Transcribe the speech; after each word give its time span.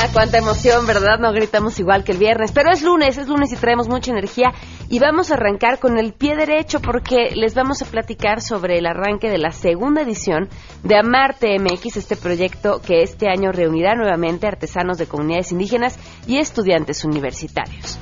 Ah, 0.00 0.06
cuánta 0.12 0.38
emoción, 0.38 0.86
¿verdad? 0.86 1.18
No 1.18 1.32
gritamos 1.32 1.80
igual 1.80 2.04
que 2.04 2.12
el 2.12 2.18
viernes. 2.18 2.52
Pero 2.52 2.70
es 2.70 2.82
lunes, 2.82 3.18
es 3.18 3.26
lunes 3.26 3.52
y 3.52 3.56
traemos 3.56 3.88
mucha 3.88 4.12
energía. 4.12 4.52
Y 4.88 5.00
vamos 5.00 5.32
a 5.32 5.34
arrancar 5.34 5.80
con 5.80 5.98
el 5.98 6.12
pie 6.12 6.36
derecho 6.36 6.78
porque 6.80 7.30
les 7.34 7.56
vamos 7.56 7.82
a 7.82 7.84
platicar 7.84 8.40
sobre 8.40 8.78
el 8.78 8.86
arranque 8.86 9.28
de 9.28 9.38
la 9.38 9.50
segunda 9.50 10.02
edición 10.02 10.48
de 10.84 10.96
Amarte 10.96 11.58
MX, 11.58 11.96
este 11.96 12.14
proyecto 12.14 12.80
que 12.80 13.02
este 13.02 13.28
año 13.28 13.50
reunirá 13.50 13.96
nuevamente 13.96 14.46
artesanos 14.46 14.98
de 14.98 15.08
comunidades 15.08 15.50
indígenas 15.50 15.98
y 16.28 16.38
estudiantes 16.38 17.04
universitarios. 17.04 17.98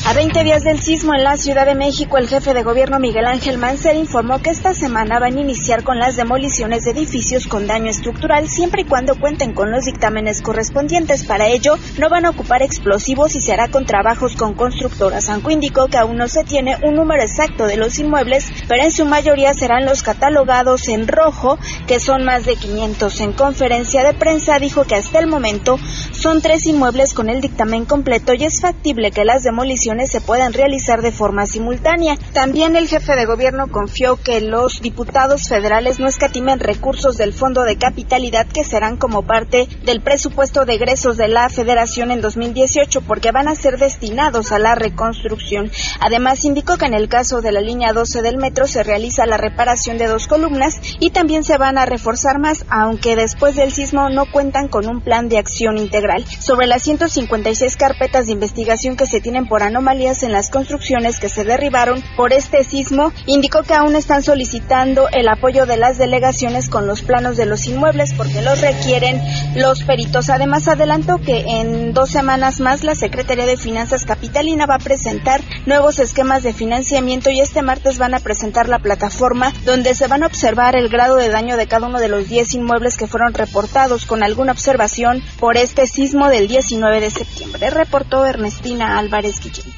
A 0.09 0.15
20 0.15 0.43
días 0.43 0.65
del 0.65 0.81
sismo 0.81 1.15
en 1.15 1.23
la 1.23 1.37
Ciudad 1.37 1.67
de 1.67 1.75
México, 1.75 2.17
el 2.17 2.29
jefe 2.29 2.55
de 2.55 2.63
gobierno 2.63 2.99
Miguel 2.99 3.27
Ángel 3.27 3.59
Mancera 3.59 3.99
informó 3.99 4.41
que 4.41 4.49
esta 4.49 4.73
semana 4.73 5.19
van 5.19 5.37
a 5.37 5.41
iniciar 5.41 5.85
con 5.85 5.99
las 5.99 6.17
demoliciones 6.17 6.85
de 6.85 6.93
edificios 6.93 7.47
con 7.47 7.67
daño 7.67 7.91
estructural 7.91 8.49
siempre 8.49 8.81
y 8.81 8.85
cuando 8.87 9.21
cuenten 9.21 9.53
con 9.53 9.71
los 9.71 9.85
dictámenes 9.85 10.41
correspondientes. 10.41 11.25
Para 11.25 11.49
ello, 11.49 11.75
no 11.99 12.09
van 12.09 12.25
a 12.25 12.31
ocupar 12.31 12.63
explosivos 12.63 13.37
y 13.37 13.43
se 13.43 13.53
hará 13.53 13.69
con 13.69 13.85
trabajos 13.85 14.35
con 14.35 14.55
constructoras. 14.55 15.29
Aunque 15.29 15.53
indicó 15.53 15.89
que 15.89 15.99
aún 15.99 16.17
no 16.17 16.27
se 16.27 16.43
tiene 16.43 16.79
un 16.83 16.95
número 16.95 17.23
exacto 17.23 17.67
de 17.67 17.77
los 17.77 17.99
inmuebles, 17.99 18.51
pero 18.67 18.85
en 18.85 18.93
su 18.93 19.05
mayoría 19.05 19.53
serán 19.53 19.85
los 19.85 20.03
catalogados 20.03 20.89
en 20.89 21.07
rojo, 21.07 21.59
que 21.87 22.01
son 22.01 22.25
más 22.25 22.47
de 22.47 22.57
500. 22.57 23.21
En 23.21 23.35
conferencia 23.35 24.03
de 24.05 24.15
prensa 24.15 24.59
dijo 24.59 24.85
que 24.85 24.95
hasta 24.95 25.19
el 25.19 25.27
momento 25.27 25.79
son 26.13 26.41
tres 26.41 26.65
inmuebles 26.65 27.13
con 27.13 27.29
el 27.29 27.43
dictamen 27.43 27.85
completo 27.85 28.33
y 28.33 28.45
es 28.45 28.63
factible 28.63 29.11
que 29.11 29.27
las 29.27 29.43
demoliciones 29.43 29.98
se 30.07 30.21
puedan 30.21 30.53
realizar 30.53 31.03
de 31.03 31.13
forma 31.13 31.47
simultánea. 31.47 32.17
También 32.33 32.77
el 32.77 32.89
jefe 32.89 33.17
de 33.17 33.27
gobierno 33.27 33.69
confió 33.69 34.17
que 34.17 34.41
los 34.41 34.81
diputados 34.81 35.49
federales 35.49 35.99
no 35.99 36.07
escatimen 36.07 36.61
recursos 36.61 37.17
del 37.17 37.33
Fondo 37.33 37.65
de 37.65 37.77
Capitalidad 37.77 38.47
que 38.47 38.65
serán 38.65 38.97
como 38.97 39.23
parte 39.23 39.67
del 39.85 40.01
presupuesto 40.01 40.65
de 40.65 40.75
egresos 40.75 41.17
de 41.17 41.29
la 41.29 41.49
Federación 41.49 42.11
en 42.11 42.21
2018 42.21 43.01
porque 43.03 43.33
van 43.33 43.49
a 43.49 43.55
ser 43.55 43.79
destinados 43.79 44.53
a 44.53 44.59
la 44.59 44.75
reconstrucción. 44.75 45.71
Además 46.01 46.45
indicó 46.45 46.77
que 46.77 46.87
en 46.87 46.95
el 46.95 47.09
caso 47.09 47.41
de 47.41 47.53
la 47.53 47.61
línea 47.61 47.93
12 47.93 48.23
del 48.23 48.37
metro 48.37 48.67
se 48.67 48.85
realiza 48.85 49.27
la 49.27 49.37
reparación 49.37 49.99
de 49.99 50.07
dos 50.07 50.29
columnas 50.29 50.81
y 51.01 51.11
también 51.11 51.43
se 51.43 51.59
van 51.59 51.77
a 51.77 51.87
reforzar 51.87 52.39
más, 52.39 52.65
aunque 52.69 53.17
después 53.17 53.57
del 53.57 53.73
sismo 53.73 54.11
no 54.11 54.31
cuentan 54.31 54.69
con 54.69 54.87
un 54.87 55.01
plan 55.01 55.29
de 55.29 55.39
acción 55.39 55.77
integral. 55.77 56.25
Sobre 56.39 56.67
las 56.67 56.83
156 56.83 57.77
carpetas 57.77 58.27
de 58.27 58.33
investigación 58.33 58.97
que 58.97 59.07
se 59.07 59.21
tienen 59.21 59.49
por 59.49 59.63
anomalías 59.63 59.88
en 59.89 60.33
las 60.33 60.51
construcciones 60.51 61.19
que 61.19 61.31
se 61.31 61.45
derribaron 61.45 62.05
por 62.15 62.35
este 62.35 62.63
sismo, 62.63 63.11
indicó 63.25 63.63
que 63.63 63.73
aún 63.73 63.97
están 63.97 64.23
solicitando 64.23 65.09
el 65.13 65.27
apoyo 65.29 65.65
de 65.65 65.79
las 65.79 65.97
delegaciones 65.97 66.69
con 66.69 66.87
los 66.87 67.01
planos 67.01 67.39
de 67.39 67.47
los 67.47 67.67
inmuebles 67.67 68.13
porque 68.13 68.43
los 68.43 68.61
requieren 68.61 69.19
los 69.57 69.83
peritos. 69.85 70.29
Además, 70.29 70.69
adelantó 70.69 71.17
que 71.17 71.41
en 71.41 71.95
dos 71.95 72.11
semanas 72.11 72.61
más 72.61 72.85
la 72.85 72.95
Secretaría 72.95 73.47
de 73.47 73.57
Finanzas 73.57 74.05
Capitalina 74.05 74.67
va 74.67 74.75
a 74.75 74.79
presentar 74.79 75.41
nuevos 75.65 75.99
esquemas 76.01 76.43
de 76.43 76.53
financiamiento 76.53 77.31
y 77.31 77.41
este 77.41 77.63
martes 77.63 77.97
van 77.97 78.13
a 78.13 78.21
presentar 78.21 78.69
la 78.69 78.81
plataforma 78.81 79.55
donde 79.65 79.95
se 79.95 80.07
van 80.07 80.23
a 80.23 80.27
observar 80.27 80.77
el 80.77 80.91
grado 80.91 81.17
de 81.17 81.31
daño 81.31 81.57
de 81.57 81.67
cada 81.67 81.87
uno 81.87 81.99
de 81.99 82.09
los 82.09 82.29
10 82.29 82.53
inmuebles 82.57 82.99
que 82.99 83.07
fueron 83.07 83.33
reportados 83.33 84.05
con 84.05 84.23
alguna 84.23 84.53
observación 84.53 85.23
por 85.41 85.57
este 85.57 85.87
sismo 85.87 86.29
del 86.29 86.47
19 86.47 87.01
de 87.01 87.11
septiembre. 87.11 87.71
Reportó 87.71 88.27
Ernestina 88.27 88.99
Álvarez 88.99 89.41
Guillén. 89.41 89.78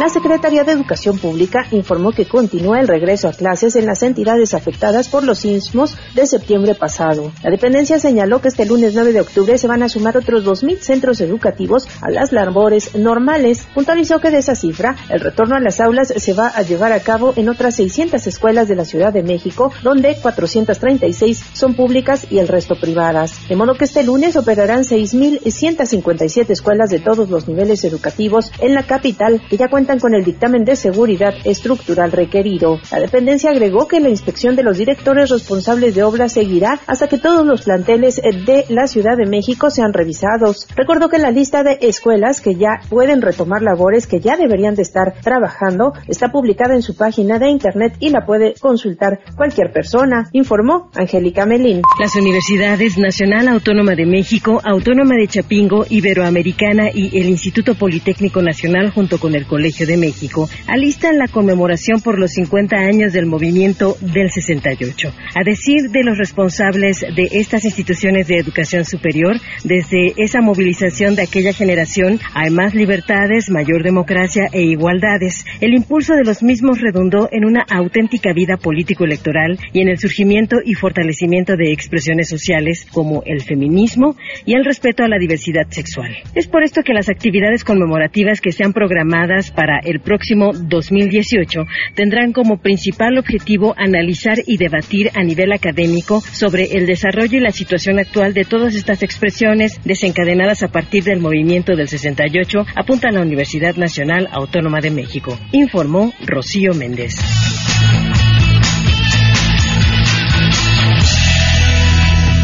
La 0.00 0.08
Secretaría 0.08 0.64
de 0.64 0.72
Educación 0.72 1.18
Pública 1.18 1.66
informó 1.72 2.12
que 2.12 2.26
continúa 2.26 2.80
el 2.80 2.88
regreso 2.88 3.28
a 3.28 3.34
clases 3.34 3.76
en 3.76 3.84
las 3.84 4.02
entidades 4.02 4.54
afectadas 4.54 5.10
por 5.10 5.24
los 5.24 5.40
sismos 5.40 5.94
de 6.14 6.24
septiembre 6.24 6.74
pasado. 6.74 7.30
La 7.42 7.50
dependencia 7.50 7.98
señaló 7.98 8.40
que 8.40 8.48
este 8.48 8.64
lunes 8.64 8.94
9 8.94 9.12
de 9.12 9.20
octubre 9.20 9.58
se 9.58 9.66
van 9.66 9.82
a 9.82 9.90
sumar 9.90 10.16
otros 10.16 10.42
2.000 10.42 10.78
centros 10.78 11.20
educativos 11.20 11.86
a 12.00 12.10
las 12.10 12.32
labores 12.32 12.96
normales. 12.96 13.66
Puntualizó 13.74 14.20
que 14.20 14.30
de 14.30 14.38
esa 14.38 14.54
cifra, 14.54 14.96
el 15.10 15.20
retorno 15.20 15.54
a 15.56 15.60
las 15.60 15.80
aulas 15.80 16.14
se 16.16 16.32
va 16.32 16.48
a 16.48 16.62
llevar 16.62 16.92
a 16.92 17.00
cabo 17.00 17.34
en 17.36 17.50
otras 17.50 17.74
600 17.74 18.26
escuelas 18.26 18.68
de 18.68 18.76
la 18.76 18.86
Ciudad 18.86 19.12
de 19.12 19.22
México, 19.22 19.70
donde 19.82 20.16
436 20.16 21.44
son 21.52 21.74
públicas 21.74 22.26
y 22.30 22.38
el 22.38 22.48
resto 22.48 22.74
privadas. 22.80 23.46
De 23.50 23.56
modo 23.56 23.74
que 23.74 23.84
este 23.84 24.02
lunes 24.02 24.36
operarán 24.36 24.84
6.157 24.84 26.48
escuelas 26.48 26.88
de 26.88 27.00
todos 27.00 27.28
los 27.28 27.48
niveles 27.48 27.84
educativos 27.84 28.50
en 28.60 28.72
la 28.72 28.84
capital, 28.84 29.42
que 29.50 29.58
ya 29.58 29.68
con 29.98 30.14
el 30.14 30.24
dictamen 30.24 30.64
de 30.64 30.76
seguridad 30.76 31.34
estructural 31.44 32.12
requerido. 32.12 32.78
La 32.92 33.00
dependencia 33.00 33.50
agregó 33.50 33.88
que 33.88 34.00
la 34.00 34.08
inspección 34.08 34.56
de 34.56 34.62
los 34.62 34.78
directores 34.78 35.30
responsables 35.30 35.94
de 35.94 36.02
obras 36.02 36.32
seguirá 36.32 36.78
hasta 36.86 37.08
que 37.08 37.18
todos 37.18 37.44
los 37.46 37.62
planteles 37.62 38.16
de 38.16 38.64
la 38.68 38.86
Ciudad 38.86 39.16
de 39.16 39.26
México 39.26 39.70
sean 39.70 39.92
revisados. 39.92 40.68
Recordó 40.76 41.08
que 41.08 41.18
la 41.18 41.30
lista 41.30 41.62
de 41.62 41.78
escuelas 41.80 42.40
que 42.40 42.54
ya 42.54 42.80
pueden 42.88 43.22
retomar 43.22 43.62
labores 43.62 44.06
que 44.06 44.20
ya 44.20 44.36
deberían 44.36 44.74
de 44.74 44.82
estar 44.82 45.14
trabajando 45.22 45.92
está 46.06 46.30
publicada 46.30 46.74
en 46.74 46.82
su 46.82 46.94
página 46.94 47.38
de 47.38 47.48
internet 47.48 47.96
y 47.98 48.10
la 48.10 48.26
puede 48.26 48.54
consultar 48.60 49.20
cualquier 49.36 49.72
persona, 49.72 50.28
informó 50.32 50.90
Angélica 50.94 51.46
Melín. 51.46 51.82
Las 51.98 52.14
universidades 52.16 52.98
Nacional 52.98 53.48
Autónoma 53.48 53.94
de 53.94 54.06
México, 54.06 54.60
Autónoma 54.62 55.16
de 55.16 55.26
Chapingo, 55.26 55.86
Iberoamericana 55.88 56.90
y 56.92 57.18
el 57.18 57.28
Instituto 57.28 57.74
Politécnico 57.74 58.42
Nacional 58.42 58.90
junto 58.90 59.18
con 59.18 59.34
el 59.34 59.46
Colegio 59.46 59.69
de 59.78 59.96
México 59.96 60.48
alistan 60.66 61.16
la 61.16 61.28
conmemoración 61.28 62.00
por 62.00 62.18
los 62.18 62.32
50 62.32 62.76
años 62.76 63.12
del 63.12 63.26
movimiento 63.26 63.96
del 64.00 64.30
68. 64.30 65.12
A 65.34 65.44
decir 65.44 65.90
de 65.90 66.02
los 66.02 66.18
responsables 66.18 67.00
de 67.00 67.28
estas 67.32 67.64
instituciones 67.64 68.26
de 68.26 68.38
educación 68.38 68.84
superior, 68.84 69.36
desde 69.62 70.14
esa 70.16 70.40
movilización 70.40 71.14
de 71.14 71.22
aquella 71.22 71.52
generación 71.52 72.18
hay 72.34 72.50
más 72.50 72.74
libertades, 72.74 73.48
mayor 73.48 73.84
democracia 73.84 74.48
e 74.52 74.62
igualdades. 74.62 75.44
El 75.60 75.74
impulso 75.74 76.14
de 76.14 76.24
los 76.24 76.42
mismos 76.42 76.80
redundó 76.80 77.28
en 77.30 77.44
una 77.44 77.64
auténtica 77.70 78.32
vida 78.32 78.56
político-electoral 78.56 79.58
y 79.72 79.82
en 79.82 79.88
el 79.88 79.98
surgimiento 79.98 80.56
y 80.64 80.74
fortalecimiento 80.74 81.56
de 81.56 81.72
expresiones 81.72 82.28
sociales 82.28 82.86
como 82.92 83.22
el 83.24 83.40
feminismo 83.42 84.16
y 84.44 84.54
el 84.54 84.64
respeto 84.64 85.04
a 85.04 85.08
la 85.08 85.18
diversidad 85.18 85.68
sexual. 85.70 86.16
Es 86.34 86.48
por 86.48 86.64
esto 86.64 86.82
que 86.82 86.92
las 86.92 87.08
actividades 87.08 87.62
conmemorativas 87.62 88.40
que 88.40 88.52
sean 88.52 88.72
programadas 88.72 89.52
para 89.60 89.78
el 89.84 90.00
próximo 90.00 90.52
2018 90.54 91.66
tendrán 91.94 92.32
como 92.32 92.62
principal 92.62 93.18
objetivo 93.18 93.74
analizar 93.76 94.38
y 94.46 94.56
debatir 94.56 95.10
a 95.14 95.22
nivel 95.22 95.52
académico 95.52 96.22
sobre 96.22 96.78
el 96.78 96.86
desarrollo 96.86 97.36
y 97.36 97.42
la 97.42 97.50
situación 97.50 97.98
actual 97.98 98.32
de 98.32 98.46
todas 98.46 98.74
estas 98.74 99.02
expresiones 99.02 99.78
desencadenadas 99.84 100.62
a 100.62 100.68
partir 100.68 101.04
del 101.04 101.20
movimiento 101.20 101.76
del 101.76 101.88
68, 101.88 102.64
apunta 102.74 103.10
la 103.10 103.20
Universidad 103.20 103.76
Nacional 103.76 104.28
Autónoma 104.32 104.80
de 104.80 104.92
México, 104.92 105.38
informó 105.52 106.14
Rocío 106.26 106.72
Méndez. 106.72 107.16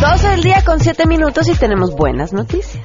Dos 0.03 0.23
del 0.23 0.43
día 0.43 0.63
con 0.67 0.81
siete 0.81 1.07
minutos 1.07 1.49
y 1.49 1.55
tenemos 1.55 1.97
buenas 1.97 2.35
noticias. 2.35 2.85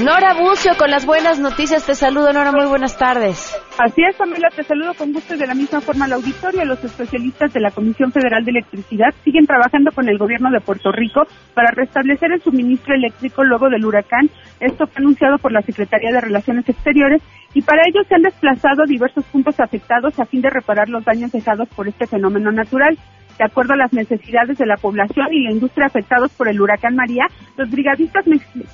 Nora 0.00 0.34
Bucio 0.34 0.72
con 0.78 0.90
las 0.90 1.06
buenas 1.06 1.38
noticias. 1.38 1.86
Te 1.86 1.94
saludo, 1.94 2.32
Nora. 2.32 2.50
Muy 2.50 2.66
buenas 2.66 2.96
tardes. 2.96 3.54
Así 3.78 4.02
es, 4.02 4.16
Pamela, 4.16 4.48
te 4.54 4.64
saludo 4.64 4.94
con 4.94 5.12
gusto 5.12 5.34
y 5.34 5.38
de 5.38 5.46
la 5.46 5.54
misma 5.54 5.80
forma 5.80 6.06
al 6.06 6.14
auditorio. 6.14 6.64
Los 6.64 6.82
especialistas 6.82 7.52
de 7.52 7.60
la 7.60 7.70
Comisión 7.70 8.10
Federal 8.10 8.44
de 8.44 8.50
Electricidad 8.50 9.14
siguen 9.22 9.46
trabajando 9.46 9.92
con 9.92 10.08
el 10.08 10.18
gobierno 10.18 10.50
de 10.50 10.60
Puerto 10.60 10.90
Rico 10.90 11.22
para 11.54 11.70
restablecer 11.70 12.32
el 12.32 12.42
suministro 12.42 12.94
eléctrico 12.94 13.44
luego 13.44 13.68
del 13.68 13.84
huracán. 13.84 14.28
Esto 14.60 14.86
fue 14.86 15.02
anunciado 15.02 15.38
por 15.38 15.52
la 15.52 15.62
Secretaría 15.62 16.10
de 16.10 16.20
Relaciones 16.20 16.68
Exteriores 16.68 17.22
y 17.54 17.62
para 17.62 17.82
ello 17.86 18.02
se 18.08 18.14
han 18.14 18.22
desplazado 18.22 18.84
diversos 18.86 19.24
puntos 19.26 19.60
afectados 19.60 20.18
a 20.18 20.24
fin 20.24 20.40
de 20.40 20.50
reparar 20.50 20.88
los 20.88 21.04
daños 21.04 21.32
dejados 21.32 21.68
por 21.68 21.86
este 21.86 22.06
fenómeno 22.06 22.50
natural. 22.50 22.98
De 23.38 23.44
acuerdo 23.44 23.74
a 23.74 23.76
las 23.76 23.92
necesidades 23.92 24.58
de 24.58 24.66
la 24.66 24.76
población 24.76 25.28
y 25.32 25.44
la 25.44 25.52
industria 25.52 25.86
afectados 25.86 26.30
por 26.32 26.48
el 26.48 26.60
huracán 26.60 26.94
María, 26.94 27.26
los 27.56 27.70
brigadistas 27.70 28.24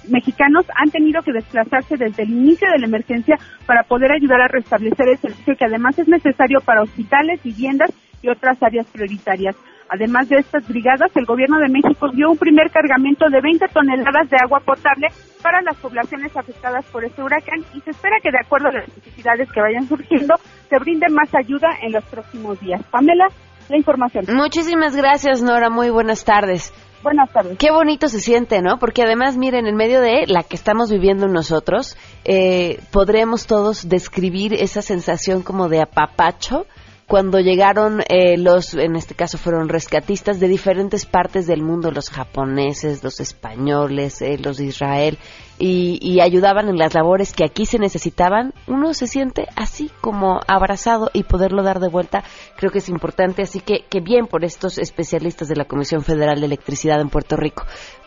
mexicanos 0.08 0.66
han 0.74 0.90
tenido 0.90 1.22
que 1.22 1.32
desplazarse 1.32 1.96
desde 1.96 2.24
el 2.24 2.30
inicio 2.30 2.70
de 2.70 2.78
la 2.78 2.86
emergencia 2.86 3.38
para 3.66 3.84
poder 3.84 4.12
ayudar 4.12 4.40
a 4.40 4.48
restablecer 4.48 5.08
el 5.08 5.18
servicio 5.18 5.56
que 5.56 5.64
además 5.64 5.98
es 5.98 6.08
necesario 6.08 6.60
para 6.60 6.82
hospitales, 6.82 7.42
viviendas 7.42 7.90
y 8.22 8.28
otras 8.28 8.62
áreas 8.62 8.86
prioritarias. 8.86 9.56
Además 9.90 10.28
de 10.28 10.36
estas 10.36 10.68
brigadas, 10.68 11.10
el 11.16 11.24
Gobierno 11.24 11.58
de 11.58 11.68
México 11.68 12.10
dio 12.10 12.30
un 12.30 12.36
primer 12.36 12.70
cargamento 12.70 13.30
de 13.30 13.40
20 13.40 13.68
toneladas 13.68 14.28
de 14.28 14.36
agua 14.36 14.60
potable 14.60 15.08
para 15.42 15.62
las 15.62 15.76
poblaciones 15.78 16.36
afectadas 16.36 16.84
por 16.86 17.04
este 17.04 17.22
huracán 17.22 17.60
y 17.74 17.80
se 17.80 17.90
espera 17.90 18.16
que 18.22 18.30
de 18.30 18.38
acuerdo 18.38 18.68
a 18.68 18.72
las 18.72 18.88
necesidades 18.88 19.50
que 19.50 19.62
vayan 19.62 19.88
surgiendo, 19.88 20.34
se 20.68 20.78
brinde 20.78 21.08
más 21.08 21.34
ayuda 21.34 21.68
en 21.80 21.92
los 21.92 22.04
próximos 22.04 22.60
días. 22.60 22.82
Pamela, 22.90 23.28
la 23.68 23.76
información. 23.76 24.24
Muchísimas 24.28 24.96
gracias, 24.96 25.42
Nora. 25.42 25.70
Muy 25.70 25.90
buenas 25.90 26.24
tardes. 26.24 26.72
Buenas 27.02 27.32
tardes. 27.32 27.58
Qué 27.58 27.70
bonito 27.70 28.08
se 28.08 28.20
siente, 28.20 28.60
¿no? 28.60 28.78
Porque 28.78 29.02
además, 29.02 29.36
miren, 29.36 29.66
en 29.66 29.76
medio 29.76 30.00
de 30.00 30.26
la 30.26 30.42
que 30.42 30.56
estamos 30.56 30.90
viviendo 30.90 31.28
nosotros, 31.28 31.96
eh, 32.24 32.80
podremos 32.90 33.46
todos 33.46 33.88
describir 33.88 34.54
esa 34.54 34.82
sensación 34.82 35.42
como 35.42 35.68
de 35.68 35.80
apapacho 35.80 36.66
cuando 37.08 37.40
llegaron 37.40 38.02
eh, 38.10 38.36
los, 38.36 38.74
en 38.74 38.94
este 38.94 39.14
caso 39.14 39.38
fueron 39.38 39.70
rescatistas 39.70 40.38
de 40.40 40.46
diferentes 40.46 41.06
partes 41.06 41.46
del 41.46 41.62
mundo, 41.62 41.90
los 41.90 42.10
japoneses, 42.10 43.02
los 43.02 43.18
españoles, 43.18 44.20
eh, 44.20 44.36
los 44.36 44.58
de 44.58 44.66
Israel, 44.66 45.18
y, 45.58 46.20
ayudaban 46.20 46.68
en 46.68 46.76
las 46.76 46.94
labores 46.94 47.32
que 47.32 47.44
aquí 47.44 47.64
se 47.64 47.78
necesitaban, 47.78 48.52
uno 48.66 48.92
se 48.92 49.06
siente 49.06 49.46
así 49.56 49.90
como 50.02 50.40
abrazado 50.46 51.10
y 51.14 51.22
poderlo 51.22 51.62
dar 51.62 51.80
de 51.80 51.88
vuelta 51.88 52.22
creo 52.56 52.70
que 52.70 52.78
es 52.78 52.88
importante, 52.88 53.42
así 53.42 53.60
que, 53.60 53.84
que 53.88 54.00
bien 54.00 54.26
por 54.26 54.44
estos 54.44 54.76
especialistas 54.78 55.48
de 55.48 55.56
la 55.56 55.64
Comisión 55.64 56.02
Federal 56.02 56.40
de 56.40 56.46
Electricidad 56.46 57.00
en 57.00 57.08
Puerto 57.08 57.36
Rico. 57.36 57.64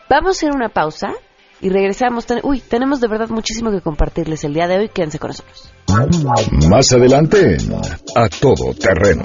Vamos 0.09 0.29
a 0.29 0.37
hacer 0.37 0.51
una 0.55 0.69
pausa 0.69 1.13
y 1.61 1.69
regresamos. 1.69 2.25
Uy, 2.43 2.59
tenemos 2.59 2.99
de 3.01 3.07
verdad 3.07 3.29
muchísimo 3.29 3.71
que 3.71 3.81
compartirles 3.81 4.43
el 4.43 4.53
día 4.53 4.67
de 4.67 4.77
hoy. 4.77 4.89
Quédense 4.89 5.19
con 5.19 5.29
nosotros. 5.29 5.73
Más 6.69 6.91
adelante, 6.91 7.57
a 8.15 8.27
todo 8.29 8.73
terreno. 8.73 9.23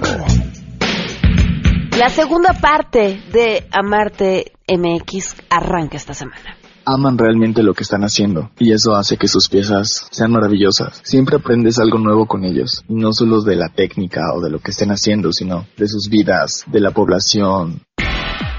La 1.99 2.11
segunda 2.11 2.53
parte 2.53 3.23
de 3.33 3.67
Amarte 3.71 4.53
MX 4.69 5.37
arranca 5.49 5.97
esta 5.97 6.13
semana. 6.13 6.57
Aman 6.85 7.19
realmente 7.19 7.65
lo 7.65 7.75
que 7.75 7.83
están 7.83 8.03
haciendo 8.03 8.51
y 8.61 8.73
eso 8.73 8.95
hace 8.95 9.17
que 9.17 9.27
sus 9.27 9.49
piezas 9.49 10.07
sean 10.11 10.31
maravillosas. 10.31 11.01
Siempre 11.03 11.37
aprendes 11.37 11.81
algo 11.81 11.99
nuevo 11.99 12.27
con 12.27 12.45
ellos 12.45 12.85
y 12.89 12.95
no 12.95 13.13
solo 13.13 13.43
de 13.43 13.57
la 13.57 13.71
técnica 13.71 14.21
o 14.35 14.41
de 14.41 14.51
lo 14.51 14.61
que 14.61 14.71
estén 14.71 14.91
haciendo, 14.91 15.33
sino 15.33 15.67
de 15.77 15.89
sus 15.89 16.09
vidas, 16.09 16.65
de 16.67 16.81
la 16.81 16.93
población, 16.93 17.81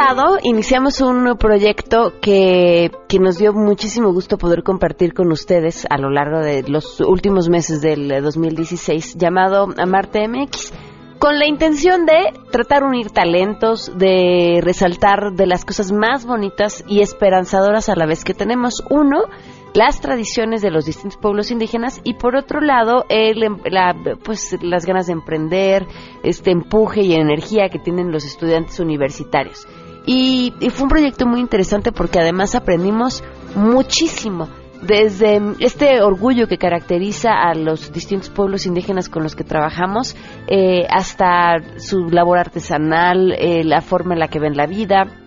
Pasado 0.00 0.38
iniciamos 0.42 1.02
un 1.02 1.36
proyecto 1.38 2.14
que, 2.22 2.90
que 3.06 3.18
nos 3.18 3.36
dio 3.36 3.52
muchísimo 3.52 4.12
gusto 4.14 4.38
poder 4.38 4.62
compartir 4.62 5.12
con 5.12 5.30
ustedes 5.30 5.86
a 5.90 5.98
lo 5.98 6.08
largo 6.08 6.38
de 6.38 6.62
los 6.62 7.00
últimos 7.00 7.50
meses 7.50 7.82
del 7.82 8.08
2016 8.22 9.16
llamado 9.18 9.68
Amarte 9.76 10.26
MX 10.26 10.72
con 11.18 11.38
la 11.38 11.46
intención 11.46 12.06
de 12.06 12.32
tratar 12.50 12.80
de 12.80 12.88
unir 12.88 13.10
talentos, 13.10 13.92
de 13.98 14.60
resaltar 14.62 15.32
de 15.34 15.46
las 15.46 15.66
cosas 15.66 15.92
más 15.92 16.24
bonitas 16.24 16.82
y 16.88 17.02
esperanzadoras 17.02 17.90
a 17.90 17.94
la 17.94 18.06
vez 18.06 18.24
que 18.24 18.32
tenemos. 18.32 18.82
Uno, 18.88 19.24
las 19.74 20.00
tradiciones 20.00 20.62
de 20.62 20.70
los 20.70 20.86
distintos 20.86 21.18
pueblos 21.20 21.50
indígenas 21.50 22.00
y 22.04 22.14
por 22.14 22.36
otro 22.36 22.62
lado 22.62 23.04
el, 23.10 23.42
em, 23.42 23.58
la, 23.70 23.94
pues 24.24 24.56
las 24.62 24.86
ganas 24.86 25.08
de 25.08 25.12
emprender, 25.12 25.86
este 26.22 26.52
empuje 26.52 27.02
y 27.02 27.12
energía 27.12 27.68
que 27.68 27.78
tienen 27.78 28.10
los 28.10 28.24
estudiantes 28.24 28.80
universitarios. 28.80 29.68
Y, 30.06 30.52
fue 30.70 30.84
un 30.84 30.88
proyecto 30.88 31.26
muy 31.26 31.40
interesante 31.40 31.92
porque 31.92 32.20
además 32.20 32.54
aprendimos 32.54 33.22
muchísimo 33.54 34.48
desde 34.82 35.40
este 35.58 36.00
orgullo 36.00 36.48
que 36.48 36.56
caracteriza 36.56 37.32
a 37.32 37.54
los 37.54 37.92
distintos 37.92 38.30
pueblos 38.30 38.64
indígenas 38.64 39.10
con 39.10 39.22
los 39.22 39.36
que 39.36 39.44
trabajamos, 39.44 40.16
eh, 40.48 40.86
hasta 40.88 41.58
su 41.78 42.08
labor 42.08 42.38
artesanal, 42.38 43.32
eh, 43.32 43.62
la 43.62 43.82
forma 43.82 44.14
en 44.14 44.20
la 44.20 44.28
que 44.28 44.40
ven 44.40 44.56
la 44.56 44.66
vida, 44.66 45.19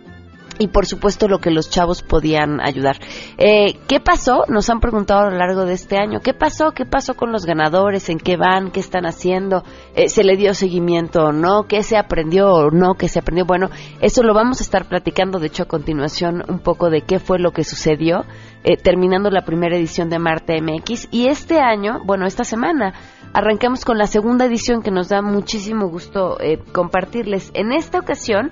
y 0.60 0.67
por 0.67 0.86
supuesto 0.86 1.27
lo 1.27 1.39
que 1.39 1.51
los 1.51 1.69
chavos 1.69 2.01
podían 2.01 2.60
ayudar. 2.62 2.98
Eh, 3.38 3.79
¿Qué 3.88 4.00
pasó? 4.00 4.45
Nos 4.48 4.69
han 4.69 4.79
preguntado 4.79 5.22
a 5.22 5.29
lo 5.31 5.38
largo 5.38 5.65
de 5.65 5.74
este 5.74 5.98
año. 5.98 6.19
¿Qué 6.22 6.33
pasó? 6.33 6.72
¿Qué 6.72 6.86
pasó 6.86 7.15
con 7.15 7.31
los 7.31 7.45
ganadores? 7.45 8.10
¿En 8.10 8.19
qué 8.19 8.38
van? 8.38 8.72
¿Qué 8.72 8.79
están 8.79 9.05
haciendo? 9.05 9.63
Eh, 9.95 10.10
¿Se 10.10 10.24
le 10.24 10.38
dio 10.38 10.53
seguimiento 10.53 11.25
o 11.25 11.31
no? 11.31 11.63
¿Qué 11.63 11.83
se 11.83 11.98
aprendió 11.98 12.53
o 12.53 12.72
no? 12.72 12.95
¿Qué 12.95 13.07
se 13.10 13.19
aprendió? 13.19 13.45
Bueno, 13.45 13.69
eso 14.01 14.24
lo 14.24 14.33
vamos 14.33 14.60
a 14.60 14.63
estar 14.63 14.88
platicando, 14.88 15.39
de 15.39 15.48
hecho, 15.48 15.63
a 15.63 15.67
continuación 15.67 16.43
un 16.48 16.60
poco 16.60 16.89
de 16.89 17.01
qué 17.01 17.19
fue 17.19 17.39
lo 17.39 17.51
que 17.51 17.63
sucedió, 17.63 18.25
eh, 18.63 18.77
terminando 18.77 19.29
la 19.29 19.45
primera 19.45 19.75
edición 19.75 20.10
de 20.10 20.19
Marte 20.19 20.62
MX. 20.62 21.07
Y 21.12 21.27
este 21.27 21.60
año, 21.60 22.01
bueno, 22.05 22.25
esta 22.25 22.43
semana, 22.43 22.93
arrancamos 23.33 23.86
con 23.86 23.98
la 23.98 24.07
segunda 24.07 24.45
edición 24.45 24.81
que 24.83 24.91
nos 24.91 25.10
da 25.10 25.22
muchísimo 25.22 25.88
gusto 25.89 26.38
compartirles. 26.72 27.51
En 27.55 27.72
esta 27.72 28.00
ocasión, 28.00 28.51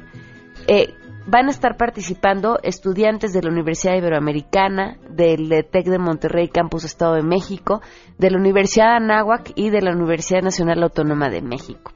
eh, 0.67 0.93
van 1.27 1.47
a 1.47 1.51
estar 1.51 1.77
participando 1.77 2.59
estudiantes 2.63 3.33
de 3.33 3.41
la 3.41 3.49
Universidad 3.49 3.95
Iberoamericana, 3.95 4.97
del 5.09 5.49
TEC 5.71 5.85
de 5.85 5.99
Monterrey, 5.99 6.49
Campus 6.49 6.83
Estado 6.83 7.15
de 7.15 7.23
México, 7.23 7.81
de 8.17 8.31
la 8.31 8.37
Universidad 8.37 8.91
de 8.91 9.05
Anáhuac 9.05 9.51
y 9.55 9.69
de 9.69 9.81
la 9.81 9.91
Universidad 9.91 10.41
Nacional 10.41 10.83
Autónoma 10.83 11.29
de 11.29 11.41
México. 11.41 11.91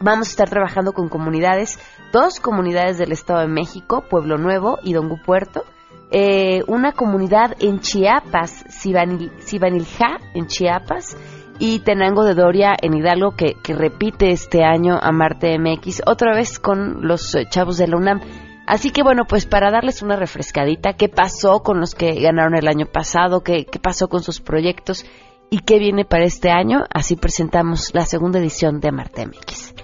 Vamos 0.00 0.28
a 0.28 0.30
estar 0.30 0.48
trabajando 0.48 0.92
con 0.92 1.08
comunidades, 1.08 1.78
dos 2.12 2.40
comunidades 2.40 2.98
del 2.98 3.12
Estado 3.12 3.40
de 3.40 3.48
México, 3.48 4.04
Pueblo 4.08 4.38
Nuevo 4.38 4.78
y 4.82 4.92
Dongu 4.92 5.18
Puerto, 5.24 5.64
eh, 6.10 6.62
una 6.68 6.92
comunidad 6.92 7.56
en 7.60 7.80
Chiapas, 7.80 8.64
Sibanil, 8.68 9.32
Sibaniljá, 9.40 10.18
en 10.34 10.46
Chiapas, 10.46 11.16
y 11.58 11.80
Tenango 11.80 12.24
de 12.24 12.34
Doria 12.34 12.76
en 12.80 12.94
Hidalgo, 12.94 13.32
que, 13.32 13.54
que 13.62 13.74
repite 13.74 14.30
este 14.30 14.62
año 14.64 14.96
a 15.00 15.10
Marte 15.12 15.58
MX, 15.58 16.02
otra 16.06 16.34
vez 16.34 16.58
con 16.58 17.06
los 17.06 17.34
eh, 17.34 17.46
chavos 17.50 17.78
de 17.78 17.88
la 17.88 17.96
UNAM. 17.96 18.20
Así 18.68 18.90
que 18.90 19.02
bueno, 19.02 19.24
pues 19.24 19.46
para 19.46 19.70
darles 19.70 20.02
una 20.02 20.14
refrescadita, 20.14 20.92
qué 20.92 21.08
pasó 21.08 21.62
con 21.62 21.80
los 21.80 21.94
que 21.94 22.20
ganaron 22.20 22.54
el 22.54 22.68
año 22.68 22.84
pasado, 22.84 23.40
qué, 23.40 23.64
qué 23.64 23.78
pasó 23.78 24.08
con 24.08 24.22
sus 24.22 24.42
proyectos 24.42 25.06
y 25.48 25.60
qué 25.60 25.78
viene 25.78 26.04
para 26.04 26.24
este 26.24 26.50
año, 26.50 26.84
así 26.92 27.16
presentamos 27.16 27.94
la 27.94 28.04
segunda 28.04 28.38
edición 28.38 28.80
de 28.80 28.88
Amarte 28.88 29.26
MX. 29.26 29.74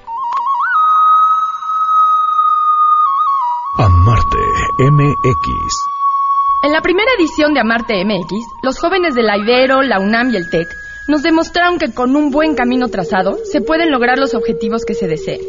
Amarte 3.78 4.38
MX. 4.80 5.76
En 6.64 6.72
la 6.72 6.82
primera 6.82 7.10
edición 7.18 7.54
de 7.54 7.60
Amarte 7.60 8.04
MX, 8.04 8.32
los 8.62 8.78
jóvenes 8.78 9.14
de 9.14 9.22
la 9.22 9.38
Ibero, 9.38 9.80
la 9.80 9.98
UNAM 9.98 10.28
y 10.28 10.36
el 10.36 10.50
TEC 10.50 10.68
nos 11.08 11.22
demostraron 11.22 11.78
que 11.78 11.94
con 11.94 12.14
un 12.16 12.30
buen 12.30 12.54
camino 12.54 12.88
trazado 12.88 13.38
se 13.50 13.62
pueden 13.62 13.90
lograr 13.90 14.18
los 14.18 14.34
objetivos 14.34 14.84
que 14.84 14.92
se 14.92 15.06
deseen. 15.06 15.40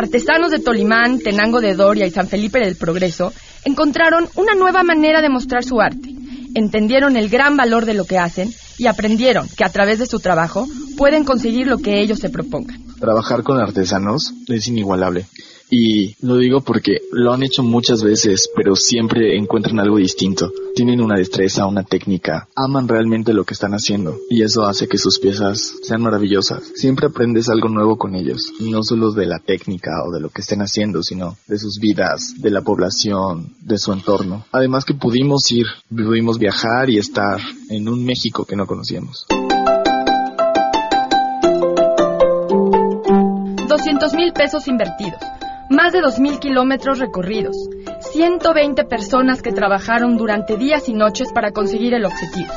Artesanos 0.00 0.50
de 0.50 0.60
Tolimán, 0.60 1.18
Tenango 1.18 1.60
de 1.60 1.74
Doria 1.74 2.06
y 2.06 2.10
San 2.10 2.26
Felipe 2.26 2.58
del 2.58 2.74
Progreso 2.74 3.34
encontraron 3.66 4.30
una 4.34 4.54
nueva 4.54 4.82
manera 4.82 5.20
de 5.20 5.28
mostrar 5.28 5.62
su 5.62 5.78
arte, 5.78 6.08
entendieron 6.54 7.18
el 7.18 7.28
gran 7.28 7.54
valor 7.54 7.84
de 7.84 7.92
lo 7.92 8.06
que 8.06 8.16
hacen 8.16 8.50
y 8.78 8.86
aprendieron 8.86 9.46
que 9.54 9.62
a 9.62 9.68
través 9.68 9.98
de 9.98 10.06
su 10.06 10.18
trabajo 10.18 10.66
pueden 10.96 11.24
conseguir 11.24 11.66
lo 11.66 11.76
que 11.76 12.00
ellos 12.00 12.18
se 12.18 12.30
propongan. 12.30 12.82
Trabajar 12.98 13.42
con 13.42 13.60
artesanos 13.60 14.32
es 14.48 14.68
inigualable. 14.68 15.26
Y 15.70 16.16
lo 16.26 16.36
digo 16.36 16.60
porque 16.60 16.98
lo 17.12 17.32
han 17.32 17.42
hecho 17.42 17.62
muchas 17.62 18.02
veces, 18.02 18.50
pero 18.54 18.74
siempre 18.74 19.36
encuentran 19.36 19.78
algo 19.78 19.98
distinto. 19.98 20.50
Tienen 20.74 21.00
una 21.00 21.16
destreza, 21.16 21.66
una 21.66 21.84
técnica, 21.84 22.48
aman 22.56 22.88
realmente 22.88 23.32
lo 23.32 23.44
que 23.44 23.54
están 23.54 23.72
haciendo 23.72 24.16
y 24.28 24.42
eso 24.42 24.64
hace 24.64 24.88
que 24.88 24.98
sus 24.98 25.18
piezas 25.18 25.74
sean 25.82 26.02
maravillosas. 26.02 26.62
Siempre 26.74 27.06
aprendes 27.06 27.48
algo 27.48 27.68
nuevo 27.68 27.96
con 27.96 28.14
ellos, 28.14 28.52
no 28.60 28.82
solo 28.82 29.12
de 29.12 29.26
la 29.26 29.38
técnica 29.38 30.02
o 30.06 30.12
de 30.12 30.20
lo 30.20 30.30
que 30.30 30.42
estén 30.42 30.60
haciendo, 30.60 31.02
sino 31.02 31.36
de 31.46 31.58
sus 31.58 31.78
vidas, 31.78 32.34
de 32.38 32.50
la 32.50 32.62
población, 32.62 33.54
de 33.60 33.78
su 33.78 33.92
entorno. 33.92 34.44
Además 34.52 34.84
que 34.84 34.94
pudimos 34.94 35.50
ir, 35.52 35.66
pudimos 35.88 36.38
viajar 36.38 36.90
y 36.90 36.98
estar 36.98 37.40
en 37.68 37.88
un 37.88 38.04
México 38.04 38.44
que 38.44 38.56
no 38.56 38.66
conocíamos. 38.66 39.26
200 43.68 44.14
mil 44.14 44.32
pesos 44.32 44.68
invertidos, 44.68 45.20
más 45.70 45.92
de 45.92 46.00
2.000 46.00 46.40
kilómetros 46.40 46.98
recorridos, 46.98 47.56
120 48.00 48.84
personas 48.84 49.40
que 49.40 49.52
trabajaron 49.52 50.16
durante 50.16 50.56
días 50.56 50.88
y 50.88 50.94
noches 50.94 51.32
para 51.32 51.52
conseguir 51.52 51.94
el 51.94 52.04
objetivo. 52.04 52.52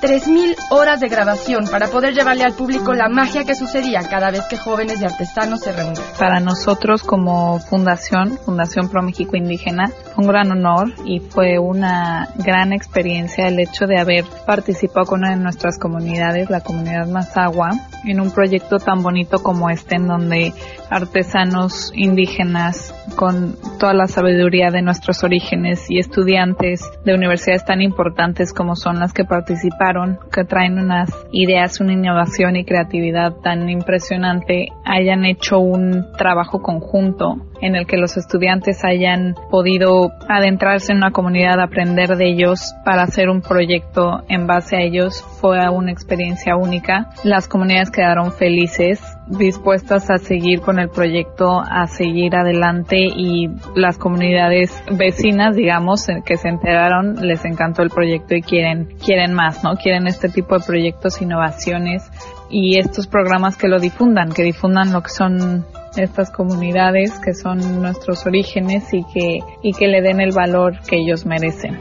3.000 0.00 0.56
horas 0.70 1.00
de 1.00 1.08
grabación 1.08 1.66
para 1.70 1.88
poder 1.88 2.14
llevarle 2.14 2.44
al 2.44 2.52
público 2.52 2.94
la 2.94 3.08
magia 3.08 3.44
que 3.44 3.54
sucedía 3.54 4.00
cada 4.08 4.30
vez 4.30 4.42
que 4.48 4.56
jóvenes 4.56 5.00
y 5.00 5.04
artesanos 5.04 5.60
se 5.60 5.72
reunían. 5.72 6.04
Para 6.18 6.40
nosotros 6.40 7.02
como 7.02 7.58
fundación, 7.60 8.38
Fundación 8.44 8.88
Pro 8.88 9.02
México 9.02 9.36
Indígena, 9.36 9.88
fue 10.14 10.24
un 10.24 10.28
gran 10.28 10.50
honor 10.52 10.92
y 11.04 11.20
fue 11.20 11.58
una 11.58 12.28
gran 12.36 12.72
experiencia 12.72 13.48
el 13.48 13.60
hecho 13.60 13.86
de 13.86 13.98
haber 13.98 14.24
participado 14.46 15.06
con 15.06 15.20
una 15.20 15.30
de 15.30 15.42
nuestras 15.42 15.78
comunidades, 15.78 16.50
la 16.50 16.60
comunidad 16.60 17.08
Mazagua, 17.08 17.70
en 18.04 18.20
un 18.20 18.30
proyecto 18.30 18.78
tan 18.78 19.02
bonito 19.02 19.42
como 19.42 19.70
este 19.70 19.96
en 19.96 20.06
donde 20.06 20.52
artesanos 20.90 21.92
indígenas 21.94 22.94
con 23.14 23.54
toda 23.78 23.94
la 23.94 24.06
sabiduría 24.06 24.70
de 24.70 24.82
nuestros 24.82 25.22
orígenes 25.24 25.90
y 25.90 25.98
estudiantes 25.98 26.80
de 27.04 27.14
universidades 27.14 27.64
tan 27.64 27.82
importantes 27.82 28.52
como 28.52 28.76
son 28.76 28.98
las 28.98 29.12
que 29.12 29.24
participaron, 29.24 30.18
que 30.32 30.44
traen 30.44 30.78
unas 30.78 31.10
ideas, 31.32 31.80
una 31.80 31.92
innovación 31.92 32.56
y 32.56 32.64
creatividad 32.64 33.34
tan 33.42 33.68
impresionante, 33.68 34.68
hayan 34.84 35.24
hecho 35.24 35.58
un 35.58 36.06
trabajo 36.16 36.60
conjunto 36.60 37.36
en 37.60 37.74
el 37.74 37.86
que 37.86 37.96
los 37.96 38.16
estudiantes 38.16 38.84
hayan 38.84 39.34
podido 39.50 40.12
adentrarse 40.28 40.92
en 40.92 40.98
una 40.98 41.10
comunidad, 41.10 41.60
aprender 41.60 42.16
de 42.16 42.28
ellos 42.28 42.74
para 42.84 43.02
hacer 43.02 43.28
un 43.28 43.40
proyecto 43.40 44.22
en 44.28 44.46
base 44.46 44.76
a 44.76 44.80
ellos, 44.80 45.22
fue 45.40 45.58
una 45.70 45.92
experiencia 45.92 46.56
única. 46.56 47.10
Las 47.24 47.48
comunidades 47.48 47.90
quedaron 47.90 48.32
felices, 48.32 49.00
dispuestas 49.26 50.10
a 50.10 50.18
seguir 50.18 50.60
con 50.60 50.78
el 50.78 50.88
proyecto, 50.88 51.60
a 51.60 51.86
seguir 51.86 52.36
adelante 52.36 52.96
y 52.96 53.48
las 53.74 53.98
comunidades 53.98 54.82
vecinas, 54.90 55.56
digamos, 55.56 56.06
que 56.24 56.36
se 56.36 56.48
enteraron, 56.48 57.16
les 57.26 57.44
encantó 57.44 57.82
el 57.82 57.90
proyecto 57.90 58.34
y 58.34 58.42
quieren, 58.42 58.96
quieren 59.04 59.34
más, 59.34 59.64
¿no? 59.64 59.74
Quieren 59.76 60.06
este 60.06 60.28
tipo 60.28 60.58
de 60.58 60.64
proyectos, 60.64 61.20
innovaciones 61.20 62.08
y 62.50 62.78
estos 62.78 63.06
programas 63.06 63.56
que 63.56 63.68
lo 63.68 63.80
difundan, 63.80 64.32
que 64.32 64.44
difundan 64.44 64.92
lo 64.92 65.02
que 65.02 65.10
son 65.10 65.66
estas 65.96 66.30
comunidades 66.30 67.18
que 67.20 67.34
son 67.34 67.80
nuestros 67.80 68.26
orígenes 68.26 68.92
y 68.92 69.02
que, 69.04 69.38
y 69.62 69.72
que 69.72 69.86
le 69.86 70.02
den 70.02 70.20
el 70.20 70.32
valor 70.32 70.78
que 70.86 70.96
ellos 70.96 71.24
merecen. 71.24 71.78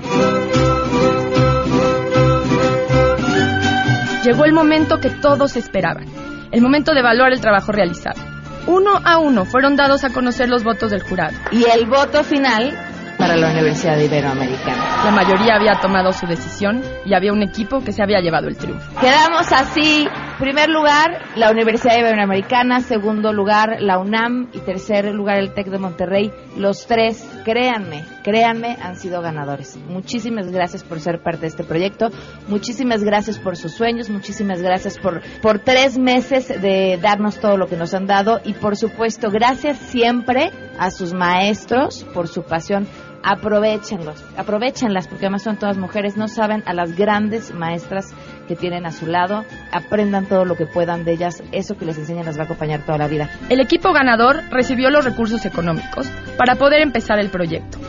Llegó 4.23 4.45
el 4.45 4.53
momento 4.53 4.99
que 4.99 5.09
todos 5.09 5.55
esperaban, 5.55 6.05
el 6.51 6.61
momento 6.61 6.93
de 6.93 6.99
evaluar 6.99 7.33
el 7.33 7.41
trabajo 7.41 7.71
realizado. 7.71 8.21
Uno 8.67 8.99
a 9.03 9.19
uno 9.19 9.45
fueron 9.45 9.75
dados 9.75 10.03
a 10.03 10.09
conocer 10.11 10.49
los 10.49 10.63
votos 10.63 10.91
del 10.91 11.03
jurado. 11.03 11.35
Y 11.51 11.65
el 11.65 11.85
voto 11.85 12.23
final 12.23 12.75
para 13.17 13.35
la 13.35 13.49
Universidad 13.51 13.97
Iberoamericana. 13.97 15.05
La 15.05 15.11
mayoría 15.11 15.55
había 15.55 15.79
tomado 15.79 16.11
su 16.11 16.27
decisión 16.27 16.81
y 17.05 17.13
había 17.13 17.31
un 17.31 17.43
equipo 17.43 17.81
que 17.83 17.91
se 17.91 18.03
había 18.03 18.19
llevado 18.19 18.47
el 18.47 18.57
triunfo. 18.57 18.99
Quedamos 18.99 19.51
así. 19.51 20.07
Primer 20.39 20.69
lugar, 20.69 21.21
la 21.37 21.49
Universidad 21.49 21.97
Iberoamericana. 21.97 22.81
Segundo 22.81 23.31
lugar, 23.31 23.77
la 23.79 23.99
UNAM. 23.99 24.49
Y 24.51 24.59
tercer 24.59 25.05
lugar, 25.13 25.37
el 25.37 25.53
TEC 25.53 25.67
de 25.67 25.77
Monterrey. 25.77 26.29
Los 26.57 26.87
tres, 26.87 27.25
créanme, 27.45 28.03
créanme, 28.21 28.75
han 28.81 28.97
sido 28.97 29.21
ganadores. 29.21 29.77
Muchísimas 29.87 30.51
gracias 30.51 30.83
por 30.83 30.99
ser 30.99 31.23
parte 31.23 31.41
de 31.41 31.47
este 31.47 31.63
proyecto. 31.63 32.09
Muchísimas 32.49 33.01
gracias 33.01 33.39
por 33.39 33.55
sus 33.55 33.75
sueños. 33.75 34.09
Muchísimas 34.09 34.61
gracias 34.61 34.97
por, 34.97 35.21
por 35.41 35.59
tres 35.59 35.97
meses 35.97 36.49
de 36.49 36.99
darnos 37.01 37.39
todo 37.39 37.55
lo 37.55 37.67
que 37.67 37.77
nos 37.77 37.93
han 37.93 38.05
dado. 38.05 38.41
Y 38.43 38.55
por 38.55 38.75
supuesto, 38.75 39.31
gracias 39.31 39.77
siempre 39.77 40.51
a 40.77 40.91
sus 40.91 41.13
maestros 41.13 42.03
por 42.13 42.27
su 42.27 42.43
pasión 42.43 42.87
aprovechenlos, 43.27 44.23
aprovechenlas 44.37 45.07
porque 45.07 45.25
además 45.25 45.41
son 45.41 45.57
todas 45.57 45.79
mujeres, 45.79 46.15
no 46.15 46.27
saben 46.27 46.61
a 46.67 46.73
las 46.73 46.95
grandes 46.95 47.51
maestras 47.55 48.13
que 48.45 48.55
tienen 48.55 48.85
a 48.85 48.91
su 48.91 49.07
lado, 49.07 49.45
aprendan 49.71 50.25
todo 50.25 50.45
lo 50.45 50.55
que 50.55 50.65
puedan 50.65 51.05
de 51.05 51.13
ellas, 51.13 51.43
eso 51.51 51.77
que 51.77 51.85
les 51.85 51.97
enseñan 51.97 52.25
las 52.25 52.37
va 52.37 52.43
a 52.43 52.45
acompañar 52.45 52.85
toda 52.85 52.97
la 52.97 53.07
vida. 53.07 53.29
El 53.49 53.59
equipo 53.59 53.93
ganador 53.93 54.43
recibió 54.51 54.89
los 54.89 55.05
recursos 55.05 55.45
económicos 55.45 56.07
para 56.37 56.55
poder 56.55 56.81
empezar 56.81 57.19
el 57.19 57.29
proyecto. 57.29 57.79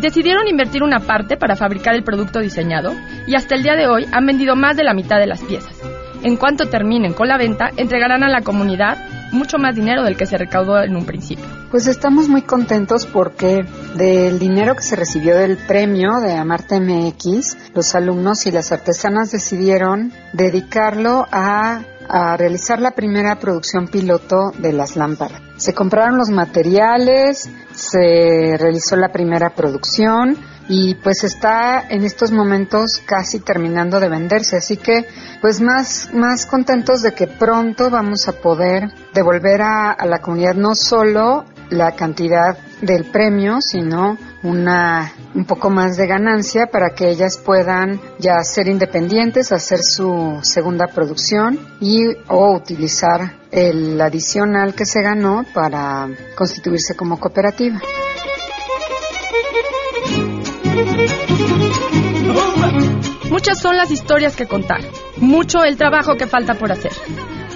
Decidieron 0.00 0.46
invertir 0.46 0.82
una 0.82 1.00
parte 1.00 1.36
para 1.36 1.56
fabricar 1.56 1.94
el 1.94 2.04
producto 2.04 2.40
diseñado 2.40 2.92
y 3.26 3.34
hasta 3.34 3.54
el 3.54 3.62
día 3.62 3.74
de 3.74 3.86
hoy 3.86 4.06
han 4.12 4.26
vendido 4.26 4.54
más 4.54 4.76
de 4.76 4.84
la 4.84 4.92
mitad 4.92 5.18
de 5.18 5.26
las 5.26 5.42
piezas. 5.42 5.74
En 6.26 6.36
cuanto 6.36 6.68
terminen 6.68 7.12
con 7.12 7.28
la 7.28 7.38
venta, 7.38 7.70
entregarán 7.76 8.24
a 8.24 8.28
la 8.28 8.40
comunidad 8.40 8.98
mucho 9.30 9.58
más 9.58 9.76
dinero 9.76 10.02
del 10.02 10.16
que 10.16 10.26
se 10.26 10.36
recaudó 10.36 10.82
en 10.82 10.96
un 10.96 11.06
principio. 11.06 11.44
Pues 11.70 11.86
estamos 11.86 12.28
muy 12.28 12.42
contentos 12.42 13.06
porque 13.06 13.64
del 13.94 14.40
dinero 14.40 14.74
que 14.74 14.82
se 14.82 14.96
recibió 14.96 15.36
del 15.36 15.56
premio 15.56 16.18
de 16.20 16.34
Amarte 16.34 16.80
MX, 16.80 17.70
los 17.76 17.94
alumnos 17.94 18.44
y 18.44 18.50
las 18.50 18.72
artesanas 18.72 19.30
decidieron 19.30 20.12
dedicarlo 20.32 21.28
a, 21.30 21.82
a 22.08 22.36
realizar 22.36 22.80
la 22.80 22.90
primera 22.90 23.38
producción 23.38 23.86
piloto 23.86 24.50
de 24.58 24.72
las 24.72 24.96
lámparas. 24.96 25.40
Se 25.58 25.74
compraron 25.74 26.18
los 26.18 26.30
materiales, 26.30 27.48
se 27.72 28.56
realizó 28.58 28.96
la 28.96 29.12
primera 29.12 29.50
producción, 29.50 30.36
y 30.68 30.94
pues 30.96 31.24
está 31.24 31.86
en 31.88 32.04
estos 32.04 32.32
momentos 32.32 33.00
casi 33.04 33.40
terminando 33.40 34.00
de 34.00 34.08
venderse, 34.08 34.56
así 34.56 34.76
que 34.76 35.06
pues 35.40 35.60
más, 35.60 36.10
más 36.12 36.46
contentos 36.46 37.02
de 37.02 37.12
que 37.12 37.26
pronto 37.26 37.90
vamos 37.90 38.28
a 38.28 38.32
poder 38.32 38.90
devolver 39.14 39.62
a, 39.62 39.96
la 40.06 40.18
comunidad 40.18 40.54
no 40.54 40.74
solo 40.74 41.44
la 41.70 41.92
cantidad 41.92 42.56
del 42.80 43.04
premio, 43.04 43.60
sino 43.60 44.18
una 44.42 45.12
un 45.34 45.44
poco 45.44 45.68
más 45.68 45.96
de 45.96 46.06
ganancia 46.06 46.66
para 46.66 46.90
que 46.90 47.10
ellas 47.10 47.38
puedan 47.38 48.00
ya 48.18 48.42
ser 48.42 48.68
independientes, 48.68 49.52
hacer 49.52 49.80
su 49.82 50.38
segunda 50.42 50.86
producción 50.86 51.58
y 51.80 52.06
o 52.28 52.54
utilizar 52.54 53.34
el 53.50 54.00
adicional 54.00 54.74
que 54.74 54.86
se 54.86 55.02
ganó 55.02 55.44
para 55.52 56.08
constituirse 56.36 56.94
como 56.94 57.20
cooperativa. 57.20 57.80
Muchas 63.30 63.60
son 63.60 63.76
las 63.76 63.90
historias 63.90 64.36
que 64.36 64.46
contar, 64.46 64.80
mucho 65.16 65.64
el 65.64 65.76
trabajo 65.76 66.14
que 66.16 66.26
falta 66.26 66.54
por 66.54 66.70
hacer. 66.70 66.92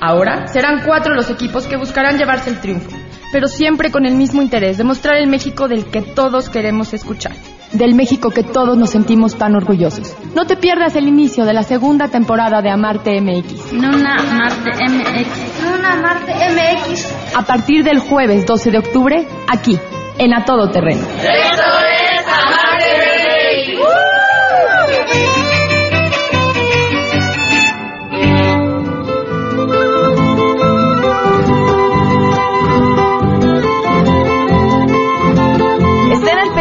Ahora 0.00 0.47
serán 0.49 0.83
cuatro 0.85 1.15
los 1.15 1.31
equipos 1.31 1.67
que 1.67 1.77
buscarán 1.77 2.19
llevarse 2.19 2.50
el 2.50 2.61
triunfo, 2.61 2.91
pero 3.33 3.47
siempre 3.47 3.91
con 3.91 4.05
el 4.07 4.15
mismo 4.15 4.43
interés 4.43 4.79
de 4.79 4.85
mostrar 4.85 5.17
el 5.17 5.29
México 5.29 5.69
del 5.69 5.87
que 5.87 6.03
todos 6.03 6.49
queremos 6.49 6.93
escuchar. 6.93 7.33
Del 7.73 7.95
México 7.95 8.31
que 8.31 8.43
todos 8.43 8.77
nos 8.77 8.91
sentimos 8.91 9.37
tan 9.37 9.55
orgullosos. 9.55 10.17
No 10.35 10.45
te 10.45 10.57
pierdas 10.57 10.97
el 10.97 11.07
inicio 11.07 11.45
de 11.45 11.53
la 11.53 11.62
segunda 11.62 12.09
temporada 12.09 12.62
de 12.62 12.71
Amarte 12.71 13.21
MX. 13.21 13.73
Nuna 13.75 14.17
Marte 14.25 14.71
MX. 14.89 15.62
Nuna 15.65 15.97
Marte 16.03 16.33
MX. 16.33 17.37
A 17.37 17.43
partir 17.43 17.85
del 17.85 18.00
jueves 18.00 18.45
12 18.45 18.73
de 18.73 18.79
octubre, 18.79 19.29
aquí, 19.49 19.79
en 20.19 20.35
A 20.35 20.45
Todo 20.45 20.69
Terreno. 20.71 21.07
¡Eso 21.23 21.89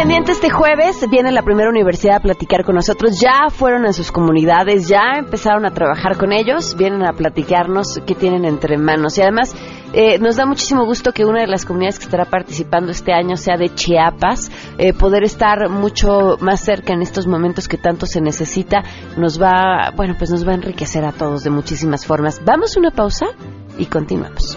Pendientes 0.00 0.36
este 0.36 0.48
jueves 0.48 1.06
viene 1.10 1.30
la 1.30 1.42
primera 1.42 1.68
universidad 1.68 2.16
a 2.16 2.20
platicar 2.20 2.64
con 2.64 2.74
nosotros. 2.74 3.20
Ya 3.20 3.50
fueron 3.50 3.84
a 3.84 3.92
sus 3.92 4.10
comunidades, 4.10 4.88
ya 4.88 5.18
empezaron 5.18 5.66
a 5.66 5.74
trabajar 5.74 6.16
con 6.16 6.32
ellos, 6.32 6.74
vienen 6.74 7.04
a 7.04 7.12
platicarnos 7.12 8.00
qué 8.06 8.14
tienen 8.14 8.46
entre 8.46 8.78
manos. 8.78 9.18
Y 9.18 9.20
además 9.20 9.54
eh, 9.92 10.18
nos 10.18 10.36
da 10.36 10.46
muchísimo 10.46 10.86
gusto 10.86 11.12
que 11.12 11.26
una 11.26 11.42
de 11.42 11.48
las 11.48 11.66
comunidades 11.66 11.98
que 11.98 12.06
estará 12.06 12.24
participando 12.24 12.92
este 12.92 13.12
año 13.12 13.36
sea 13.36 13.58
de 13.58 13.74
Chiapas. 13.74 14.50
Eh, 14.78 14.94
poder 14.94 15.22
estar 15.22 15.68
mucho 15.68 16.38
más 16.40 16.60
cerca 16.60 16.94
en 16.94 17.02
estos 17.02 17.26
momentos 17.26 17.68
que 17.68 17.76
tanto 17.76 18.06
se 18.06 18.22
necesita 18.22 18.82
nos 19.18 19.38
va, 19.38 19.92
bueno, 19.94 20.14
pues 20.16 20.30
nos 20.30 20.48
va 20.48 20.52
a 20.52 20.54
enriquecer 20.54 21.04
a 21.04 21.12
todos 21.12 21.44
de 21.44 21.50
muchísimas 21.50 22.06
formas. 22.06 22.40
Vamos 22.42 22.74
a 22.74 22.80
una 22.80 22.90
pausa 22.90 23.26
y 23.76 23.84
continuamos. 23.84 24.56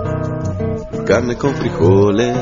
carne 1.11 1.35
con 1.35 1.53
frijoles. 1.55 2.37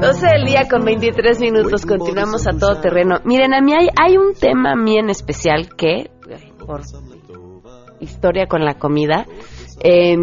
12 0.00 0.26
del 0.26 0.44
día 0.44 0.68
con 0.70 0.84
23 0.84 1.40
minutos, 1.40 1.84
continuamos 1.84 2.46
a 2.46 2.52
todo 2.52 2.80
terreno. 2.80 3.16
Miren, 3.24 3.52
a 3.52 3.60
mí 3.60 3.72
hay, 3.74 3.88
hay 4.00 4.16
un 4.16 4.34
tema 4.34 4.72
a 4.72 4.76
mí 4.76 4.96
en 4.96 5.10
especial 5.10 5.70
que, 5.76 6.12
por 6.64 6.82
historia 7.98 8.46
con 8.46 8.64
la 8.64 8.74
comida, 8.74 9.26
eh, 9.82 10.16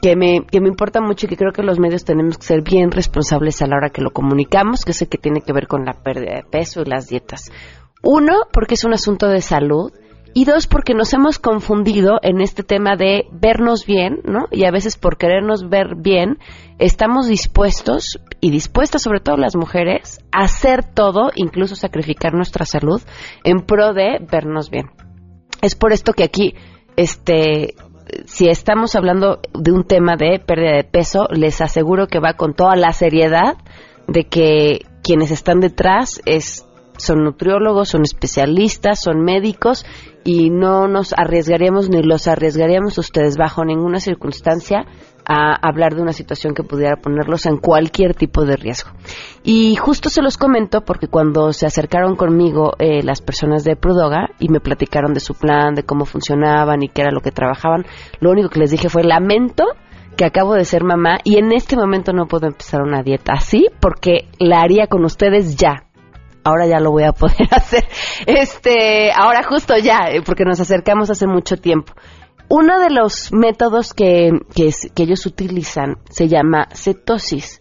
que, 0.00 0.16
me, 0.16 0.46
que 0.50 0.62
me 0.62 0.68
importa 0.68 1.02
mucho 1.02 1.26
y 1.26 1.28
que 1.28 1.36
creo 1.36 1.52
que 1.52 1.62
los 1.62 1.78
medios 1.78 2.06
tenemos 2.06 2.38
que 2.38 2.46
ser 2.46 2.62
bien 2.62 2.90
responsables 2.90 3.60
a 3.60 3.66
la 3.66 3.76
hora 3.76 3.90
que 3.90 4.00
lo 4.00 4.10
comunicamos, 4.10 4.86
que 4.86 4.94
sé 4.94 5.06
que 5.06 5.18
tiene 5.18 5.42
que 5.42 5.52
ver 5.52 5.66
con 5.66 5.84
la 5.84 5.92
pérdida 5.92 6.36
de 6.36 6.44
peso 6.44 6.80
y 6.80 6.88
las 6.88 7.08
dietas. 7.08 7.50
Uno, 8.02 8.32
porque 8.54 8.72
es 8.72 8.84
un 8.84 8.94
asunto 8.94 9.28
de 9.28 9.42
salud. 9.42 9.92
Y 10.36 10.46
dos, 10.46 10.66
porque 10.66 10.94
nos 10.94 11.12
hemos 11.12 11.38
confundido 11.38 12.18
en 12.22 12.40
este 12.40 12.64
tema 12.64 12.96
de 12.96 13.28
vernos 13.30 13.86
bien, 13.86 14.18
¿no? 14.24 14.48
Y 14.50 14.64
a 14.64 14.72
veces 14.72 14.98
por 14.98 15.16
querernos 15.16 15.68
ver 15.68 15.94
bien, 15.96 16.38
estamos 16.80 17.28
dispuestos, 17.28 18.18
y 18.40 18.50
dispuestas 18.50 19.02
sobre 19.02 19.20
todo 19.20 19.36
las 19.36 19.54
mujeres, 19.54 20.18
a 20.32 20.42
hacer 20.42 20.82
todo, 20.82 21.30
incluso 21.36 21.76
sacrificar 21.76 22.34
nuestra 22.34 22.64
salud, 22.64 23.00
en 23.44 23.60
pro 23.60 23.94
de 23.94 24.18
vernos 24.28 24.70
bien. 24.70 24.90
Es 25.62 25.76
por 25.76 25.92
esto 25.92 26.12
que 26.12 26.24
aquí, 26.24 26.54
este, 26.96 27.76
si 28.26 28.48
estamos 28.48 28.96
hablando 28.96 29.38
de 29.54 29.70
un 29.70 29.84
tema 29.84 30.16
de 30.16 30.40
pérdida 30.40 30.74
de 30.74 30.84
peso, 30.84 31.28
les 31.30 31.60
aseguro 31.60 32.08
que 32.08 32.18
va 32.18 32.34
con 32.34 32.54
toda 32.54 32.74
la 32.74 32.92
seriedad 32.92 33.56
de 34.08 34.24
que 34.24 34.84
quienes 35.04 35.30
están 35.30 35.60
detrás 35.60 36.20
es 36.26 36.66
son 36.96 37.24
nutriólogos, 37.24 37.88
son 37.88 38.02
especialistas, 38.02 39.00
son 39.00 39.24
médicos 39.24 39.84
y 40.24 40.50
no 40.50 40.88
nos 40.88 41.12
arriesgaríamos 41.12 41.90
ni 41.90 42.02
los 42.02 42.26
arriesgaríamos 42.26 42.96
ustedes 42.98 43.36
bajo 43.36 43.64
ninguna 43.64 44.00
circunstancia 44.00 44.86
a 45.26 45.54
hablar 45.66 45.94
de 45.94 46.02
una 46.02 46.12
situación 46.12 46.54
que 46.54 46.62
pudiera 46.62 46.96
ponerlos 46.96 47.46
en 47.46 47.58
cualquier 47.58 48.14
tipo 48.14 48.44
de 48.44 48.56
riesgo. 48.56 48.90
Y 49.42 49.76
justo 49.76 50.10
se 50.10 50.22
los 50.22 50.36
comento 50.36 50.82
porque 50.82 51.08
cuando 51.08 51.52
se 51.52 51.66
acercaron 51.66 52.16
conmigo 52.16 52.72
eh, 52.78 53.02
las 53.02 53.22
personas 53.22 53.64
de 53.64 53.76
Prudoga 53.76 54.30
y 54.38 54.48
me 54.48 54.60
platicaron 54.60 55.14
de 55.14 55.20
su 55.20 55.34
plan, 55.34 55.74
de 55.74 55.84
cómo 55.84 56.04
funcionaban 56.04 56.82
y 56.82 56.88
qué 56.88 57.02
era 57.02 57.10
lo 57.10 57.20
que 57.20 57.30
trabajaban, 57.30 57.86
lo 58.20 58.30
único 58.30 58.48
que 58.48 58.60
les 58.60 58.70
dije 58.70 58.88
fue 58.88 59.04
lamento 59.04 59.64
que 60.16 60.24
acabo 60.24 60.54
de 60.54 60.64
ser 60.64 60.84
mamá 60.84 61.18
y 61.24 61.38
en 61.38 61.52
este 61.52 61.76
momento 61.76 62.12
no 62.12 62.26
puedo 62.26 62.46
empezar 62.46 62.82
una 62.82 63.02
dieta 63.02 63.32
así 63.32 63.66
porque 63.80 64.28
la 64.38 64.60
haría 64.60 64.86
con 64.86 65.04
ustedes 65.04 65.56
ya 65.56 65.84
ahora 66.44 66.66
ya 66.66 66.78
lo 66.78 66.90
voy 66.90 67.04
a 67.04 67.12
poder 67.12 67.48
hacer. 67.50 67.84
Este, 68.26 69.10
ahora 69.12 69.42
justo 69.42 69.76
ya, 69.76 70.10
eh, 70.10 70.22
porque 70.24 70.44
nos 70.44 70.60
acercamos 70.60 71.10
hace 71.10 71.26
mucho 71.26 71.56
tiempo. 71.56 71.94
Uno 72.48 72.78
de 72.78 72.90
los 72.90 73.32
métodos 73.32 73.94
que, 73.94 74.30
que, 74.54 74.70
que 74.94 75.02
ellos 75.02 75.26
utilizan 75.26 75.96
se 76.10 76.28
llama 76.28 76.68
cetosis. 76.72 77.60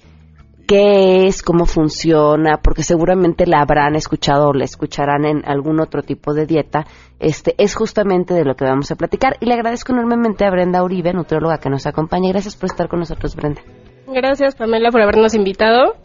¿Qué 0.67 1.27
es? 1.27 1.43
¿Cómo 1.43 1.65
funciona? 1.65 2.57
Porque 2.63 2.83
seguramente 2.83 3.45
la 3.45 3.61
habrán 3.61 3.95
escuchado 3.95 4.49
o 4.49 4.53
la 4.53 4.63
escucharán 4.63 5.25
en 5.25 5.45
algún 5.45 5.81
otro 5.81 6.03
tipo 6.03 6.33
de 6.33 6.45
dieta. 6.45 6.85
Este 7.19 7.53
es 7.57 7.75
justamente 7.75 8.33
de 8.33 8.45
lo 8.45 8.55
que 8.55 8.65
vamos 8.65 8.89
a 8.91 8.95
platicar. 8.95 9.35
Y 9.41 9.45
le 9.45 9.55
agradezco 9.55 9.91
enormemente 9.91 10.45
a 10.45 10.51
Brenda 10.51 10.83
Uribe, 10.83 11.13
nutrióloga 11.13 11.57
que 11.57 11.69
nos 11.69 11.85
acompaña. 11.85 12.29
Gracias 12.29 12.55
por 12.55 12.69
estar 12.69 12.87
con 12.87 12.99
nosotros, 12.99 13.35
Brenda. 13.35 13.61
Gracias, 14.07 14.55
Pamela, 14.55 14.89
por 14.89 15.01
habernos 15.01 15.33
invitado. 15.33 15.95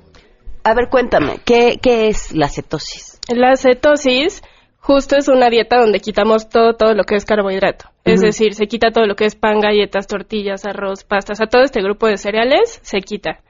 A 0.64 0.74
ver, 0.74 0.88
cuéntame, 0.90 1.40
¿qué, 1.44 1.78
qué 1.80 2.08
es 2.08 2.32
la 2.32 2.48
cetosis? 2.48 3.20
La 3.28 3.56
cetosis 3.56 4.42
justo 4.88 5.16
es 5.16 5.28
una 5.28 5.50
dieta 5.50 5.78
donde 5.78 6.00
quitamos 6.00 6.48
todo, 6.48 6.72
todo 6.72 6.94
lo 6.94 7.04
que 7.04 7.14
es 7.14 7.24
carbohidrato. 7.24 7.90
Es 8.04 8.22
decir, 8.22 8.54
se 8.54 8.68
quita 8.68 8.90
todo 8.90 9.06
lo 9.06 9.16
que 9.16 9.26
es 9.26 9.34
pan, 9.34 9.60
galletas, 9.60 10.06
tortillas, 10.06 10.64
arroz, 10.64 11.04
pastas, 11.04 11.42
a 11.42 11.46
todo 11.46 11.62
este 11.62 11.82
grupo 11.82 12.06
de 12.06 12.16
cereales 12.16 12.80
se 12.82 13.00
quita. 13.02 13.40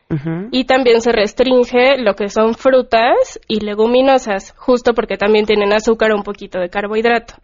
Y 0.51 0.65
también 0.65 1.01
se 1.01 1.13
restringe 1.13 1.99
lo 1.99 2.15
que 2.15 2.29
son 2.29 2.55
frutas 2.55 3.39
y 3.47 3.61
leguminosas, 3.61 4.53
justo 4.57 4.95
porque 4.95 5.17
también 5.17 5.47
tienen 5.47 5.73
azúcar 5.73 6.11
o 6.11 6.17
un 6.17 6.25
poquito 6.25 6.59
de 6.59 6.71
carbohidrato. 6.71 7.35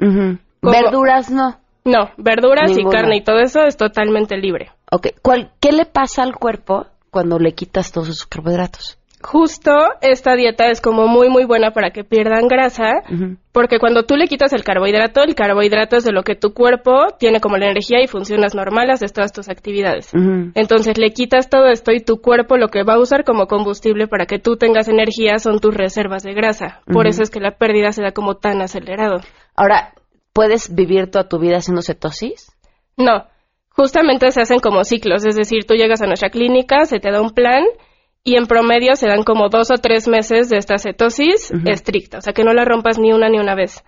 Verduras 0.60 1.30
no. 1.30 1.60
No, 1.84 2.10
verduras 2.16 2.70
Ninguna. 2.70 2.88
y 2.88 2.92
carne 2.92 3.16
y 3.18 3.22
todo 3.22 3.40
eso 3.40 3.60
es 3.64 3.76
totalmente 3.76 4.36
libre. 4.38 4.70
Ok, 4.90 5.08
¿Cuál, 5.22 5.52
¿qué 5.60 5.70
le 5.70 5.84
pasa 5.84 6.22
al 6.22 6.34
cuerpo 6.34 6.86
cuando 7.10 7.38
le 7.38 7.52
quitas 7.52 7.92
todos 7.92 8.08
esos 8.08 8.26
carbohidratos? 8.26 8.98
Justo 9.26 9.70
esta 10.02 10.36
dieta 10.36 10.66
es 10.68 10.82
como 10.82 11.06
muy 11.06 11.30
muy 11.30 11.46
buena 11.46 11.70
para 11.70 11.92
que 11.92 12.04
pierdan 12.04 12.46
grasa, 12.46 13.02
porque 13.52 13.78
cuando 13.78 14.02
tú 14.04 14.16
le 14.16 14.26
quitas 14.26 14.52
el 14.52 14.64
carbohidrato, 14.64 15.22
el 15.22 15.34
carbohidrato 15.34 15.96
es 15.96 16.04
de 16.04 16.12
lo 16.12 16.24
que 16.24 16.34
tu 16.34 16.52
cuerpo 16.52 17.06
tiene 17.18 17.40
como 17.40 17.56
la 17.56 17.70
energía 17.70 18.02
y 18.02 18.06
funciones 18.06 18.54
normales 18.54 19.00
de 19.00 19.08
todas 19.08 19.32
tus 19.32 19.48
actividades. 19.48 20.12
Entonces 20.54 20.98
le 20.98 21.12
quitas 21.12 21.48
todo 21.48 21.68
esto 21.68 21.90
y 21.92 22.00
tu 22.00 22.20
cuerpo 22.20 22.58
lo 22.58 22.68
que 22.68 22.82
va 22.82 22.94
a 22.94 22.98
usar 22.98 23.24
como 23.24 23.46
combustible 23.46 24.08
para 24.08 24.26
que 24.26 24.38
tú 24.38 24.56
tengas 24.58 24.88
energía 24.88 25.38
son 25.38 25.58
tus 25.58 25.74
reservas 25.74 26.22
de 26.22 26.34
grasa. 26.34 26.82
Por 26.92 27.06
eso 27.06 27.22
es 27.22 27.30
que 27.30 27.40
la 27.40 27.52
pérdida 27.52 27.92
se 27.92 28.02
da 28.02 28.12
como 28.12 28.34
tan 28.34 28.60
acelerado. 28.60 29.20
Ahora, 29.56 29.94
¿puedes 30.34 30.74
vivir 30.74 31.10
toda 31.10 31.30
tu 31.30 31.38
vida 31.38 31.56
haciendo 31.56 31.80
cetosis? 31.80 32.52
No, 32.98 33.24
justamente 33.70 34.30
se 34.32 34.42
hacen 34.42 34.60
como 34.60 34.84
ciclos, 34.84 35.24
es 35.24 35.34
decir, 35.34 35.64
tú 35.64 35.74
llegas 35.74 36.02
a 36.02 36.06
nuestra 36.06 36.28
clínica, 36.28 36.84
se 36.84 37.00
te 37.00 37.10
da 37.10 37.22
un 37.22 37.30
plan 37.30 37.64
y 38.24 38.36
en 38.36 38.46
promedio 38.46 38.96
se 38.96 39.06
dan 39.06 39.22
como 39.22 39.50
dos 39.50 39.70
o 39.70 39.74
tres 39.74 40.08
meses 40.08 40.48
de 40.48 40.56
esta 40.56 40.78
cetosis 40.78 41.52
estricta, 41.66 42.18
o 42.18 42.20
sea 42.22 42.32
que 42.32 42.42
no 42.42 42.54
la 42.54 42.64
rompas 42.64 42.98
ni 42.98 43.12
una 43.12 43.28
ni 43.28 43.38
una 43.38 43.54
vez. 43.54 43.84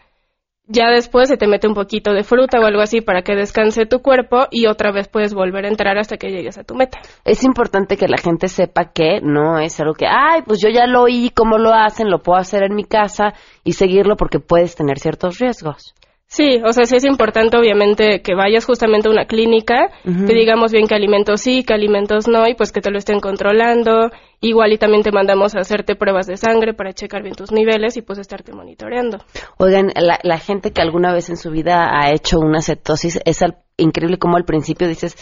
Ya 0.68 0.90
después 0.90 1.28
se 1.28 1.36
te 1.36 1.46
mete 1.46 1.68
un 1.68 1.74
poquito 1.74 2.12
de 2.12 2.24
fruta 2.24 2.58
o 2.58 2.64
algo 2.64 2.82
así 2.82 3.00
para 3.00 3.22
que 3.22 3.36
descanse 3.36 3.86
tu 3.86 4.00
cuerpo 4.02 4.46
y 4.50 4.66
otra 4.66 4.90
vez 4.90 5.06
puedes 5.06 5.32
volver 5.32 5.64
a 5.64 5.68
entrar 5.68 5.96
hasta 5.96 6.16
que 6.16 6.30
llegues 6.30 6.58
a 6.58 6.64
tu 6.64 6.74
meta. 6.74 6.98
Es 7.24 7.44
importante 7.44 7.96
que 7.96 8.08
la 8.08 8.18
gente 8.18 8.48
sepa 8.48 8.90
que 8.92 9.20
no 9.22 9.60
es 9.60 9.78
algo 9.78 9.94
que, 9.94 10.06
ay, 10.06 10.42
pues 10.44 10.60
yo 10.60 10.68
ya 10.68 10.86
lo 10.86 11.02
oí, 11.02 11.30
cómo 11.30 11.56
lo 11.56 11.72
hacen, 11.72 12.10
lo 12.10 12.20
puedo 12.20 12.40
hacer 12.40 12.64
en 12.64 12.74
mi 12.74 12.82
casa 12.82 13.32
y 13.62 13.74
seguirlo 13.74 14.16
porque 14.16 14.40
puedes 14.40 14.74
tener 14.74 14.98
ciertos 14.98 15.38
riesgos. 15.38 15.94
Sí, 16.36 16.60
o 16.62 16.70
sea, 16.74 16.84
sí 16.84 16.96
es 16.96 17.04
importante 17.04 17.56
obviamente 17.56 18.20
que 18.20 18.34
vayas 18.34 18.66
justamente 18.66 19.08
a 19.08 19.10
una 19.10 19.24
clínica, 19.24 19.88
Ujú. 20.04 20.26
te 20.26 20.34
digamos 20.34 20.70
bien 20.70 20.86
qué 20.86 20.94
alimentos 20.94 21.40
sí, 21.40 21.64
qué 21.64 21.72
alimentos 21.72 22.28
no, 22.28 22.46
y 22.46 22.54
pues 22.54 22.72
que 22.72 22.82
te 22.82 22.90
lo 22.90 22.98
estén 22.98 23.20
controlando. 23.20 24.10
Igual 24.42 24.74
y 24.74 24.76
también 24.76 25.02
te 25.02 25.12
mandamos 25.12 25.54
a 25.56 25.60
hacerte 25.60 25.96
pruebas 25.96 26.26
de 26.26 26.36
sangre 26.36 26.74
para 26.74 26.92
checar 26.92 27.22
bien 27.22 27.34
tus 27.34 27.52
niveles 27.52 27.96
y 27.96 28.02
pues 28.02 28.18
estarte 28.18 28.52
monitoreando. 28.52 29.16
Oigan, 29.56 29.90
la, 29.96 30.18
la 30.22 30.38
gente 30.38 30.72
que 30.72 30.82
alguna 30.82 31.14
vez 31.14 31.30
en 31.30 31.38
su 31.38 31.50
vida 31.50 31.88
ha 31.98 32.10
hecho 32.12 32.38
una 32.38 32.60
cetosis, 32.60 33.18
es 33.24 33.40
al- 33.40 33.56
increíble 33.78 34.18
como 34.18 34.36
al 34.36 34.44
principio 34.44 34.88
dices, 34.88 35.16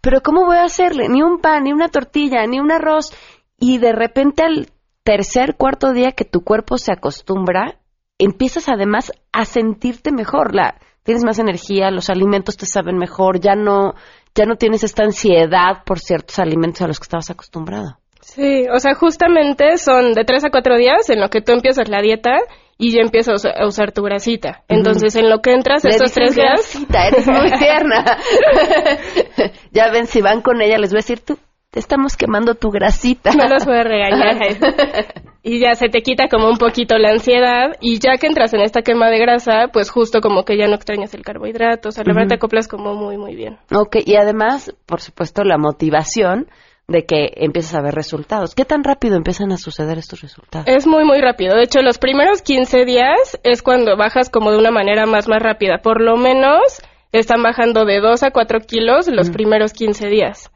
pero 0.00 0.20
¿cómo 0.20 0.44
voy 0.46 0.58
a 0.58 0.64
hacerle? 0.64 1.08
Ni 1.08 1.20
un 1.20 1.40
pan, 1.40 1.64
ni 1.64 1.72
una 1.72 1.88
tortilla, 1.88 2.46
ni 2.46 2.60
un 2.60 2.70
arroz. 2.70 3.12
Y 3.58 3.78
de 3.78 3.90
repente 3.92 4.44
al 4.44 4.68
tercer, 5.02 5.56
cuarto 5.56 5.92
día 5.92 6.12
que 6.12 6.24
tu 6.24 6.42
cuerpo 6.44 6.78
se 6.78 6.92
acostumbra, 6.92 7.79
empiezas 8.20 8.68
además 8.68 9.12
a 9.32 9.44
sentirte 9.44 10.12
mejor. 10.12 10.54
La, 10.54 10.76
tienes 11.02 11.24
más 11.24 11.38
energía, 11.38 11.90
los 11.90 12.10
alimentos 12.10 12.56
te 12.56 12.66
saben 12.66 12.96
mejor, 12.96 13.40
ya 13.40 13.54
no, 13.54 13.94
ya 14.34 14.44
no 14.44 14.56
tienes 14.56 14.84
esta 14.84 15.02
ansiedad 15.02 15.82
por 15.84 15.98
ciertos 15.98 16.38
alimentos 16.38 16.82
a 16.82 16.86
los 16.86 16.98
que 16.98 17.04
estabas 17.04 17.30
acostumbrado. 17.30 17.98
Sí, 18.20 18.66
o 18.72 18.78
sea, 18.78 18.94
justamente 18.94 19.78
son 19.78 20.12
de 20.12 20.24
tres 20.24 20.44
a 20.44 20.50
cuatro 20.50 20.76
días 20.76 21.08
en 21.08 21.20
lo 21.20 21.30
que 21.30 21.40
tú 21.40 21.52
empiezas 21.52 21.88
la 21.88 22.02
dieta 22.02 22.38
y 22.78 22.92
ya 22.92 23.00
empiezas 23.00 23.44
a 23.44 23.66
usar 23.66 23.92
tu 23.92 24.02
grasita. 24.02 24.62
Entonces, 24.68 25.16
en 25.16 25.28
lo 25.28 25.40
que 25.40 25.52
entras 25.52 25.84
Le 25.84 25.90
estos 25.90 26.12
tres 26.12 26.34
días... 26.34 26.54
grasita, 26.54 27.08
eres 27.08 27.26
muy 27.26 27.50
tierna. 27.58 28.04
ya 29.72 29.90
ven, 29.90 30.06
si 30.06 30.20
van 30.20 30.42
con 30.42 30.62
ella, 30.62 30.78
les 30.78 30.90
voy 30.90 30.98
a 30.98 31.02
decir, 31.02 31.20
tú, 31.20 31.38
te 31.70 31.78
estamos 31.78 32.16
quemando 32.16 32.54
tu 32.54 32.70
grasita. 32.70 33.30
No 33.32 33.46
los 33.46 33.64
voy 33.64 33.76
a 33.76 33.84
regañar. 33.84 34.36
y 35.42 35.60
ya 35.60 35.74
se 35.74 35.88
te 35.88 36.02
quita 36.02 36.28
como 36.28 36.48
un 36.48 36.58
poquito 36.58 36.98
la 36.98 37.10
ansiedad 37.10 37.76
y 37.80 38.00
ya 38.00 38.16
que 38.18 38.26
entras 38.26 38.52
en 38.54 38.60
esta 38.60 38.82
quema 38.82 39.08
de 39.08 39.18
grasa, 39.18 39.68
pues 39.72 39.90
justo 39.90 40.20
como 40.20 40.44
que 40.44 40.56
ya 40.56 40.66
no 40.66 40.74
extrañas 40.74 41.14
el 41.14 41.22
carbohidrato, 41.22 41.90
o 41.90 41.92
sea, 41.92 42.04
la 42.04 42.12
verdad 42.12 42.28
te 42.28 42.34
acoplas 42.34 42.66
como 42.66 42.94
muy, 42.94 43.16
muy 43.16 43.36
bien. 43.36 43.58
Ok, 43.72 43.98
y 44.04 44.16
además, 44.16 44.74
por 44.86 45.00
supuesto, 45.00 45.44
la 45.44 45.58
motivación 45.58 46.48
de 46.88 47.04
que 47.04 47.30
empiezas 47.36 47.76
a 47.76 47.82
ver 47.82 47.94
resultados. 47.94 48.56
¿Qué 48.56 48.64
tan 48.64 48.82
rápido 48.82 49.16
empiezan 49.16 49.52
a 49.52 49.56
suceder 49.56 49.96
estos 49.96 50.22
resultados? 50.22 50.66
Es 50.66 50.88
muy, 50.88 51.04
muy 51.04 51.20
rápido. 51.20 51.54
De 51.54 51.62
hecho, 51.62 51.82
los 51.82 51.98
primeros 51.98 52.42
15 52.42 52.84
días 52.84 53.38
es 53.44 53.62
cuando 53.62 53.96
bajas 53.96 54.28
como 54.28 54.50
de 54.50 54.58
una 54.58 54.72
manera 54.72 55.06
más, 55.06 55.28
más 55.28 55.40
rápida. 55.40 55.78
Por 55.82 56.00
lo 56.00 56.16
menos 56.16 56.82
están 57.12 57.42
bajando 57.42 57.84
de 57.84 58.00
2 58.00 58.22
a 58.22 58.30
4 58.30 58.60
kilos 58.60 59.08
los 59.08 59.30
primeros 59.30 59.72
15 59.72 60.08
días. 60.08 60.50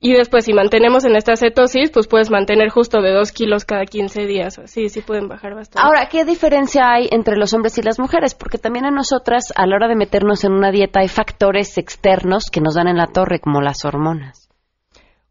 Y 0.00 0.12
después, 0.12 0.44
si 0.44 0.52
mantenemos 0.52 1.04
en 1.04 1.16
esta 1.16 1.36
cetosis, 1.36 1.90
pues 1.90 2.06
puedes 2.06 2.30
mantener 2.30 2.68
justo 2.68 3.00
de 3.00 3.12
2 3.12 3.32
kilos 3.32 3.64
cada 3.64 3.84
15 3.84 4.26
días. 4.26 4.60
Sí, 4.66 4.88
sí 4.88 5.00
pueden 5.02 5.28
bajar 5.28 5.54
bastante. 5.54 5.84
Ahora, 5.84 6.08
¿qué 6.08 6.24
diferencia 6.24 6.90
hay 6.92 7.08
entre 7.10 7.36
los 7.36 7.52
hombres 7.54 7.76
y 7.78 7.82
las 7.82 7.98
mujeres? 7.98 8.34
Porque 8.34 8.58
también 8.58 8.86
a 8.86 8.90
nosotras, 8.90 9.52
a 9.56 9.66
la 9.66 9.76
hora 9.76 9.88
de 9.88 9.96
meternos 9.96 10.44
en 10.44 10.52
una 10.52 10.70
dieta, 10.70 11.00
hay 11.00 11.08
factores 11.08 11.76
externos 11.78 12.50
que 12.50 12.60
nos 12.60 12.74
dan 12.74 12.88
en 12.88 12.96
la 12.96 13.06
torre, 13.06 13.40
como 13.40 13.60
las 13.60 13.84
hormonas. 13.84 14.48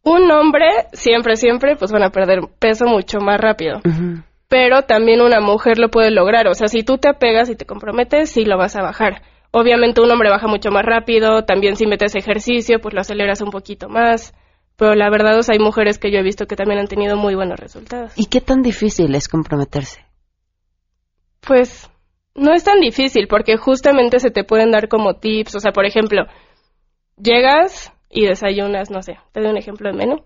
Un 0.04 0.30
hombre, 0.32 0.68
siempre, 0.94 1.36
siempre, 1.36 1.76
pues 1.78 1.92
van 1.92 2.04
a 2.04 2.12
perder 2.12 2.42
peso 2.60 2.86
mucho 2.86 3.20
más 3.20 3.40
rápido. 3.40 3.80
Pero 4.48 4.84
también 4.84 5.22
una 5.22 5.40
mujer 5.40 5.80
lo 5.80 5.90
puede 5.90 6.12
lograr. 6.12 6.48
O 6.48 6.54
sea, 6.54 6.68
si 6.68 6.84
tú 6.84 6.98
te 6.98 7.10
apegas 7.10 7.50
y 7.50 7.56
te 7.56 7.66
comprometes, 7.66 8.30
sí 8.30 8.46
lo 8.46 8.58
vas 8.58 8.76
a 8.76 8.84
bajar. 8.84 9.24
Obviamente 9.58 10.02
un 10.02 10.12
hombre 10.12 10.30
baja 10.30 10.48
mucho 10.48 10.70
más 10.70 10.84
rápido. 10.84 11.46
También 11.46 11.78
si 11.78 11.88
metes 11.88 12.14
ejercicio, 12.14 12.82
pues 12.82 12.94
lo 12.94 13.00
aceleras 13.00 13.40
un 13.40 13.52
poquito 13.52 13.88
más. 13.88 14.34
Pero 14.76 14.96
la 14.96 15.10
verdad, 15.10 15.40
o 15.40 15.44
sea, 15.44 15.54
hay 15.54 15.60
mujeres 15.60 15.98
que 15.98 16.12
yo 16.12 16.20
he 16.20 16.24
visto 16.24 16.46
que 16.46 16.58
también 16.58 16.78
han 16.78 16.88
tenido 16.88 17.16
muy 17.16 17.36
buenos 17.36 17.58
resultados. 17.58 18.12
¿Y 18.18 18.26
qué 18.26 18.42
tan 18.42 18.62
difícil 18.62 19.16
es 19.16 19.30
comprometerse? 19.30 20.02
Pues 21.40 21.90
no 22.36 22.54
es 22.54 22.66
tan 22.66 22.82
difícil 22.82 23.30
porque 23.30 23.56
justamente 23.56 24.20
se 24.20 24.30
te 24.30 24.44
pueden 24.44 24.72
dar 24.72 24.90
como 24.90 25.20
tips. 25.20 25.56
O 25.56 25.60
sea, 25.62 25.72
por 25.72 25.86
ejemplo, 25.86 26.24
llegas 27.16 27.94
y 28.10 28.26
desayunas, 28.26 28.92
no 28.92 29.02
sé, 29.04 29.20
te 29.32 29.40
doy 29.40 29.52
un 29.52 29.58
ejemplo 29.58 29.90
de 29.90 29.96
menú. 29.96 30.18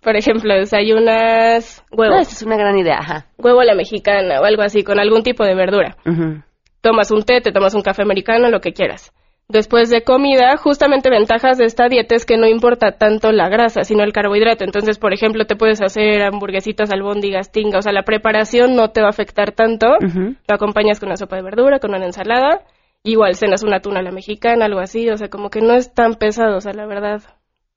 Por 0.00 0.14
ejemplo, 0.14 0.54
desayunas 0.54 1.84
huevo. 1.90 2.14
Ah, 2.14 2.20
esa 2.20 2.34
es 2.34 2.42
una 2.42 2.56
gran 2.56 2.78
idea, 2.78 2.98
ajá. 3.00 3.26
Huevo 3.36 3.62
a 3.62 3.64
la 3.64 3.74
mexicana 3.74 4.40
o 4.40 4.44
algo 4.44 4.62
así, 4.62 4.84
con 4.84 5.00
algún 5.00 5.24
tipo 5.24 5.44
de 5.44 5.56
verdura. 5.56 5.96
Ujú. 6.06 6.44
Tomas 6.80 7.10
un 7.10 7.22
té, 7.24 7.40
te 7.40 7.52
tomas 7.52 7.74
un 7.74 7.82
café 7.82 8.02
americano, 8.02 8.48
lo 8.50 8.60
que 8.60 8.72
quieras. 8.72 9.12
Después 9.50 9.90
de 9.90 10.04
comida, 10.04 10.56
justamente 10.56 11.10
ventajas 11.10 11.58
de 11.58 11.64
esta 11.64 11.88
dieta 11.88 12.14
es 12.14 12.24
que 12.24 12.36
no 12.36 12.46
importa 12.46 12.92
tanto 12.92 13.32
la 13.32 13.48
grasa, 13.48 13.82
sino 13.82 14.04
el 14.04 14.12
carbohidrato. 14.12 14.62
Entonces, 14.62 14.98
por 14.98 15.12
ejemplo, 15.12 15.44
te 15.44 15.56
puedes 15.56 15.82
hacer 15.82 16.22
hamburguesitas, 16.22 16.92
albóndigas, 16.92 17.50
tinga. 17.50 17.78
O 17.78 17.82
sea, 17.82 17.92
la 17.92 18.04
preparación 18.04 18.76
no 18.76 18.90
te 18.90 19.00
va 19.00 19.08
a 19.08 19.10
afectar 19.10 19.50
tanto. 19.50 19.88
Ujú. 20.00 20.36
Lo 20.46 20.54
acompañas 20.54 21.00
con 21.00 21.08
una 21.08 21.16
sopa 21.16 21.34
de 21.34 21.42
verdura, 21.42 21.80
con 21.80 21.92
una 21.92 22.06
ensalada. 22.06 22.64
Igual 23.02 23.34
cenas 23.34 23.64
una 23.64 23.80
tuna 23.80 23.98
a 23.98 24.02
la 24.04 24.12
mexicana, 24.12 24.66
algo 24.66 24.78
así. 24.78 25.10
O 25.10 25.16
sea, 25.16 25.28
como 25.28 25.50
que 25.50 25.60
no 25.60 25.74
es 25.74 25.92
tan 25.92 26.14
pesado. 26.14 26.58
O 26.58 26.60
sea, 26.60 26.72
la 26.72 26.86
verdad, 26.86 27.20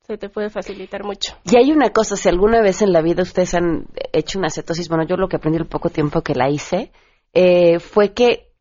se 0.01 0.17
te 0.19 0.29
puede 0.29 0.51
facilitar 0.51 1.03
mucho. 1.03 1.35
Y 1.43 1.55
hay 1.55 1.71
una 1.71 1.89
cosa, 1.89 2.15
si 2.15 2.29
alguna 2.29 2.61
vez 2.61 2.83
en 2.83 2.93
la 2.93 3.01
vida 3.01 3.23
ustedes 3.23 3.55
han 3.55 3.87
hecho 4.11 4.37
una 4.37 4.51
cetosis, 4.51 4.89
bueno, 4.89 5.05
yo 5.07 5.15
lo 5.17 5.27
que 5.27 5.37
aprendí 5.37 5.57
el 5.57 5.65
poco 5.65 5.89
tiempo 5.89 6.21
que 6.21 6.35
la 6.35 6.51
hice, 6.51 6.91
eh, 7.33 7.79
fue 7.79 8.13
que 8.13 8.52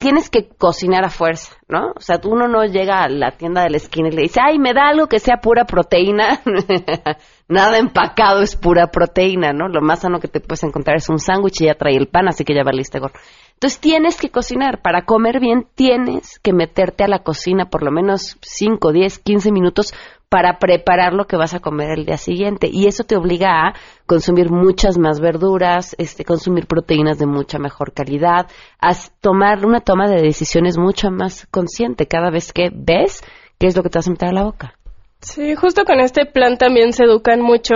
tienes 0.00 0.30
que 0.30 0.48
cocinar 0.48 1.04
a 1.04 1.10
fuerza, 1.10 1.52
¿no? 1.68 1.92
O 1.94 2.00
sea, 2.00 2.18
uno 2.24 2.48
no 2.48 2.64
llega 2.64 3.02
a 3.02 3.08
la 3.10 3.32
tienda 3.32 3.62
de 3.62 3.68
la 3.68 3.76
esquina 3.76 4.08
y 4.08 4.12
le 4.12 4.22
dice, 4.22 4.40
ay, 4.42 4.58
me 4.58 4.72
da 4.72 4.88
algo 4.88 5.08
que 5.08 5.18
sea 5.18 5.42
pura 5.42 5.66
proteína. 5.66 6.40
Nada 7.48 7.76
empacado 7.76 8.40
es 8.40 8.56
pura 8.56 8.86
proteína, 8.86 9.52
¿no? 9.52 9.68
Lo 9.68 9.82
más 9.82 10.00
sano 10.00 10.18
que 10.18 10.26
te 10.26 10.40
puedes 10.40 10.62
encontrar 10.62 10.96
es 10.96 11.10
un 11.10 11.18
sándwich 11.18 11.60
y 11.60 11.66
ya 11.66 11.74
trae 11.74 11.96
el 11.96 12.08
pan, 12.08 12.28
así 12.28 12.44
que 12.44 12.54
ya 12.54 12.64
valiste 12.64 12.98
gol. 12.98 13.12
Entonces 13.52 13.78
tienes 13.78 14.18
que 14.18 14.30
cocinar. 14.30 14.80
Para 14.80 15.04
comer 15.04 15.38
bien 15.38 15.66
tienes 15.74 16.38
que 16.38 16.54
meterte 16.54 17.04
a 17.04 17.08
la 17.08 17.18
cocina 17.18 17.66
por 17.66 17.82
lo 17.82 17.90
menos 17.90 18.38
5, 18.40 18.92
10, 18.92 19.18
15 19.18 19.52
minutos 19.52 19.92
para 20.30 20.58
preparar 20.58 21.12
lo 21.12 21.26
que 21.26 21.36
vas 21.36 21.54
a 21.54 21.60
comer 21.60 21.90
el 21.90 22.06
día 22.06 22.16
siguiente. 22.16 22.68
Y 22.72 22.86
eso 22.86 23.02
te 23.02 23.16
obliga 23.16 23.50
a 23.50 23.74
consumir 24.06 24.48
muchas 24.50 24.96
más 24.96 25.20
verduras, 25.20 25.96
este, 25.98 26.24
consumir 26.24 26.66
proteínas 26.66 27.18
de 27.18 27.26
mucha 27.26 27.58
mejor 27.58 27.92
calidad, 27.92 28.46
a 28.80 28.92
tomar 29.20 29.66
una 29.66 29.80
toma 29.80 30.08
de 30.08 30.22
decisiones 30.22 30.78
mucho 30.78 31.10
más 31.10 31.46
consciente 31.50 32.06
cada 32.06 32.30
vez 32.30 32.52
que 32.52 32.70
ves 32.72 33.22
qué 33.58 33.66
es 33.66 33.76
lo 33.76 33.82
que 33.82 33.90
te 33.90 33.98
vas 33.98 34.06
a 34.06 34.12
meter 34.12 34.28
a 34.28 34.32
la 34.32 34.44
boca. 34.44 34.74
Sí, 35.20 35.56
justo 35.56 35.84
con 35.84 35.98
este 35.98 36.24
plan 36.26 36.56
también 36.56 36.92
se 36.92 37.04
educan 37.04 37.42
mucho 37.42 37.74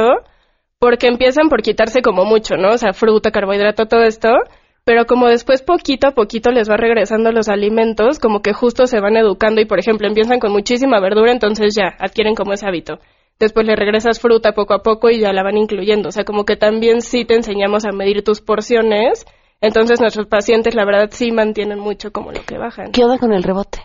porque 0.78 1.08
empiezan 1.08 1.48
por 1.48 1.60
quitarse 1.60 2.02
como 2.02 2.24
mucho, 2.24 2.56
¿no? 2.56 2.70
O 2.70 2.78
sea, 2.78 2.92
fruta, 2.92 3.32
carbohidrato, 3.32 3.86
todo 3.86 4.04
esto, 4.04 4.28
pero 4.84 5.06
como 5.06 5.28
después 5.28 5.62
poquito 5.62 6.08
a 6.08 6.10
poquito 6.12 6.50
les 6.50 6.68
va 6.70 6.76
regresando 6.76 7.32
los 7.32 7.48
alimentos, 7.48 8.18
como 8.18 8.40
que 8.40 8.52
justo 8.52 8.86
se 8.86 9.00
van 9.00 9.16
educando 9.16 9.60
y, 9.60 9.64
por 9.64 9.78
ejemplo, 9.78 10.06
empiezan 10.06 10.40
con 10.40 10.52
muchísima 10.52 11.00
verdura, 11.00 11.32
entonces 11.32 11.74
ya 11.74 11.96
adquieren 11.98 12.34
como 12.34 12.52
ese 12.52 12.66
hábito. 12.66 12.98
Después 13.40 13.66
le 13.66 13.76
regresas 13.76 14.20
fruta 14.20 14.52
poco 14.52 14.74
a 14.74 14.82
poco 14.82 15.10
y 15.10 15.20
ya 15.20 15.32
la 15.32 15.42
van 15.42 15.56
incluyendo. 15.56 16.10
O 16.10 16.12
sea, 16.12 16.24
como 16.24 16.44
que 16.44 16.56
también 16.56 17.00
sí 17.00 17.24
te 17.24 17.34
enseñamos 17.34 17.84
a 17.84 17.92
medir 17.92 18.22
tus 18.22 18.40
porciones. 18.40 19.26
Entonces 19.60 20.00
nuestros 20.00 20.26
pacientes, 20.26 20.74
la 20.74 20.84
verdad, 20.84 21.08
sí 21.10 21.32
mantienen 21.32 21.78
mucho 21.78 22.12
como 22.12 22.30
lo 22.30 22.42
que 22.42 22.58
bajan. 22.58 22.92
¿Qué 22.92 23.02
onda 23.02 23.18
con 23.18 23.32
el 23.32 23.42
rebote? 23.42 23.80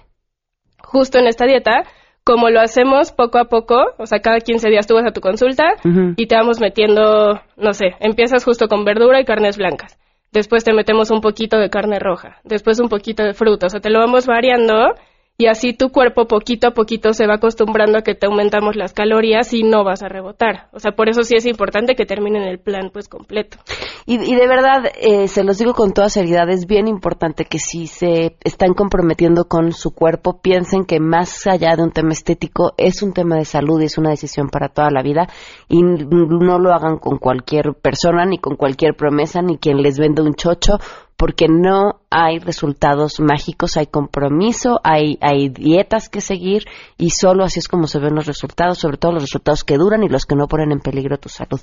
Justo 0.83 1.17
en 1.17 1.27
esta 1.27 1.45
dieta, 1.45 1.83
como 2.23 2.49
lo 2.49 2.59
hacemos 2.59 3.11
poco 3.11 3.39
a 3.39 3.45
poco, 3.45 3.77
o 3.97 4.05
sea, 4.05 4.19
cada 4.19 4.39
15 4.39 4.69
días 4.69 4.85
tú 4.85 4.95
vas 4.95 5.05
a 5.05 5.13
tu 5.13 5.21
consulta 5.21 5.75
y 6.15 6.27
te 6.27 6.35
vamos 6.35 6.59
metiendo, 6.59 7.41
no 7.57 7.73
sé, 7.73 7.95
empiezas 7.99 8.43
justo 8.43 8.67
con 8.67 8.83
verdura 8.85 9.21
y 9.21 9.25
carnes 9.25 9.57
blancas. 9.57 9.97
Después 10.31 10.63
te 10.63 10.73
metemos 10.73 11.09
un 11.09 11.21
poquito 11.21 11.57
de 11.57 11.69
carne 11.69 11.99
roja, 11.99 12.39
después 12.43 12.79
un 12.79 12.89
poquito 12.89 13.23
de 13.23 13.33
fruta, 13.33 13.67
o 13.67 13.69
sea, 13.69 13.79
te 13.79 13.89
lo 13.89 13.99
vamos 13.99 14.27
variando 14.27 14.93
y 15.39 15.47
así 15.47 15.71
tu 15.71 15.89
cuerpo 15.89 16.27
poquito 16.27 16.67
a 16.67 16.71
poquito 16.71 17.13
se 17.13 17.25
va 17.25 17.35
acostumbrando 17.35 17.97
a 17.97 18.01
que 18.01 18.13
te 18.13 18.27
aumentamos 18.27 18.75
las 18.75 18.91
calorías 18.91 19.53
y 19.53 19.63
no 19.63 19.85
vas 19.85 20.03
a 20.03 20.09
rebotar. 20.09 20.67
O 20.73 20.81
sea, 20.81 20.91
por 20.91 21.07
eso 21.07 21.23
sí 21.23 21.33
es 21.37 21.45
importante 21.45 21.95
que 21.95 22.05
terminen 22.05 22.43
el 22.43 22.59
plan 22.59 22.89
pues 22.91 23.07
completo. 23.07 23.57
Y, 24.05 24.15
y 24.15 24.35
de 24.35 24.47
verdad, 24.49 24.91
eh, 24.99 25.29
se 25.29 25.45
los 25.45 25.57
digo 25.57 25.73
con 25.73 25.93
toda 25.93 26.09
seriedad, 26.09 26.49
es 26.49 26.65
bien 26.67 26.89
importante 26.89 27.45
que 27.45 27.57
si 27.57 27.87
se 27.87 28.35
están 28.43 28.73
comprometiendo 28.73 29.45
con 29.45 29.71
su 29.71 29.95
cuerpo, 29.95 30.41
piensen 30.41 30.83
que 30.83 30.99
más 30.99 31.47
allá 31.47 31.73
de 31.77 31.83
un 31.83 31.91
tema 31.91 32.11
estético, 32.11 32.73
es 32.75 33.01
un 33.01 33.13
tema 33.13 33.37
de 33.37 33.45
salud 33.45 33.79
y 33.79 33.85
es 33.85 33.97
una 33.97 34.09
decisión 34.09 34.49
para 34.49 34.67
toda 34.67 34.91
la 34.91 35.01
vida. 35.01 35.29
Y 35.69 35.81
no 35.81 36.59
lo 36.59 36.73
hagan 36.73 36.97
con 36.97 37.17
cualquier 37.17 37.75
persona, 37.81 38.25
ni 38.25 38.39
con 38.39 38.57
cualquier 38.57 38.93
promesa, 38.93 39.41
ni 39.41 39.57
quien 39.57 39.81
les 39.81 39.99
venda 39.99 40.21
un 40.21 40.33
chocho, 40.33 40.79
porque 41.19 41.47
no 41.49 41.99
hay 42.09 42.39
resultados 42.39 43.19
mágicos, 43.19 43.75
hay 43.75 43.87
compromiso, 43.87 44.79
hay, 44.85 45.17
hay 45.19 45.49
dietas 45.49 46.07
que 46.07 46.21
seguir 46.21 46.63
y 46.97 47.09
solo 47.09 47.43
así 47.43 47.59
es 47.59 47.67
como 47.67 47.87
se 47.87 47.99
ven 47.99 48.15
los 48.15 48.25
resultados, 48.25 48.77
sobre 48.77 48.95
todo 48.95 49.11
los 49.11 49.23
resultados 49.23 49.65
que 49.65 49.75
duran 49.75 50.01
y 50.01 50.07
los 50.07 50.25
que 50.25 50.35
no 50.35 50.47
ponen 50.47 50.71
en 50.71 50.79
peligro 50.79 51.17
tu 51.17 51.27
salud. 51.27 51.59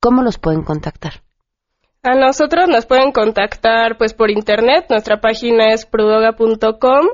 ¿Cómo 0.00 0.22
los 0.22 0.38
pueden 0.38 0.62
contactar? 0.62 1.20
A 2.02 2.14
nosotros 2.14 2.66
nos 2.66 2.86
pueden 2.86 3.12
contactar 3.12 3.98
pues 3.98 4.14
por 4.14 4.30
internet, 4.30 4.86
nuestra 4.88 5.20
página 5.20 5.74
es 5.74 5.84
prudoga.com 5.84 7.06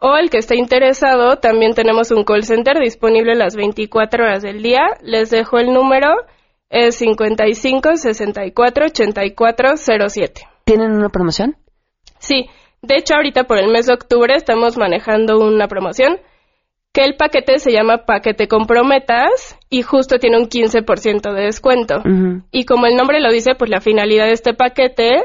o 0.00 0.16
el 0.16 0.30
que 0.30 0.38
esté 0.38 0.56
interesado, 0.56 1.36
también 1.36 1.74
tenemos 1.74 2.10
un 2.10 2.24
call 2.24 2.42
center 2.42 2.80
disponible 2.80 3.36
las 3.36 3.54
24 3.54 4.24
horas 4.24 4.42
del 4.42 4.62
día. 4.62 4.82
Les 5.02 5.30
dejo 5.30 5.58
el 5.58 5.72
número, 5.72 6.08
es 6.70 6.96
55 6.96 7.96
64 7.98 8.86
84 8.86 9.76
07. 9.76 10.50
¿Tienen 10.70 10.92
una 10.92 11.08
promoción? 11.08 11.56
Sí, 12.20 12.48
de 12.80 12.94
hecho 12.94 13.16
ahorita 13.16 13.42
por 13.44 13.58
el 13.58 13.72
mes 13.72 13.86
de 13.86 13.94
octubre 13.94 14.34
estamos 14.36 14.76
manejando 14.78 15.38
una 15.40 15.66
promoción 15.66 16.18
que 16.92 17.02
el 17.04 17.16
paquete 17.16 17.58
se 17.58 17.72
llama 17.72 18.04
Paquete 18.06 18.46
Comprometas 18.46 19.58
y 19.68 19.82
justo 19.82 20.20
tiene 20.20 20.38
un 20.38 20.48
15% 20.48 21.32
de 21.34 21.42
descuento. 21.42 22.02
Y 22.52 22.66
como 22.66 22.86
el 22.86 22.94
nombre 22.94 23.20
lo 23.20 23.32
dice, 23.32 23.56
pues 23.56 23.68
la 23.68 23.80
finalidad 23.80 24.26
de 24.26 24.32
este 24.32 24.54
paquete 24.54 25.24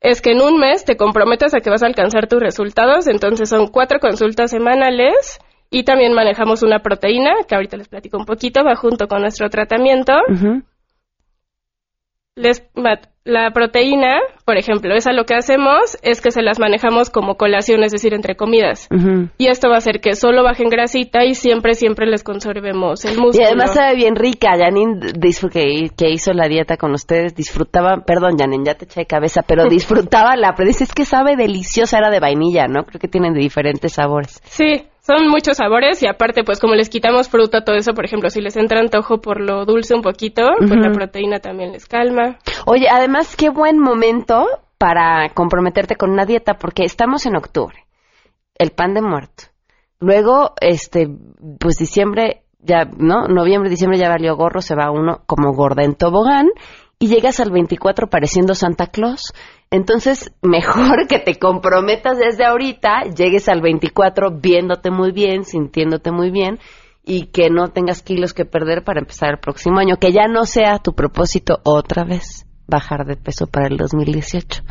es 0.00 0.20
que 0.22 0.30
en 0.30 0.40
un 0.40 0.56
mes 0.60 0.84
te 0.84 0.96
comprometas 0.96 1.52
a 1.54 1.58
que 1.60 1.70
vas 1.70 1.82
a 1.82 1.86
alcanzar 1.86 2.28
tus 2.28 2.38
resultados. 2.38 3.08
Entonces 3.08 3.48
son 3.48 3.66
cuatro 3.66 3.98
consultas 3.98 4.52
semanales 4.52 5.40
y 5.68 5.82
también 5.82 6.12
manejamos 6.12 6.62
una 6.62 6.78
proteína, 6.78 7.32
que 7.48 7.56
ahorita 7.56 7.76
les 7.76 7.88
platico 7.88 8.18
un 8.18 8.24
poquito, 8.24 8.62
va 8.62 8.76
junto 8.76 9.08
con 9.08 9.20
nuestro 9.22 9.48
tratamiento. 9.50 10.12
Les, 12.36 12.62
ma- 12.74 13.00
La 13.26 13.50
proteína, 13.50 14.20
por 14.44 14.56
ejemplo, 14.56 14.94
esa 14.94 15.12
lo 15.12 15.24
que 15.24 15.34
hacemos 15.34 15.98
es 16.02 16.20
que 16.20 16.30
se 16.30 16.42
las 16.42 16.60
manejamos 16.60 17.10
como 17.10 17.34
colación, 17.34 17.82
es 17.82 17.90
decir, 17.90 18.14
entre 18.14 18.36
comidas. 18.36 18.88
Y 19.36 19.48
esto 19.48 19.68
va 19.68 19.74
a 19.74 19.78
hacer 19.78 20.00
que 20.00 20.14
solo 20.14 20.44
bajen 20.44 20.68
grasita 20.68 21.24
y 21.24 21.34
siempre, 21.34 21.74
siempre 21.74 22.06
les 22.06 22.22
conservemos 22.22 23.04
el 23.04 23.18
músculo. 23.18 23.42
Y 23.42 23.44
además 23.44 23.74
sabe 23.74 23.96
bien 23.96 24.14
rica. 24.14 24.50
Janine, 24.56 25.00
que, 25.52 25.90
que 25.96 26.08
hizo 26.08 26.32
la 26.34 26.46
dieta 26.46 26.76
con 26.76 26.92
ustedes, 26.92 27.34
disfrutaba, 27.34 28.04
perdón, 28.06 28.38
Janine, 28.38 28.64
ya 28.64 28.74
te 28.74 28.84
eché 28.84 29.00
de 29.00 29.06
cabeza, 29.06 29.42
pero 29.42 29.64
disfrutaba 29.68 30.36
la, 30.36 30.54
pero 30.54 30.68
dice, 30.68 30.84
es 30.84 30.94
que 30.94 31.04
sabe 31.04 31.34
deliciosa, 31.34 31.98
era 31.98 32.10
de 32.10 32.20
vainilla, 32.20 32.68
¿no? 32.68 32.84
Creo 32.84 33.00
que 33.00 33.08
tienen 33.08 33.34
de 33.34 33.40
diferentes 33.40 33.94
sabores. 33.94 34.40
Sí, 34.44 34.86
son 35.06 35.28
muchos 35.28 35.58
sabores 35.58 36.02
y 36.02 36.08
aparte, 36.08 36.42
pues 36.42 36.58
como 36.58 36.74
les 36.74 36.88
quitamos 36.88 37.28
fruta, 37.28 37.62
todo 37.62 37.76
eso, 37.76 37.94
por 37.94 38.04
ejemplo, 38.04 38.28
si 38.28 38.40
les 38.40 38.56
entra 38.56 38.80
antojo 38.80 39.20
por 39.20 39.40
lo 39.40 39.64
dulce 39.64 39.94
un 39.94 40.02
poquito, 40.02 40.42
pues 40.58 40.80
la 40.80 40.90
proteína 40.90 41.38
también 41.38 41.72
les 41.72 41.86
calma. 41.86 42.38
Oye, 42.66 42.88
además, 42.90 43.36
qué 43.36 43.48
buen 43.48 43.78
momento 43.78 44.46
para 44.78 45.28
comprometerte 45.32 45.94
con 45.94 46.10
una 46.10 46.26
dieta, 46.26 46.54
porque 46.54 46.82
estamos 46.84 47.24
en 47.24 47.36
octubre. 47.36 47.86
El 48.58 48.72
pan 48.72 48.94
de 48.94 49.02
muerto. 49.02 49.44
Luego, 50.00 50.54
este, 50.60 51.08
pues 51.60 51.76
diciembre, 51.76 52.42
ya, 52.58 52.84
¿no? 52.84 53.28
Noviembre, 53.28 53.70
diciembre 53.70 53.98
ya 53.98 54.08
valió 54.08 54.34
gorro, 54.34 54.60
se 54.60 54.74
va 54.74 54.90
uno 54.90 55.22
como 55.26 55.52
gorda 55.52 55.84
en 55.84 55.94
tobogán 55.94 56.48
y 56.98 57.08
llegas 57.08 57.40
al 57.40 57.50
24 57.50 58.08
pareciendo 58.08 58.54
Santa 58.54 58.88
Claus. 58.88 59.32
Entonces, 59.70 60.32
mejor 60.42 61.06
que 61.08 61.18
te 61.18 61.38
comprometas 61.38 62.18
desde 62.18 62.44
ahorita, 62.44 63.02
llegues 63.16 63.48
al 63.48 63.60
24 63.60 64.38
viéndote 64.40 64.90
muy 64.90 65.12
bien, 65.12 65.44
sintiéndote 65.44 66.10
muy 66.10 66.30
bien 66.30 66.58
y 67.04 67.26
que 67.26 67.50
no 67.50 67.68
tengas 67.68 68.02
kilos 68.02 68.34
que 68.34 68.44
perder 68.44 68.82
para 68.82 69.00
empezar 69.00 69.30
el 69.30 69.38
próximo 69.38 69.78
año, 69.78 69.96
que 69.96 70.12
ya 70.12 70.26
no 70.26 70.44
sea 70.44 70.78
tu 70.78 70.92
propósito 70.92 71.60
otra 71.62 72.04
vez 72.04 72.46
bajar 72.66 73.06
de 73.06 73.16
peso 73.16 73.46
para 73.46 73.68
el 73.68 73.76
2018. 73.76 74.62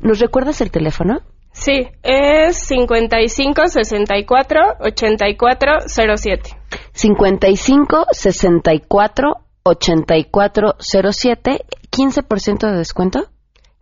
¿Nos 0.00 0.20
recuerdas 0.20 0.60
el 0.60 0.70
teléfono? 0.70 1.20
Sí, 1.52 1.88
es 2.02 2.56
55 2.58 3.66
64 3.66 4.60
84 4.80 5.72
07. 5.86 6.50
55 6.92 8.06
64 8.12 9.32
84 9.64 10.76
07, 10.78 11.64
15% 11.90 12.70
de 12.70 12.76
descuento. 12.76 13.28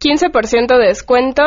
15% 0.00 0.78
de 0.78 0.86
descuento. 0.86 1.42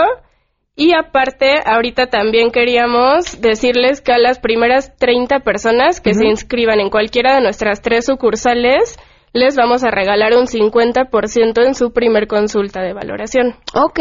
Y 0.75 0.93
aparte, 0.93 1.59
ahorita 1.65 2.07
también 2.07 2.51
queríamos 2.51 3.41
decirles 3.41 4.01
que 4.01 4.13
a 4.13 4.17
las 4.17 4.39
primeras 4.39 4.95
30 4.97 5.41
personas 5.41 5.99
que 5.99 6.13
se 6.13 6.25
inscriban 6.25 6.79
en 6.79 6.89
cualquiera 6.89 7.35
de 7.35 7.41
nuestras 7.41 7.81
tres 7.81 8.05
sucursales, 8.05 8.97
les 9.33 9.55
vamos 9.55 9.83
a 9.83 9.91
regalar 9.91 10.33
un 10.33 10.45
50% 10.45 11.65
en 11.65 11.75
su 11.75 11.91
primer 11.91 12.27
consulta 12.27 12.81
de 12.81 12.93
valoración. 12.93 13.55
Ok, 13.73 13.99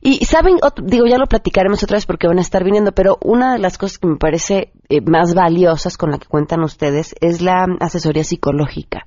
y 0.00 0.24
saben, 0.24 0.56
digo, 0.82 1.06
ya 1.06 1.18
lo 1.18 1.26
platicaremos 1.26 1.82
otra 1.82 1.96
vez 1.96 2.06
porque 2.06 2.26
van 2.26 2.38
a 2.38 2.42
estar 2.42 2.64
viniendo, 2.64 2.92
pero 2.92 3.18
una 3.22 3.52
de 3.52 3.58
las 3.58 3.76
cosas 3.76 3.98
que 3.98 4.08
me 4.08 4.16
parece 4.16 4.72
eh, 4.88 5.00
más 5.00 5.34
valiosas 5.34 5.96
con 5.96 6.10
la 6.10 6.18
que 6.18 6.26
cuentan 6.26 6.62
ustedes 6.62 7.14
es 7.20 7.42
la 7.42 7.66
asesoría 7.80 8.24
psicológica. 8.24 9.06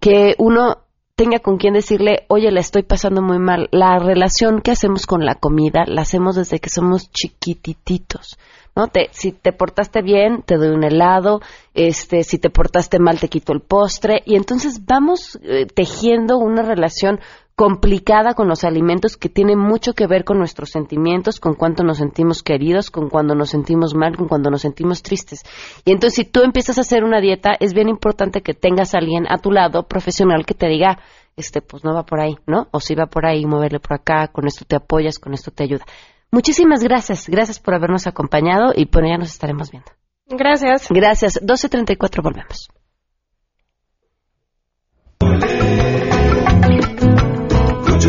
Que 0.00 0.34
uno 0.38 0.85
tenga 1.16 1.38
con 1.38 1.56
quien 1.56 1.72
decirle, 1.72 2.26
oye, 2.28 2.50
la 2.50 2.60
estoy 2.60 2.82
pasando 2.82 3.22
muy 3.22 3.38
mal. 3.38 3.68
La 3.72 3.98
relación 3.98 4.60
que 4.60 4.70
hacemos 4.70 5.06
con 5.06 5.24
la 5.24 5.34
comida 5.34 5.84
la 5.86 6.02
hacemos 6.02 6.36
desde 6.36 6.60
que 6.60 6.68
somos 6.68 7.10
chiquitititos. 7.10 8.38
¿No? 8.76 8.88
Te, 8.88 9.08
si 9.12 9.32
te 9.32 9.52
portaste 9.54 10.02
bien, 10.02 10.42
te 10.42 10.58
doy 10.58 10.68
un 10.68 10.84
helado, 10.84 11.40
este, 11.72 12.24
si 12.24 12.38
te 12.38 12.50
portaste 12.50 12.98
mal, 12.98 13.18
te 13.18 13.28
quito 13.28 13.54
el 13.54 13.62
postre, 13.62 14.20
y 14.26 14.36
entonces 14.36 14.84
vamos 14.84 15.38
eh, 15.42 15.64
tejiendo 15.64 16.36
una 16.36 16.60
relación 16.60 17.18
complicada 17.56 18.34
con 18.34 18.48
los 18.48 18.64
alimentos 18.64 19.16
que 19.16 19.30
tiene 19.30 19.56
mucho 19.56 19.94
que 19.94 20.06
ver 20.06 20.24
con 20.24 20.38
nuestros 20.38 20.70
sentimientos, 20.70 21.40
con 21.40 21.54
cuánto 21.54 21.82
nos 21.84 21.96
sentimos 21.96 22.42
queridos, 22.42 22.90
con 22.90 23.08
cuando 23.08 23.34
nos 23.34 23.48
sentimos 23.48 23.94
mal, 23.94 24.14
con 24.14 24.28
cuando 24.28 24.50
nos 24.50 24.60
sentimos 24.60 25.02
tristes. 25.02 25.42
Y 25.86 25.92
entonces 25.92 26.16
si 26.16 26.30
tú 26.30 26.42
empiezas 26.42 26.76
a 26.76 26.82
hacer 26.82 27.02
una 27.02 27.20
dieta, 27.20 27.52
es 27.58 27.72
bien 27.72 27.88
importante 27.88 28.42
que 28.42 28.52
tengas 28.52 28.94
a 28.94 28.98
alguien 28.98 29.26
a 29.30 29.38
tu 29.38 29.50
lado, 29.50 29.84
profesional, 29.84 30.44
que 30.44 30.52
te 30.52 30.68
diga, 30.68 30.98
este, 31.34 31.62
pues 31.62 31.82
no 31.82 31.94
va 31.94 32.04
por 32.04 32.20
ahí, 32.20 32.36
¿no? 32.46 32.68
O 32.72 32.80
si 32.80 32.94
va 32.94 33.06
por 33.06 33.24
ahí, 33.24 33.46
moverle 33.46 33.80
por 33.80 33.94
acá, 33.94 34.28
con 34.28 34.46
esto 34.46 34.66
te 34.66 34.76
apoyas, 34.76 35.18
con 35.18 35.32
esto 35.32 35.50
te 35.50 35.64
ayuda. 35.64 35.86
Muchísimas 36.30 36.84
gracias, 36.84 37.26
gracias 37.26 37.58
por 37.58 37.72
habernos 37.74 38.06
acompañado 38.06 38.72
y 38.74 38.84
bueno, 38.84 39.08
ya 39.08 39.16
nos 39.16 39.30
estaremos 39.30 39.70
viendo. 39.70 39.90
Gracias. 40.28 40.88
Gracias. 40.90 41.40
12.34 41.40 42.22
volvemos. 42.22 42.68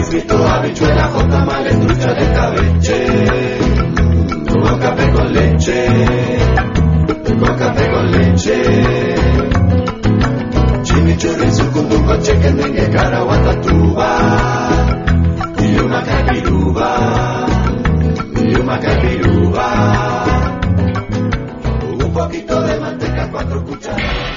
Frito, 0.08 0.38
habichuela, 0.48 1.10
tamales, 1.30 1.80
trucha 1.82 2.14
de 2.14 2.34
cabeche. 2.34 3.58
Con 4.48 4.80
café 4.80 5.12
con 5.12 5.34
leche. 5.34 5.88
Con 7.26 7.58
café 7.58 7.92
con 7.92 8.12
leche. 8.12 9.16
Chimichurri, 10.84 11.52
sucunduco, 11.52 12.22
chicken, 12.22 12.56
dengue, 12.56 12.90
cara, 12.90 13.24
guatatuba. 13.24 14.10
Y 15.60 15.78
una 15.80 16.04
capiruba. 16.04 17.46
Y 18.34 18.56
una 18.56 18.80
capiruba. 18.80 20.26
Un 22.00 22.14
poquito 22.14 22.62
de 22.62 22.80
manteca, 22.80 23.30
cuatro 23.30 23.62
cucharadas. 23.66 24.37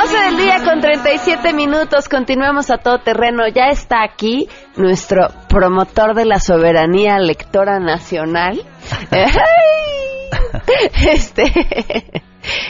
12 0.00 0.16
del 0.16 0.36
día 0.36 0.62
con 0.64 0.80
37 0.80 1.52
minutos, 1.52 2.08
continuamos 2.08 2.70
a 2.70 2.78
todo 2.78 2.98
terreno. 2.98 3.48
Ya 3.48 3.66
está 3.66 4.04
aquí 4.04 4.48
nuestro 4.76 5.26
promotor 5.48 6.14
de 6.14 6.24
la 6.24 6.38
soberanía 6.38 7.18
lectora 7.18 7.80
nacional. 7.80 8.62
¡Ay! 9.10 9.24
Este 11.04 12.22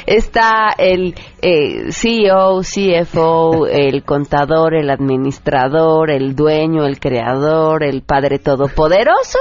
está 0.07 0.71
el 0.79 1.15
eh, 1.43 1.93
CEO, 1.93 2.63
CFO, 2.63 3.67
el 3.67 4.05
contador, 4.05 4.75
el 4.75 4.89
administrador, 4.89 6.11
el 6.11 6.35
dueño, 6.35 6.87
el 6.87 6.99
creador, 6.99 7.85
el 7.85 8.01
padre 8.01 8.39
todopoderoso 8.39 9.39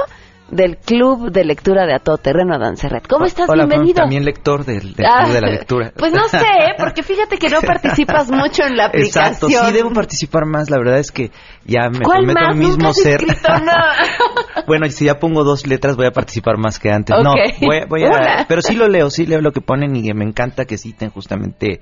del 0.50 0.76
Club 0.78 1.30
de 1.30 1.44
Lectura 1.44 1.84
de 1.86 1.94
A 1.94 1.98
Todo 1.98 2.16
Terreno, 2.18 2.54
Adán 2.54 2.76
Serret. 2.76 3.06
¿Cómo 3.06 3.24
estás? 3.26 3.48
Hola, 3.48 3.66
Bienvenido. 3.66 3.96
también 4.02 4.24
lector 4.24 4.64
del, 4.64 4.94
del 4.94 5.06
Ah, 5.06 5.24
Club 5.24 5.34
de 5.34 5.40
la 5.40 5.48
lectura. 5.50 5.92
Pues 5.98 6.12
no 6.12 6.26
sé, 6.28 6.38
¿eh? 6.38 6.74
porque 6.78 7.02
fíjate 7.02 7.36
que 7.36 7.48
no 7.48 7.60
participas 7.60 8.30
mucho 8.30 8.64
en 8.64 8.76
la 8.76 8.86
aplicación. 8.86 9.24
Exacto, 9.26 9.48
sí 9.48 9.72
debo 9.72 9.90
participar 9.92 10.46
más. 10.46 10.70
La 10.70 10.78
verdad 10.78 10.98
es 10.98 11.10
que 11.12 11.30
ya 11.64 11.88
me 11.90 12.00
¿Cuál 12.00 12.24
prometo 12.24 12.40
más? 12.46 12.56
mismo 12.56 12.76
Nunca 12.76 12.88
has 12.90 12.96
ser. 12.96 13.20
escrito 13.22 13.48
nada. 13.64 13.94
bueno, 14.66 14.86
si 14.90 15.04
ya 15.04 15.18
pongo 15.18 15.44
dos 15.44 15.66
letras 15.66 15.96
voy 15.96 16.06
a 16.06 16.12
participar 16.12 16.56
más 16.56 16.78
que 16.78 16.90
antes. 16.90 17.14
Ok. 17.16 17.24
No, 17.24 17.32
voy, 17.66 17.80
voy 17.88 18.04
a. 18.04 18.46
Pero 18.48 18.62
sí 18.62 18.74
lo 18.74 18.88
leo, 18.88 19.10
sí 19.10 19.26
leo 19.26 19.40
lo 19.40 19.52
que 19.52 19.60
ponen 19.60 19.94
y 19.96 20.12
me 20.14 20.24
encanta 20.24 20.64
que 20.64 20.78
citen 20.78 21.10
justamente 21.10 21.80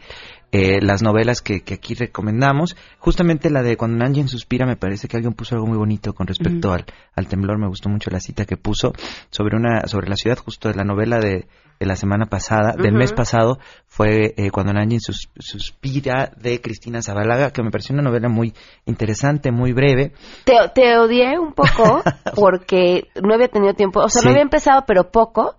eh, 0.52 0.80
las 0.80 1.02
novelas 1.02 1.42
que, 1.42 1.60
que 1.60 1.74
aquí 1.74 1.94
recomendamos. 1.94 2.76
Justamente 2.98 3.50
la 3.50 3.62
de 3.62 3.76
Cuando 3.76 3.98
Nanjen 3.98 4.28
suspira, 4.28 4.66
me 4.66 4.76
parece 4.76 5.08
que 5.08 5.16
alguien 5.16 5.34
puso 5.34 5.54
algo 5.54 5.66
muy 5.66 5.76
bonito 5.76 6.14
con 6.14 6.26
respecto 6.26 6.72
al, 6.72 6.84
al 7.14 7.26
temblor. 7.26 7.58
Me 7.58 7.68
gustó 7.68 7.88
mucho 7.88 8.10
la 8.10 8.20
cita 8.20 8.44
que 8.44 8.56
puso 8.56 8.92
sobre 9.30 9.56
una 9.56 9.86
sobre 9.86 10.08
la 10.08 10.16
ciudad, 10.16 10.38
justo 10.38 10.68
de 10.68 10.74
la 10.74 10.84
novela 10.84 11.18
de 11.18 11.46
la 11.80 11.96
semana 11.96 12.26
pasada, 12.26 12.74
del 12.80 12.94
mes 12.94 13.12
pasado, 13.12 13.58
fue 13.86 14.34
eh, 14.36 14.50
Cuando 14.50 14.72
Nanjen 14.72 15.00
sus- 15.00 15.28
suspira 15.38 16.32
de 16.36 16.60
Cristina 16.60 17.02
Zabalaga, 17.02 17.50
que 17.50 17.62
me 17.62 17.70
pareció 17.70 17.92
una 17.94 18.02
novela 18.02 18.28
muy 18.28 18.54
interesante, 18.86 19.52
muy 19.52 19.72
breve. 19.72 20.12
Te, 20.44 20.54
te 20.74 20.96
odié 20.98 21.38
un 21.38 21.52
poco 21.52 22.02
porque 22.34 23.08
no 23.22 23.34
había 23.34 23.48
tenido 23.48 23.74
tiempo, 23.74 24.00
o 24.00 24.08
sea, 24.08 24.22
Sí. 24.22 24.26
lo 24.28 24.32
había 24.32 24.42
empezado 24.42 24.84
pero 24.86 25.10
poco 25.10 25.56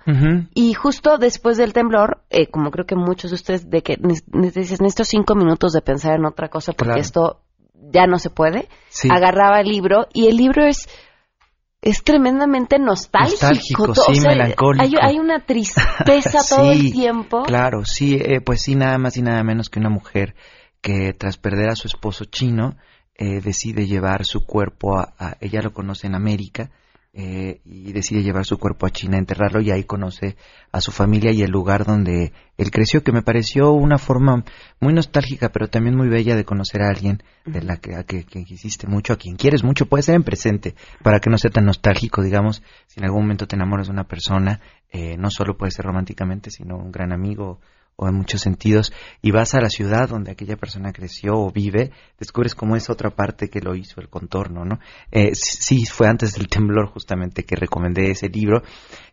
y 0.54 0.74
justo 0.74 1.18
después 1.18 1.58
del 1.58 1.74
temblor, 1.74 2.22
eh, 2.30 2.48
como 2.48 2.72
creo 2.72 2.86
que 2.86 2.96
muchos 2.96 3.32
de 3.32 3.36
ustedes, 3.36 3.70
de 3.70 3.82
que 3.84 3.98
dices, 4.00 4.82
necesito 4.82 5.04
cinco 5.04 5.36
minutos 5.36 5.74
de 5.74 5.82
pensar 5.82 6.16
en 6.16 6.26
otra 6.26 6.50
cosa 6.50 6.72
porque 6.74 6.88
Claro. 6.94 7.02
esto 7.02 7.42
ya 7.92 8.08
no 8.08 8.18
se 8.20 8.30
puede, 8.30 8.68
Sí. 8.90 9.08
agarraba 9.12 9.60
el 9.62 9.68
libro 9.68 10.08
y 10.14 10.28
el 10.28 10.38
libro 10.38 10.66
es 10.66 10.88
es 11.82 12.04
tremendamente 12.04 12.80
nostálgico, 12.80 13.48
Nostálgico, 13.48 13.94
sí, 13.96 14.22
melancólico. 14.22 14.84
Hay, 14.84 14.94
hay 15.02 15.20
una 15.20 15.46
tristeza 15.46 16.40
todo 16.50 16.72
el 16.72 16.92
tiempo. 16.92 17.44
Claro, 17.44 17.86
sí, 17.86 18.16
eh, 18.16 18.42
pues 18.42 18.62
sí, 18.64 18.76
nada 18.76 18.98
más 18.98 19.16
y 19.18 19.22
nada 19.22 19.44
menos 19.44 19.70
que 19.70 19.80
una 19.80 19.90
mujer 19.90 20.36
que 20.82 21.14
tras 21.14 21.38
perder 21.38 21.70
a 21.70 21.76
su 21.76 21.88
esposo 21.88 22.26
chino, 22.26 22.76
eh, 23.16 23.42
decide 23.42 23.88
llevar 23.88 24.26
su 24.26 24.46
cuerpo 24.46 24.98
a, 24.98 25.14
a- 25.18 25.38
ella 25.40 25.62
lo 25.62 25.74
conoce 25.74 26.08
en 26.08 26.16
América 26.16 26.72
eh, 27.20 27.62
y 27.66 27.94
decide 27.94 28.22
llevar 28.22 28.46
su 28.46 28.60
cuerpo 28.60 28.86
a 28.86 28.92
China, 28.92 29.18
enterrarlo 29.18 29.60
y 29.60 29.72
ahí 29.72 29.86
conoce 29.86 30.38
a 30.72 30.82
su 30.82 30.92
familia 30.92 31.32
y 31.32 31.42
el 31.42 31.50
lugar 31.50 31.84
donde 31.84 32.32
él 32.60 32.70
creció, 32.70 33.04
que 33.04 33.12
me 33.12 33.24
pareció 33.24 33.72
una 33.72 33.98
forma 33.98 34.44
muy 34.80 34.94
nostálgica, 34.94 35.50
pero 35.50 35.68
también 35.68 35.98
muy 35.98 36.10
bella 36.10 36.36
de 36.36 36.46
conocer 36.46 36.84
a 36.84 36.90
alguien 36.90 37.24
de 37.44 37.64
la 37.64 37.78
que, 37.78 37.96
a 37.96 38.04
que, 38.04 38.24
que 38.24 38.44
quisiste 38.44 38.86
mucho, 38.86 39.14
a 39.14 39.18
quien 39.18 39.36
quieres 39.36 39.64
mucho, 39.64 39.88
puede 39.88 40.04
ser 40.04 40.14
en 40.14 40.24
presente, 40.24 40.76
para 41.02 41.20
que 41.20 41.32
no 41.32 41.40
sea 41.40 41.50
tan 41.50 41.66
nostálgico, 41.66 42.22
digamos, 42.22 42.62
si 42.86 43.00
en 43.00 43.06
algún 43.06 43.24
momento 43.24 43.48
te 43.48 43.56
enamoras 43.56 43.88
de 43.88 43.94
una 43.94 44.04
persona, 44.04 44.62
eh, 44.92 45.18
no 45.18 45.32
solo 45.32 45.58
puede 45.58 45.72
ser 45.72 45.86
románticamente, 45.86 46.52
sino 46.52 46.78
un 46.78 46.92
gran 46.92 47.12
amigo 47.12 47.62
o 48.00 48.08
en 48.08 48.14
muchos 48.16 48.42
sentidos, 48.42 48.94
y 49.22 49.32
vas 49.32 49.56
a 49.56 49.60
la 49.60 49.70
ciudad 49.70 50.08
donde 50.08 50.32
aquella 50.32 50.56
persona 50.56 50.94
creció 50.94 51.34
o 51.34 51.52
vive, 51.52 51.92
descubres 52.20 52.54
cómo 52.56 52.76
es 52.76 52.90
otra 52.92 53.10
parte 53.10 53.50
que 53.50 53.60
lo 53.60 53.76
hizo, 53.76 54.00
el 54.00 54.08
contorno, 54.08 54.64
¿no? 54.66 54.80
Eh, 55.12 55.32
sí, 55.34 55.86
fue 55.86 56.08
antes 56.08 56.34
del 56.36 56.48
temblor 56.48 56.88
justamente 56.88 57.44
que 57.44 57.56
recomendé 57.56 58.12
ese 58.12 58.30
libro, 58.30 58.62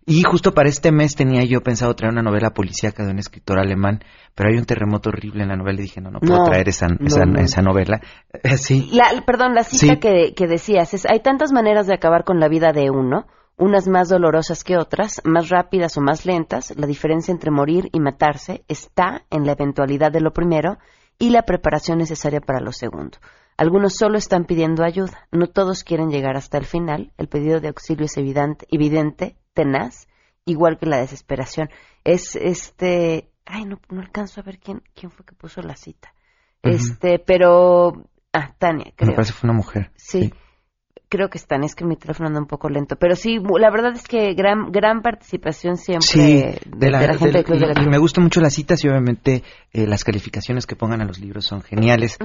y 0.07 0.23
justo 0.23 0.53
para 0.53 0.69
este 0.69 0.93
mes 0.93 1.15
tenía 1.17 1.45
yo 1.45 1.63
pensado 1.63 1.95
traer 1.97 2.13
una 2.13 2.23
novela 2.23 2.51
policíaca 2.51 3.05
de 3.07 3.11
un 3.13 3.19
escritor 3.19 3.59
alemán, 3.59 4.01
pero 4.35 4.51
hay 4.51 4.59
un 4.59 4.67
terremoto 4.67 5.09
horrible 5.09 5.45
en 5.45 5.49
la 5.49 5.57
novela 5.57 5.79
y 5.79 5.85
dije, 5.85 6.03
no, 6.03 6.11
no 6.11 6.21
puedo 6.21 6.41
No, 6.41 6.45
traer 6.45 6.69
esa, 6.69 6.89
no, 6.89 7.07
esa, 7.07 7.25
no. 7.25 7.41
esa 7.41 7.63
novela. 7.63 8.03
Eh, 8.43 8.57
sí, 8.59 8.91
La, 8.93 9.23
perdón, 9.25 9.55
la 9.55 9.65
cita 9.65 9.95
Sí. 9.95 10.01
que, 10.01 10.35
que 10.37 10.47
decías 10.47 10.93
es, 10.93 11.07
hay 11.11 11.21
tantas 11.21 11.53
maneras 11.53 11.87
de 11.87 11.95
acabar 11.95 12.25
con 12.25 12.39
la 12.39 12.49
vida 12.49 12.73
de 12.73 12.91
uno, 12.91 13.27
unas 13.57 13.87
más 13.87 14.09
dolorosas 14.09 14.65
que 14.65 14.77
otras, 14.77 15.21
más 15.25 15.49
rápidas 15.49 15.97
o 15.97 16.01
más 16.01 16.27
lentas. 16.27 16.75
La 16.77 16.87
diferencia 16.87 17.33
entre 17.33 17.51
morir 17.51 17.89
y 17.93 18.01
matarse 18.01 18.65
está 18.69 19.25
en 19.31 19.47
la 19.47 19.53
eventualidad 19.53 20.11
de 20.11 20.21
lo 20.21 20.33
primero 20.33 20.79
y 21.19 21.31
la 21.31 21.43
preparación 21.43 21.99
necesaria 21.99 22.41
para 22.41 22.61
lo 22.61 22.73
segundo. 22.73 23.19
Algunos 23.57 23.95
solo 23.95 24.19
están 24.19 24.47
pidiendo 24.47 24.83
ayuda, 24.85 25.29
no 25.31 25.47
todos 25.47 25.85
quieren 25.85 26.11
llegar 26.11 26.37
hasta 26.37 26.59
el 26.59 26.65
final. 26.65 27.13
El 27.17 27.29
pedido 27.29 27.61
de 27.61 27.69
auxilio 27.69 28.07
es 28.07 28.17
evidente, 28.17 28.67
evidente 28.71 29.37
tenaz, 29.53 30.09
igual 30.45 30.77
que 30.79 30.87
la 30.87 30.99
desesperación. 30.99 31.71
Es 32.03 32.35
este, 32.35 33.31
ay, 33.47 33.65
no, 33.65 33.81
no 33.91 34.01
alcanzo 34.01 34.41
a 34.41 34.45
ver 34.45 34.59
quién, 34.59 34.83
quién 34.95 35.13
fue 35.13 35.25
que 35.25 35.35
puso 35.35 35.63
la 35.63 35.77
cita. 35.77 36.13
Este, 36.63 37.19
pero, 37.19 38.09
ah, 38.33 38.55
Tania, 38.59 38.93
creo. 38.97 39.11
me 39.11 39.15
parece 39.15 39.33
que 39.33 39.39
fue 39.39 39.51
una 39.51 39.59
mujer. 39.59 39.93
Sí. 39.97 40.33
Creo 41.17 41.29
que 41.31 41.39
están, 41.39 41.63
es 41.63 41.77
que 41.77 41.85
mi 41.85 41.95
teléfono 41.97 42.27
anda 42.29 42.41
un 42.41 42.47
poco 42.49 42.69
lento. 42.69 42.97
Pero 42.97 43.15
sí, 43.15 43.39
la 43.61 43.71
verdad 43.71 43.93
es 43.95 44.03
que 44.09 44.35
gran 44.35 44.73
gran 44.73 45.01
participación 45.01 45.77
siempre 45.77 46.07
Sí, 46.09 46.19
de, 46.21 46.61
de 46.77 46.91
la, 46.91 46.99
gente 47.17 47.31
del- 47.31 47.45
Club 47.45 47.59
de 47.61 47.81
y- 47.81 47.85
y 47.85 47.89
me 47.89 47.99
gustan 47.99 48.25
mucho 48.25 48.41
las 48.41 48.53
citas 48.55 48.83
y 48.85 48.89
obviamente 48.89 49.45
eh, 49.73 49.87
las 49.87 50.03
calificaciones 50.03 50.67
que 50.67 50.75
pongan 50.75 51.01
a 51.03 51.05
los 51.05 51.21
libros 51.21 51.45
son 51.47 51.63
geniales. 51.63 52.19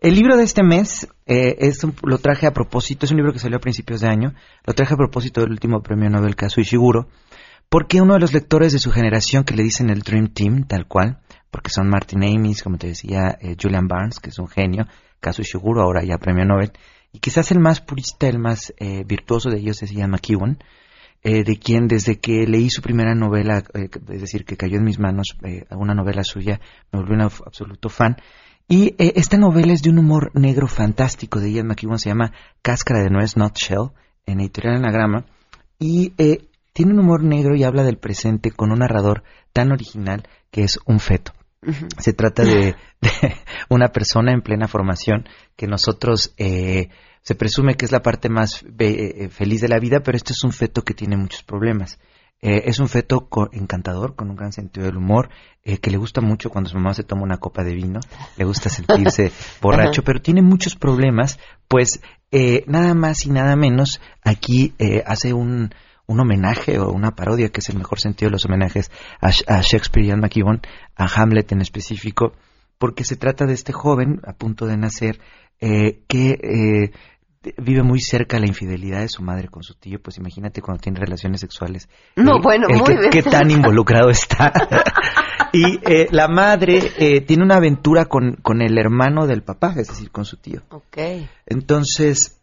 El 0.00 0.14
libro 0.14 0.36
de 0.36 0.42
este 0.44 0.62
mes 0.62 1.08
eh, 1.24 1.56
es 1.60 1.82
un- 1.84 1.94
lo 2.02 2.18
traje 2.18 2.46
a 2.46 2.52
propósito, 2.52 3.06
es 3.06 3.12
un 3.12 3.16
libro 3.16 3.32
que 3.32 3.38
salió 3.38 3.56
a 3.56 3.60
principios 3.60 4.02
de 4.02 4.08
año, 4.08 4.34
lo 4.66 4.74
traje 4.74 4.92
a 4.92 4.96
propósito 4.98 5.40
del 5.40 5.50
último 5.50 5.80
premio 5.82 6.10
Nobel 6.10 6.36
Kazuo 6.36 6.60
Ishiguro, 6.60 7.08
porque 7.70 8.02
uno 8.02 8.12
de 8.14 8.20
los 8.20 8.34
lectores 8.34 8.72
de 8.74 8.78
su 8.78 8.90
generación 8.92 9.44
que 9.44 9.54
le 9.54 9.62
dicen 9.62 9.88
el 9.88 10.02
Dream 10.02 10.28
Team, 10.34 10.64
tal 10.68 10.86
cual, 10.86 11.18
porque 11.50 11.70
son 11.70 11.88
Martin 11.88 12.22
Amis, 12.24 12.62
como 12.62 12.76
te 12.76 12.88
decía, 12.88 13.38
eh, 13.40 13.56
Julian 13.60 13.88
Barnes, 13.88 14.20
que 14.20 14.28
es 14.30 14.38
un 14.38 14.48
genio, 14.48 14.86
Kazuo 15.20 15.42
Ishiguro, 15.42 15.82
ahora 15.82 16.02
ya 16.04 16.18
premio 16.18 16.44
Nobel, 16.44 16.72
y 17.14 17.20
quizás 17.20 17.50
el 17.52 17.60
más 17.60 17.80
purista, 17.80 18.26
el 18.28 18.38
más 18.38 18.74
eh, 18.76 19.04
virtuoso 19.06 19.48
de 19.48 19.58
ellos 19.60 19.82
es 19.82 19.92
Ian 19.92 20.10
McEwan, 20.10 20.58
eh, 21.22 21.44
de 21.44 21.56
quien 21.58 21.86
desde 21.88 22.18
que 22.18 22.46
leí 22.46 22.68
su 22.68 22.82
primera 22.82 23.14
novela, 23.14 23.62
eh, 23.72 23.88
es 24.10 24.20
decir, 24.20 24.44
que 24.44 24.56
cayó 24.58 24.76
en 24.76 24.84
mis 24.84 24.98
manos, 24.98 25.36
eh, 25.44 25.64
una 25.70 25.94
novela 25.94 26.24
suya, 26.24 26.60
me 26.92 26.98
volví 26.98 27.14
un 27.14 27.20
ab- 27.22 27.42
absoluto 27.46 27.88
fan. 27.88 28.16
Y 28.68 28.94
eh, 28.98 29.12
esta 29.16 29.36
novela 29.38 29.72
es 29.72 29.82
de 29.82 29.90
un 29.90 29.98
humor 29.98 30.32
negro 30.34 30.66
fantástico 30.66 31.38
de 31.38 31.52
Ian 31.52 31.68
McEwan, 31.68 31.98
se 31.98 32.08
llama 32.10 32.32
Cáscara 32.62 33.02
de 33.02 33.10
Nuez, 33.10 33.36
Not 33.36 33.56
Shell, 33.56 33.90
en 34.26 34.40
editorial 34.40 34.76
Anagrama, 34.76 35.24
y 35.78 36.12
eh, 36.18 36.48
tiene 36.72 36.92
un 36.92 36.98
humor 37.00 37.22
negro 37.22 37.54
y 37.54 37.62
habla 37.62 37.84
del 37.84 37.98
presente 37.98 38.50
con 38.50 38.72
un 38.72 38.80
narrador 38.80 39.22
tan 39.52 39.70
original 39.70 40.26
que 40.50 40.64
es 40.64 40.78
un 40.86 40.98
feto. 40.98 41.32
Se 41.98 42.12
trata 42.12 42.42
de, 42.44 42.74
de 43.00 43.10
una 43.68 43.88
persona 43.88 44.32
en 44.32 44.42
plena 44.42 44.68
formación 44.68 45.26
que 45.56 45.66
nosotros 45.66 46.34
eh, 46.36 46.88
se 47.22 47.34
presume 47.34 47.76
que 47.76 47.84
es 47.84 47.92
la 47.92 48.02
parte 48.02 48.28
más 48.28 48.64
be- 48.68 49.24
eh, 49.24 49.28
feliz 49.28 49.60
de 49.60 49.68
la 49.68 49.78
vida, 49.78 50.00
pero 50.00 50.16
este 50.16 50.32
es 50.32 50.44
un 50.44 50.52
feto 50.52 50.82
que 50.82 50.94
tiene 50.94 51.16
muchos 51.16 51.42
problemas. 51.42 51.98
Eh, 52.42 52.64
es 52.66 52.78
un 52.78 52.88
feto 52.88 53.28
co- 53.30 53.48
encantador, 53.52 54.16
con 54.16 54.28
un 54.28 54.36
gran 54.36 54.52
sentido 54.52 54.84
del 54.84 54.98
humor, 54.98 55.30
eh, 55.62 55.78
que 55.78 55.90
le 55.90 55.96
gusta 55.96 56.20
mucho 56.20 56.50
cuando 56.50 56.68
su 56.68 56.76
mamá 56.76 56.92
se 56.92 57.02
toma 57.04 57.22
una 57.22 57.38
copa 57.38 57.64
de 57.64 57.72
vino, 57.72 58.00
le 58.36 58.44
gusta 58.44 58.68
sentirse 58.68 59.32
borracho, 59.62 60.00
Ajá. 60.00 60.06
pero 60.06 60.20
tiene 60.20 60.42
muchos 60.42 60.76
problemas, 60.76 61.38
pues 61.68 62.02
eh, 62.30 62.64
nada 62.66 62.92
más 62.94 63.24
y 63.24 63.30
nada 63.30 63.56
menos 63.56 64.00
aquí 64.22 64.74
eh, 64.78 65.02
hace 65.06 65.32
un, 65.32 65.70
un 66.06 66.20
homenaje 66.20 66.78
o 66.78 66.90
una 66.90 67.12
parodia, 67.12 67.48
que 67.48 67.60
es 67.60 67.68
el 67.70 67.76
mejor 67.78 68.00
sentido 68.00 68.28
de 68.28 68.32
los 68.32 68.44
homenajes 68.44 68.90
a, 69.20 69.28
Sh- 69.28 69.44
a 69.48 69.60
Shakespeare 69.62 70.06
y 70.06 70.10
a 70.10 70.16
McEwan, 70.16 70.60
a 70.96 71.06
Hamlet 71.06 71.50
en 71.52 71.60
específico, 71.62 72.32
porque 72.78 73.04
se 73.04 73.16
trata 73.16 73.46
de 73.46 73.54
este 73.54 73.72
joven 73.72 74.20
a 74.26 74.32
punto 74.34 74.66
de 74.66 74.76
nacer 74.76 75.18
eh, 75.60 76.00
que 76.06 76.30
eh, 76.42 76.90
vive 77.58 77.82
muy 77.82 78.00
cerca 78.00 78.38
la 78.38 78.46
infidelidad 78.46 79.00
de 79.00 79.08
su 79.08 79.22
madre 79.22 79.48
con 79.48 79.62
su 79.62 79.74
tío, 79.74 79.98
pues 80.02 80.18
imagínate 80.18 80.60
cuando 80.60 80.80
tiene 80.82 80.98
relaciones 81.00 81.40
sexuales. 81.40 81.88
No, 82.16 82.36
el- 82.36 82.42
bueno, 82.42 82.66
el 82.68 82.76
muy 82.78 82.86
que- 82.86 82.98
bien. 82.98 83.10
qué 83.10 83.22
tan 83.22 83.50
involucrado 83.50 84.10
está. 84.10 84.52
y 85.52 85.78
eh, 85.90 86.08
la 86.10 86.28
madre 86.28 86.92
eh, 86.98 87.20
tiene 87.22 87.44
una 87.44 87.56
aventura 87.56 88.06
con, 88.06 88.36
con 88.42 88.60
el 88.62 88.76
hermano 88.78 89.26
del 89.26 89.42
papá, 89.42 89.74
es 89.76 89.88
decir, 89.88 90.10
con 90.10 90.24
su 90.24 90.36
tío. 90.38 90.62
Ok. 90.70 90.98
Entonces, 91.46 92.40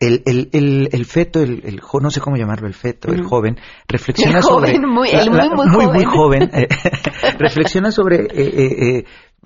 el, 0.00 0.22
el, 0.26 0.48
el, 0.52 0.88
el 0.92 1.04
feto, 1.06 1.42
el, 1.42 1.80
no 2.00 2.10
sé 2.10 2.20
cómo 2.20 2.36
llamarlo, 2.36 2.66
el 2.66 2.74
feto, 2.74 3.12
el 3.12 3.24
joven, 3.24 3.56
reflexiona 3.88 4.40
joven, 4.42 4.74
sobre... 4.76 4.86
muy- 4.86 5.10
la- 5.12 5.22
el 5.22 5.30
la- 5.32 5.48
muy, 5.50 5.86
muy 5.86 6.04
joven. 6.04 6.48
joven, 6.48 6.50
eh, 6.54 6.68
reflexiona 7.38 7.90
sobre 7.90 8.16
eh, 8.22 8.28
eh, 8.32 8.98
eh, 8.98 9.04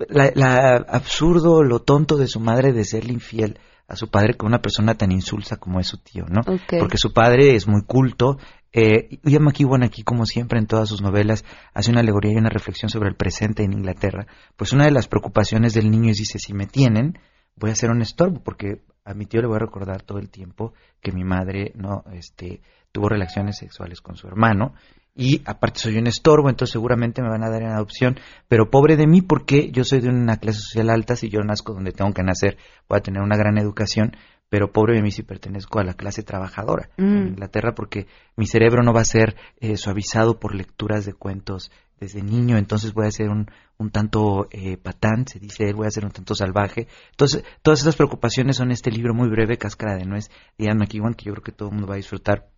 la, 0.09 0.31
la 0.35 0.75
absurdo, 0.87 1.63
lo 1.63 1.79
tonto 1.79 2.17
de 2.17 2.27
su 2.27 2.39
madre 2.39 2.71
de 2.73 2.85
serle 2.85 3.13
infiel 3.13 3.59
a 3.87 3.95
su 3.95 4.09
padre 4.09 4.35
con 4.35 4.47
una 4.47 4.61
persona 4.61 4.95
tan 4.95 5.11
insulsa 5.11 5.57
como 5.57 5.79
es 5.79 5.87
su 5.87 5.97
tío, 5.97 6.25
¿no? 6.29 6.41
Porque 6.79 6.97
su 6.97 7.11
padre 7.11 7.55
es 7.55 7.67
muy 7.67 7.81
culto. 7.83 8.37
Eh, 8.71 9.17
Ian 9.23 9.41
McEwan 9.43 9.81
aquí, 9.81 10.03
como 10.03 10.27
siempre 10.27 10.59
en 10.59 10.67
todas 10.67 10.87
sus 10.87 11.01
novelas, 11.01 11.43
hace 11.73 11.89
una 11.89 12.01
alegoría 12.01 12.33
y 12.33 12.37
una 12.37 12.49
reflexión 12.51 12.91
sobre 12.91 13.09
el 13.09 13.15
presente 13.15 13.63
en 13.63 13.73
Inglaterra. 13.73 14.27
Pues 14.55 14.73
una 14.73 14.85
de 14.85 14.91
las 14.91 15.07
preocupaciones 15.07 15.73
del 15.73 15.89
niño 15.89 16.11
es, 16.11 16.17
dice, 16.17 16.37
si 16.37 16.53
me 16.53 16.67
tienen, 16.67 17.17
voy 17.55 17.71
a 17.71 17.75
ser 17.75 17.89
un 17.89 18.03
estorbo, 18.03 18.43
porque 18.43 18.83
a 19.05 19.13
mi 19.13 19.25
tío 19.25 19.41
le 19.41 19.47
voy 19.47 19.55
a 19.57 19.59
recordar 19.59 20.03
todo 20.03 20.19
el 20.19 20.29
tiempo 20.29 20.73
que 21.01 21.11
mi 21.11 21.23
madre 21.23 21.71
no 21.75 22.03
este 22.13 22.61
tuvo 22.91 23.09
relaciones 23.09 23.57
sexuales 23.57 24.01
con 24.01 24.15
su 24.15 24.27
hermano 24.27 24.73
y 25.15 25.41
aparte 25.45 25.79
soy 25.79 25.97
un 25.97 26.07
estorbo, 26.07 26.49
entonces 26.49 26.71
seguramente 26.71 27.21
me 27.21 27.29
van 27.29 27.43
a 27.43 27.49
dar 27.49 27.61
en 27.61 27.71
adopción, 27.71 28.17
pero 28.47 28.69
pobre 28.69 28.95
de 28.95 29.05
mí 29.05 29.21
porque 29.21 29.69
yo 29.71 29.83
soy 29.83 29.99
de 29.99 30.07
una 30.07 30.37
clase 30.37 30.59
social 30.59 30.89
alta, 30.89 31.17
si 31.17 31.29
yo 31.29 31.41
nazco 31.41 31.73
donde 31.73 31.91
tengo 31.91 32.13
que 32.13 32.23
nacer, 32.23 32.57
voy 32.87 32.99
a 32.99 33.01
tener 33.01 33.21
una 33.21 33.35
gran 33.35 33.57
educación, 33.57 34.15
pero 34.47 34.71
pobre 34.71 34.95
de 34.95 35.01
mí 35.01 35.11
si 35.11 35.23
pertenezco 35.23 35.79
a 35.79 35.83
la 35.83 35.93
clase 35.93 36.23
trabajadora 36.23 36.89
en 36.97 37.23
Mm. 37.23 37.27
Inglaterra 37.29 37.73
porque 37.75 38.07
mi 38.37 38.45
cerebro 38.45 38.81
no 38.81 38.93
va 38.93 39.01
a 39.01 39.05
ser 39.05 39.35
eh, 39.59 39.75
suavizado 39.75 40.39
por 40.39 40.55
lecturas 40.55 41.05
de 41.05 41.13
cuentos 41.13 41.69
desde 41.99 42.23
niño, 42.23 42.57
entonces 42.57 42.93
voy 42.93 43.07
a 43.07 43.11
ser 43.11 43.29
un, 43.29 43.51
un 43.79 43.91
tanto 43.91 44.47
eh, 44.51 44.77
patán, 44.77 45.25
se 45.25 45.39
dice 45.39 45.63
él, 45.69 45.75
voy 45.75 45.87
a 45.87 45.91
ser 45.91 46.05
un 46.05 46.11
tanto 46.11 46.35
salvaje. 46.35 46.87
Entonces, 47.11 47.43
todas 47.61 47.79
esas 47.79 47.95
preocupaciones 47.95 48.57
son 48.57 48.71
este 48.71 48.91
libro 48.91 49.13
muy 49.13 49.29
breve, 49.29 49.57
Cáscara 49.57 49.95
de 49.95 50.05
Nuez, 50.05 50.29
de 50.57 50.65
Ian 50.65 50.77
McEwan, 50.77 51.13
que 51.13 51.25
yo 51.25 51.31
creo 51.31 51.43
que 51.43 51.53
todo 51.53 51.69
el 51.69 51.75
mundo 51.75 51.87
va 51.87 51.93
a 51.93 51.97
disfrutar, 51.97 52.49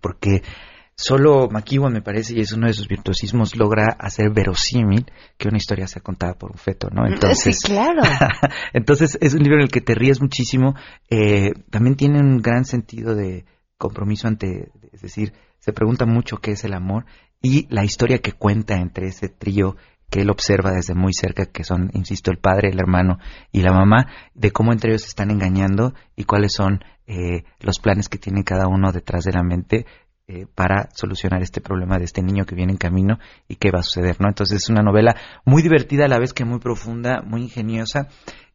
porque 0.00 0.42
solo 0.94 1.48
McEwan, 1.50 1.92
me 1.92 2.02
parece, 2.02 2.34
y 2.34 2.40
es 2.40 2.52
uno 2.52 2.68
de 2.68 2.72
sus 2.72 2.86
virtuosismos, 2.86 3.56
logra 3.56 3.96
hacer 3.98 4.30
verosímil 4.30 5.06
que 5.36 5.48
una 5.48 5.56
historia 5.56 5.88
sea 5.88 6.02
contada 6.02 6.34
por 6.34 6.52
un 6.52 6.58
feto, 6.58 6.88
¿no? 6.92 7.04
Entonces, 7.04 7.58
sí, 7.60 7.66
claro. 7.66 8.02
entonces 8.72 9.18
es 9.20 9.34
un 9.34 9.42
libro 9.42 9.56
en 9.56 9.62
el 9.62 9.70
que 9.70 9.80
te 9.80 9.96
ríes 9.96 10.20
muchísimo. 10.20 10.76
eh, 11.08 11.50
también 11.70 11.96
tiene 11.96 12.20
un 12.20 12.38
gran 12.38 12.64
sentido 12.64 13.16
de 13.16 13.44
compromiso 13.76 14.28
ante, 14.28 14.70
es 14.92 15.00
decir, 15.00 15.32
se 15.58 15.72
pregunta 15.72 16.06
mucho 16.06 16.36
qué 16.36 16.52
es 16.52 16.64
el 16.64 16.74
amor 16.74 17.06
y 17.42 17.66
la 17.74 17.84
historia 17.84 18.18
que 18.18 18.32
cuenta 18.32 18.76
entre 18.76 19.08
ese 19.08 19.28
trío 19.28 19.76
que 20.10 20.20
él 20.20 20.30
observa 20.30 20.72
desde 20.72 20.94
muy 20.94 21.12
cerca, 21.14 21.46
que 21.46 21.64
son, 21.64 21.90
insisto, 21.94 22.30
el 22.30 22.38
padre, 22.38 22.70
el 22.70 22.78
hermano 22.78 23.18
y 23.52 23.62
la 23.62 23.72
mamá, 23.72 24.08
de 24.34 24.50
cómo 24.50 24.72
entre 24.72 24.90
ellos 24.90 25.02
se 25.02 25.08
están 25.08 25.30
engañando 25.30 25.94
y 26.16 26.24
cuáles 26.24 26.52
son 26.52 26.80
eh, 27.06 27.44
los 27.60 27.78
planes 27.78 28.08
que 28.08 28.18
tiene 28.18 28.44
cada 28.44 28.66
uno 28.68 28.92
detrás 28.92 29.24
de 29.24 29.32
la 29.32 29.42
mente 29.42 29.86
eh, 30.26 30.46
para 30.54 30.88
solucionar 30.94 31.42
este 31.42 31.60
problema 31.60 31.98
de 31.98 32.04
este 32.04 32.22
niño 32.22 32.44
que 32.44 32.54
viene 32.54 32.72
en 32.72 32.78
camino 32.78 33.18
y 33.48 33.56
qué 33.56 33.70
va 33.70 33.80
a 33.80 33.82
suceder, 33.82 34.20
¿no? 34.20 34.28
Entonces 34.28 34.62
es 34.62 34.68
una 34.68 34.82
novela 34.82 35.16
muy 35.44 35.62
divertida 35.62 36.04
a 36.04 36.08
la 36.08 36.20
vez 36.20 36.32
que 36.32 36.44
muy 36.44 36.60
profunda, 36.60 37.22
muy 37.22 37.42
ingeniosa 37.42 38.08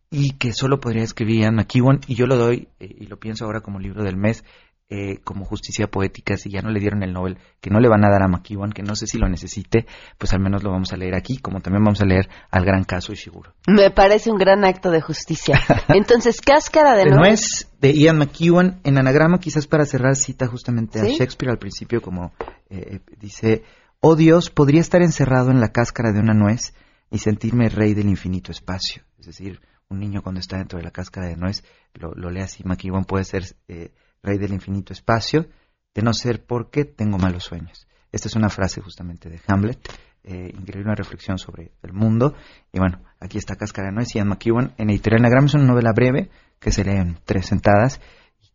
y 0.10 0.38
que 0.38 0.54
solo 0.54 0.80
podría 0.80 1.04
escribir 1.04 1.42
Ian 1.42 1.56
McEwan 1.56 2.00
y 2.08 2.16
yo 2.16 2.28
lo 2.28 2.38
doy 2.38 2.70
eh, 2.80 2.96
y 3.00 3.08
lo 3.08 3.18
pienso 3.18 3.44
ahora 3.44 3.60
como 3.60 3.80
libro 3.80 4.04
del 4.04 4.16
mes 4.16 4.46
eh, 4.88 5.18
como 5.24 5.46
justicia 5.46 5.88
poética, 5.88 6.38
si 6.38 6.52
ya 6.52 6.62
no 6.62 6.70
le 6.70 6.80
dieron 6.80 7.02
el 7.02 7.12
Nobel, 7.12 7.40
que 7.60 7.72
no 7.72 7.80
le 7.80 7.90
van 7.90 8.06
a 8.06 8.10
dar 8.10 8.22
a 8.22 8.28
McEwan, 8.28 8.72
que 8.72 8.84
no 8.84 8.96
sé 8.96 9.08
si 9.08 9.18
lo 9.18 9.28
necesite, 9.28 9.88
pues 10.20 10.32
al 10.34 10.42
menos 10.42 10.62
lo 10.64 10.70
vamos 10.70 10.94
a 10.94 10.98
leer 10.98 11.16
aquí, 11.16 11.38
como 11.38 11.60
también 11.60 11.84
vamos 11.84 12.02
a 12.02 12.06
leer 12.06 12.30
al 12.52 12.66
gran 12.66 12.84
caso 12.84 13.12
Ishiguro. 13.12 13.56
Me 13.68 13.90
parece 13.90 14.30
un 14.30 14.38
gran 14.38 14.64
acto 14.64 14.92
de 14.92 15.02
justicia. 15.02 15.60
Entonces, 15.88 16.40
Cáscara 16.40 16.96
de, 16.96 17.06
De 17.06 17.10
nuez. 17.10 17.20
nuez 17.20 17.72
de 17.82 17.94
Ian 17.94 18.20
McEwan, 18.20 18.80
en 18.84 19.00
anagrama 19.00 19.40
quizás 19.40 19.66
para 19.66 19.86
cerrar 19.86 20.16
cita 20.16 20.46
justamente 20.46 21.00
a. 21.00 21.04
Shakespeare 21.06 21.52
al 21.52 21.58
principio, 21.58 22.00
como 22.00 22.34
eh, 22.70 23.00
dice, 23.20 23.64
oh 24.02 24.16
Dios, 24.16 24.52
podría 24.52 24.82
estar 24.82 25.02
encerrado 25.02 25.50
en 25.50 25.62
la 25.62 25.70
cáscara 25.70 26.12
de 26.12 26.20
una 26.20 26.36
nuez 26.36 26.76
y 27.10 27.18
sentirme 27.18 27.70
rey 27.70 27.96
del 27.96 28.08
infinito 28.08 28.52
espacio. 28.52 29.04
Es 29.18 29.26
decir, 29.26 29.62
un 29.90 30.00
niño 30.00 30.22
cuando 30.22 30.42
está 30.42 30.58
dentro 30.58 30.78
de 30.78 30.84
la 30.84 30.92
cáscara 30.92 31.28
de 31.28 31.38
nuez, 31.38 31.64
lo, 31.96 32.14
lo 32.14 32.30
lee 32.30 32.42
así, 32.42 32.64
McEwan 32.64 33.06
puede 33.06 33.24
ser 33.24 33.44
eh, 33.68 33.92
rey 34.26 34.38
del 34.38 34.54
infinito 34.54 34.94
espacio, 34.94 35.48
de 35.94 36.02
no 36.02 36.14
ser 36.14 36.46
porque 36.46 36.86
tengo 36.86 37.18
malos 37.18 37.44
sueños. 37.44 37.88
Esta 38.12 38.28
es 38.28 38.36
una 38.36 38.50
frase 38.50 38.82
justamente 38.82 39.30
de 39.30 39.40
Hamlet, 39.48 39.80
eh, 40.24 40.52
increíble 40.58 40.86
una 40.86 40.96
reflexión 40.96 41.38
sobre 41.38 41.72
el 41.84 41.94
mundo. 41.94 42.34
Y 42.72 42.80
bueno, 42.80 43.04
aquí 43.20 43.38
está 43.38 43.56
Cáscara 43.56 43.90
de 43.90 43.96
Nuez, 43.96 44.14
Ian 44.14 44.28
McEwan, 44.28 44.74
en 44.78 44.90
Editorial 44.90 45.22
Anagrama, 45.22 45.48
es 45.48 45.54
una 45.54 45.66
novela 45.66 45.94
breve 45.94 46.30
que 46.60 46.72
se 46.72 46.84
lee 46.84 46.98
en 46.98 47.18
tres 47.26 47.46
sentadas 47.46 48.02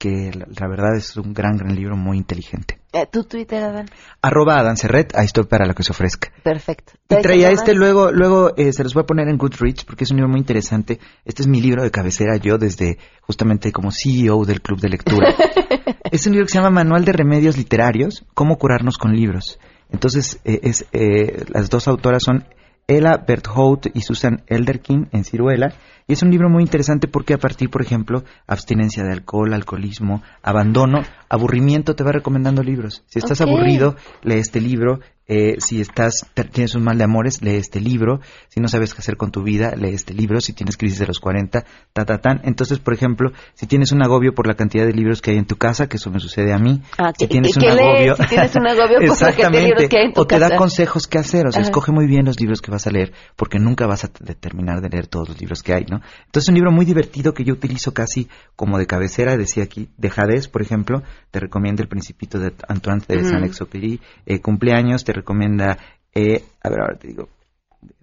que 0.01 0.32
la, 0.32 0.46
la 0.59 0.66
verdad 0.66 0.96
es 0.96 1.14
un 1.18 1.34
gran, 1.34 1.59
gran 1.59 1.76
libro 1.76 1.94
muy 1.94 2.16
inteligente. 2.16 2.80
Eh, 2.92 3.07
¿Tu 3.07 3.22
Twitter, 3.24 3.62
Adán? 3.62 3.86
Arroba 4.22 4.59
Adán 4.59 4.78
Serret, 4.78 5.14
ahí 5.14 5.26
estoy 5.26 5.44
para 5.44 5.66
lo 5.66 5.74
que 5.74 5.82
se 5.82 5.92
ofrezca. 5.92 6.32
Perfecto. 6.42 6.94
Y 6.94 7.07
¿Traes 7.07 7.22
traía 7.22 7.51
este 7.51 7.74
luego, 7.74 8.11
luego 8.11 8.57
eh, 8.57 8.72
se 8.72 8.82
los 8.82 8.94
voy 8.94 9.03
a 9.03 9.07
poner 9.07 9.28
en 9.28 9.36
Goodreads 9.36 9.84
porque 9.84 10.05
es 10.05 10.11
un 10.11 10.16
libro 10.16 10.30
muy 10.30 10.40
interesante. 10.40 10.98
Este 11.26 11.42
es 11.42 11.48
mi 11.48 11.61
libro 11.61 11.82
de 11.82 11.90
cabecera 11.90 12.38
yo 12.38 12.57
desde 12.57 12.98
justamente 13.20 13.72
como 13.72 13.90
CEO 13.92 14.46
del 14.46 14.62
club 14.62 14.80
de 14.80 14.88
lectura. 14.88 15.34
es 16.11 16.26
un 16.26 16.32
libro 16.32 16.46
que 16.46 16.53
se 16.53 16.59
llama 16.59 16.70
Manual 16.70 17.05
de 17.05 17.12
Remedios 17.12 17.59
Literarios, 17.59 18.24
cómo 18.32 18.57
curarnos 18.57 18.96
con 18.96 19.12
libros. 19.12 19.61
Entonces, 19.90 20.40
eh, 20.44 20.61
es, 20.62 20.86
eh, 20.92 21.44
las 21.48 21.68
dos 21.68 21.88
autoras 21.88 22.22
son 22.24 22.46
Ella 22.91 23.24
Berthout 23.24 23.86
y 23.95 24.01
Susan 24.01 24.43
Elderkin 24.49 25.09
en 25.12 25.22
Ciruela. 25.22 25.74
Y 26.09 26.14
es 26.14 26.22
un 26.24 26.30
libro 26.32 26.49
muy 26.49 26.64
interesante 26.64 27.07
porque 27.07 27.34
a 27.34 27.38
partir, 27.38 27.70
por 27.70 27.82
ejemplo, 27.82 28.24
abstinencia 28.49 29.05
de 29.05 29.12
alcohol, 29.12 29.55
alcoholismo, 29.55 30.22
abandono, 30.43 31.03
aburrimiento, 31.28 31.95
te 31.95 32.03
va 32.03 32.11
recomendando 32.11 32.64
libros. 32.64 33.05
Si 33.07 33.20
estás 33.20 33.41
aburrido, 33.41 33.95
lee 34.24 34.38
este 34.38 34.61
libro. 34.61 34.99
Eh, 35.33 35.61
si 35.61 35.81
estás 35.81 36.26
tienes 36.51 36.74
un 36.74 36.83
mal 36.83 36.99
de 36.99 37.05
amores, 37.05 37.41
lee 37.41 37.55
este 37.55 37.81
libro. 37.81 38.18
Si 38.49 38.59
no 38.59 38.66
sabes 38.66 38.95
qué 38.95 38.99
hacer 38.99 39.16
con 39.16 39.31
tu 39.31 39.45
vida, 39.45 39.76
lee 39.76 39.95
este 39.95 40.12
libro. 40.12 40.41
Si 40.41 40.53
tienes 40.55 40.76
crisis 40.76 40.99
de 40.99 41.07
los 41.07 41.20
40, 41.20 41.64
ta, 41.93 42.05
ta, 42.05 42.18
tan. 42.18 42.41
Entonces, 42.43 42.81
por 42.81 42.95
ejemplo, 42.95 43.31
si 43.55 43.68
tienes 43.68 43.93
un 43.93 44.03
agobio 44.03 44.35
por 44.35 44.49
la 44.49 44.55
cantidad 44.55 44.85
de 44.85 44.93
libros 44.93 45.22
que 45.22 45.31
hay 45.31 45.39
en 45.39 45.47
tu 45.47 45.55
casa, 45.55 45.89
que 45.89 45.99
eso 45.99 46.11
me 46.11 46.18
sucede 46.18 46.53
a 46.53 46.59
mí. 46.59 46.83
Ah, 46.99 47.12
si 47.16 47.28
tienes 47.28 47.57
un 47.57 47.64
agobio, 47.64 48.16
si 48.16 48.26
tienes 48.26 48.57
un 48.57 48.66
agobio 48.66 48.99
por 48.99 49.07
la 49.07 49.07
cantidad 49.07 49.28
de 49.28 49.31
Exactamente. 49.31 49.66
libros 49.68 49.89
que 49.89 49.99
hay 49.99 50.05
en 50.07 50.12
tu 50.14 50.20
o 50.20 50.26
te 50.26 50.39
da 50.41 50.57
consejos 50.57 51.07
qué 51.07 51.18
hacer. 51.18 51.47
O 51.47 51.53
sea, 51.53 51.61
Ajá. 51.61 51.68
escoge 51.68 51.93
muy 51.93 52.09
bien 52.09 52.24
los 52.24 52.41
libros 52.41 52.61
que 52.61 52.72
vas 52.72 52.89
a 52.89 52.91
leer, 52.91 53.12
porque 53.37 53.61
nunca 53.61 53.87
vas 53.87 54.03
a 54.03 54.09
terminar 54.09 54.81
de 54.81 54.89
leer 54.89 55.07
todos 55.07 55.28
los 55.28 55.41
libros 55.41 55.62
que 55.62 55.74
hay, 55.74 55.85
¿no? 55.89 56.01
Entonces, 56.26 56.43
es 56.43 56.49
un 56.49 56.57
libro 56.57 56.72
muy 56.72 56.85
divertido 56.85 57.35
que 57.35 57.45
yo 57.45 57.55
utilizo 57.55 57.95
casi 57.95 58.28
como 58.57 58.78
de 58.78 58.87
cabecera. 58.87 59.37
Decía 59.37 59.62
aquí, 59.62 59.91
de 59.97 60.11
por 60.51 60.61
ejemplo, 60.61 61.03
te 61.31 61.39
recomienda 61.39 61.83
El 61.85 61.89
Principito 61.89 62.41
de 62.41 62.53
Antoine 62.66 63.01
de 63.07 63.18
Ujú. 63.18 63.28
Saint-Exupéry. 63.28 64.01
Eh, 64.26 64.41
cumpleaños, 64.41 65.05
te 65.05 65.20
recomienda, 65.21 65.79
eh, 66.14 66.43
a 66.62 66.68
ver, 66.68 66.81
ahora 66.81 66.99
te 66.99 67.09
digo, 67.09 67.29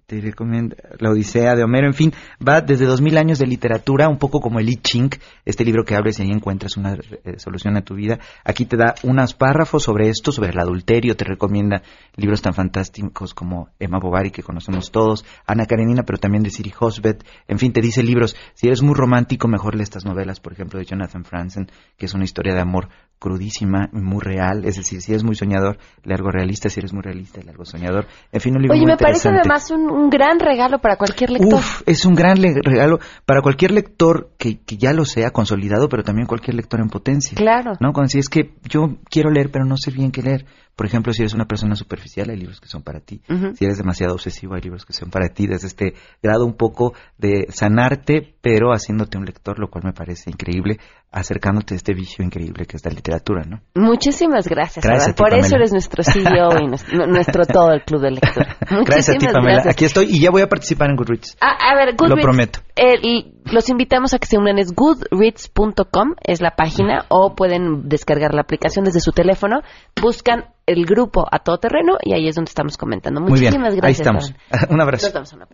te 0.08 0.22
recomienda 0.22 0.74
La 1.00 1.10
Odisea 1.10 1.54
de 1.54 1.62
Homero, 1.62 1.86
en 1.86 1.92
fin, 1.92 2.14
va 2.40 2.62
desde 2.62 2.86
dos 2.86 3.02
mil 3.02 3.18
años 3.18 3.38
de 3.38 3.46
literatura, 3.46 4.08
un 4.08 4.16
poco 4.16 4.40
como 4.40 4.58
el 4.58 4.66
I 4.66 4.76
Ching, 4.76 5.10
este 5.44 5.66
libro 5.66 5.84
que 5.84 5.94
abres 5.94 6.18
y 6.18 6.22
ahí 6.22 6.30
encuentras 6.30 6.78
una 6.78 6.94
eh, 6.94 7.34
solución 7.36 7.76
a 7.76 7.82
tu 7.82 7.94
vida. 7.94 8.18
Aquí 8.42 8.64
te 8.64 8.78
da 8.78 8.94
unos 9.02 9.34
párrafos 9.34 9.82
sobre 9.82 10.08
esto, 10.08 10.32
sobre 10.32 10.48
el 10.48 10.58
adulterio, 10.58 11.14
te 11.14 11.26
recomienda 11.26 11.82
libros 12.16 12.40
tan 12.40 12.54
fantásticos 12.54 13.34
como 13.34 13.68
Emma 13.78 13.98
Bovary, 14.00 14.30
que 14.30 14.42
conocemos 14.42 14.90
todos, 14.90 15.26
Ana 15.46 15.66
Karenina, 15.66 16.04
pero 16.04 16.18
también 16.18 16.42
de 16.42 16.48
Siri 16.48 16.72
Hosbeth, 16.80 17.22
en 17.46 17.58
fin, 17.58 17.74
te 17.74 17.82
dice 17.82 18.02
libros. 18.02 18.34
Si 18.54 18.66
eres 18.66 18.80
muy 18.80 18.94
romántico, 18.94 19.46
mejor 19.46 19.74
lee 19.74 19.82
estas 19.82 20.06
novelas, 20.06 20.40
por 20.40 20.54
ejemplo, 20.54 20.78
de 20.78 20.86
Jonathan 20.86 21.26
Franzen, 21.26 21.70
que 21.98 22.06
es 22.06 22.14
una 22.14 22.24
historia 22.24 22.54
de 22.54 22.62
amor 22.62 22.88
crudísima 23.18 23.88
muy 23.92 24.20
real, 24.20 24.64
es 24.64 24.76
decir, 24.76 25.00
si 25.02 25.12
eres 25.12 25.24
muy 25.24 25.34
soñador, 25.34 25.78
lee 26.04 26.14
algo 26.14 26.30
realista, 26.30 26.68
si 26.68 26.80
eres 26.80 26.92
muy 26.92 27.02
realista, 27.02 27.40
lee 27.40 27.50
algo 27.50 27.64
soñador. 27.64 28.06
En 28.30 28.40
fin, 28.40 28.54
un 28.54 28.62
libro 28.62 28.74
Oye, 28.74 28.82
muy 28.82 28.92
me 28.92 28.96
parece 28.96 29.28
además 29.28 29.70
un, 29.70 29.90
un 29.98 30.10
gran 30.10 30.38
regalo 30.38 30.78
para 30.78 30.96
cualquier 30.96 31.30
lector. 31.30 31.58
Uf, 31.58 31.82
es 31.86 32.04
un 32.04 32.14
gran 32.14 32.38
regalo 32.40 32.98
para 33.26 33.42
cualquier 33.42 33.72
lector 33.72 34.30
que, 34.38 34.60
que 34.60 34.76
ya 34.76 34.92
lo 34.92 35.04
sea 35.04 35.30
consolidado, 35.30 35.88
pero 35.88 36.02
también 36.02 36.26
cualquier 36.26 36.54
lector 36.54 36.80
en 36.80 36.88
potencia. 36.88 37.36
Claro. 37.36 37.72
¿No? 37.80 37.92
Cuando 37.92 38.08
si 38.08 38.18
es 38.18 38.28
que 38.28 38.54
yo 38.68 38.96
quiero 39.10 39.30
leer, 39.30 39.50
pero 39.50 39.64
no 39.64 39.76
sé 39.76 39.90
bien 39.90 40.10
qué 40.10 40.22
leer. 40.22 40.46
Por 40.78 40.86
ejemplo, 40.86 41.12
si 41.12 41.22
eres 41.22 41.34
una 41.34 41.46
persona 41.46 41.74
superficial, 41.74 42.30
hay 42.30 42.36
libros 42.36 42.60
que 42.60 42.68
son 42.68 42.84
para 42.84 43.00
ti. 43.00 43.20
Si 43.54 43.64
eres 43.64 43.78
demasiado 43.78 44.14
obsesivo, 44.14 44.54
hay 44.54 44.60
libros 44.60 44.84
que 44.84 44.92
son 44.92 45.10
para 45.10 45.28
ti. 45.28 45.48
Desde 45.48 45.66
este 45.66 45.94
grado 46.22 46.46
un 46.46 46.54
poco 46.54 46.94
de 47.18 47.46
sanarte, 47.48 48.36
pero 48.40 48.70
haciéndote 48.70 49.18
un 49.18 49.24
lector, 49.24 49.58
lo 49.58 49.66
cual 49.70 49.82
me 49.86 49.92
parece 49.92 50.30
increíble, 50.30 50.78
acercándote 51.10 51.74
a 51.74 51.78
este 51.78 51.94
vicio 51.94 52.24
increíble 52.24 52.64
que 52.64 52.76
es 52.76 52.84
la 52.84 52.92
literatura, 52.92 53.42
¿no? 53.42 53.60
Muchísimas 53.74 54.46
gracias, 54.46 54.84
ti, 54.84 55.12
Por 55.14 55.34
eso 55.34 55.56
eres 55.56 55.72
nuestro 55.72 56.04
CEO 56.04 56.60
y 56.62 56.68
nuestro, 56.68 57.06
nuestro 57.08 57.44
todo 57.44 57.72
el 57.72 57.82
club 57.82 58.02
de 58.02 58.12
lectura. 58.12 58.56
Gracias 58.86 59.16
a 59.16 59.18
ti, 59.18 59.26
Pamela. 59.26 59.54
gracias. 59.54 59.74
Aquí 59.74 59.84
estoy 59.84 60.06
y 60.10 60.20
ya 60.20 60.30
voy 60.30 60.42
a 60.42 60.46
participar 60.46 60.90
en 60.90 60.96
Goodreads. 60.96 61.38
Ah, 61.40 61.56
a 61.72 61.74
ver, 61.74 61.96
Goodreads. 61.96 62.16
Lo 62.16 62.22
prometo. 62.22 62.60
Eh, 62.78 63.32
los 63.44 63.68
invitamos 63.68 64.14
a 64.14 64.18
que 64.18 64.26
se 64.26 64.38
unan. 64.38 64.58
Es 64.58 64.74
goodreads.com, 64.74 66.14
es 66.22 66.40
la 66.40 66.56
página, 66.56 67.04
o 67.08 67.34
pueden 67.34 67.88
descargar 67.88 68.34
la 68.34 68.42
aplicación 68.42 68.84
desde 68.84 69.00
su 69.00 69.10
teléfono. 69.12 69.62
Buscan 70.00 70.46
el 70.66 70.84
grupo 70.84 71.26
a 71.30 71.40
todo 71.40 71.58
terreno 71.58 71.96
y 72.02 72.14
ahí 72.14 72.28
es 72.28 72.36
donde 72.36 72.50
estamos 72.50 72.76
comentando. 72.76 73.20
Muy 73.20 73.40
bien, 73.40 73.52
Muchísimas 73.52 73.72
ahí 73.72 73.78
gracias. 73.78 74.00
estamos. 74.00 74.32
Un 74.70 74.80
abrazo. 74.80 75.10
Nos 75.18 75.32
una. 75.32 75.48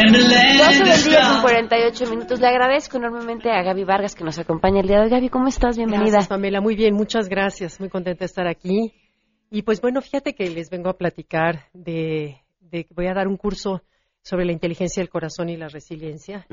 And 0.00 0.14
the 0.14 0.22
12 0.22 0.30
land 0.30 0.84
del 0.84 0.94
is 0.94 1.04
día 1.04 1.20
con 1.20 1.30
gone. 1.30 1.42
48 1.42 2.06
minutos. 2.10 2.40
Le 2.40 2.46
agradezco 2.46 2.98
enormemente 2.98 3.50
a 3.50 3.64
Gaby 3.64 3.82
Vargas 3.82 4.14
que 4.14 4.22
nos 4.22 4.38
acompaña 4.38 4.78
el 4.78 4.86
día 4.86 4.98
de 4.98 5.06
hoy. 5.06 5.10
Gaby, 5.10 5.30
¿cómo 5.30 5.48
estás? 5.48 5.76
Bienvenida. 5.76 6.10
Gracias, 6.12 6.28
Pamela. 6.28 6.60
Muy 6.60 6.76
bien, 6.76 6.94
muchas 6.94 7.28
gracias. 7.28 7.80
Muy 7.80 7.88
contenta 7.88 8.20
de 8.20 8.26
estar 8.26 8.46
aquí. 8.46 8.92
Y 9.50 9.62
pues 9.62 9.80
bueno, 9.80 10.00
fíjate 10.00 10.36
que 10.36 10.48
les 10.48 10.70
vengo 10.70 10.90
a 10.90 10.96
platicar 10.96 11.64
de, 11.72 12.36
de 12.60 12.86
voy 12.94 13.08
a 13.08 13.14
dar 13.14 13.26
un 13.26 13.36
curso 13.36 13.82
sobre 14.22 14.44
la 14.44 14.52
inteligencia 14.52 15.00
del 15.02 15.10
corazón 15.10 15.48
y 15.48 15.56
la 15.56 15.68
resiliencia. 15.68 16.46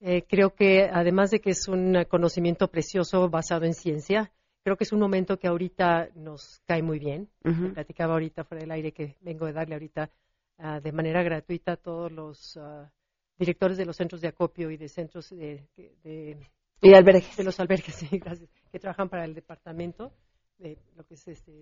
Eh, 0.00 0.22
creo 0.28 0.54
que 0.54 0.88
además 0.92 1.30
de 1.30 1.40
que 1.40 1.50
es 1.50 1.66
un 1.68 2.04
conocimiento 2.08 2.68
precioso 2.68 3.28
basado 3.28 3.64
en 3.64 3.74
ciencia, 3.74 4.30
creo 4.62 4.76
que 4.76 4.84
es 4.84 4.92
un 4.92 5.00
momento 5.00 5.38
que 5.38 5.48
ahorita 5.48 6.08
nos 6.14 6.60
cae 6.66 6.82
muy 6.82 6.98
bien. 6.98 7.28
Platicaba 7.74 8.12
ahorita 8.14 8.44
fuera 8.44 8.62
del 8.62 8.70
aire 8.72 8.92
que 8.92 9.16
vengo 9.20 9.46
de 9.46 9.52
darle 9.52 9.74
ahorita 9.74 10.10
ah, 10.58 10.80
de 10.80 10.92
manera 10.92 11.22
gratuita 11.22 11.72
a 11.72 11.76
todos 11.76 12.12
los 12.12 12.56
ah, 12.56 12.90
directores 13.38 13.76
de 13.76 13.86
los 13.86 13.96
centros 13.96 14.20
de 14.20 14.28
acopio 14.28 14.70
y 14.70 14.76
de 14.76 14.88
centros 14.88 15.30
de, 15.30 15.64
de- 15.76 16.36
Y 16.80 16.90
de 16.90 16.96
albergues. 16.96 17.36
de 17.36 17.44
los 17.44 17.58
albergues, 17.58 17.94
sí, 17.96 18.18
gracias, 18.18 18.48
que 18.70 18.78
trabajan 18.78 19.08
para 19.08 19.24
el 19.24 19.34
departamento 19.34 20.12
de 20.58 20.78
lo 20.96 21.04
que 21.04 21.14
es 21.14 21.28
este, 21.28 21.52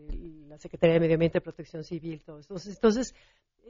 la 0.48 0.58
Secretaría 0.58 0.94
de 0.94 1.00
Medio 1.00 1.14
Ambiente, 1.14 1.40
Protección 1.40 1.84
Civil, 1.84 2.22
todo 2.24 2.38
eso. 2.38 2.54
Entonces, 2.54 2.74
entonces 2.74 3.14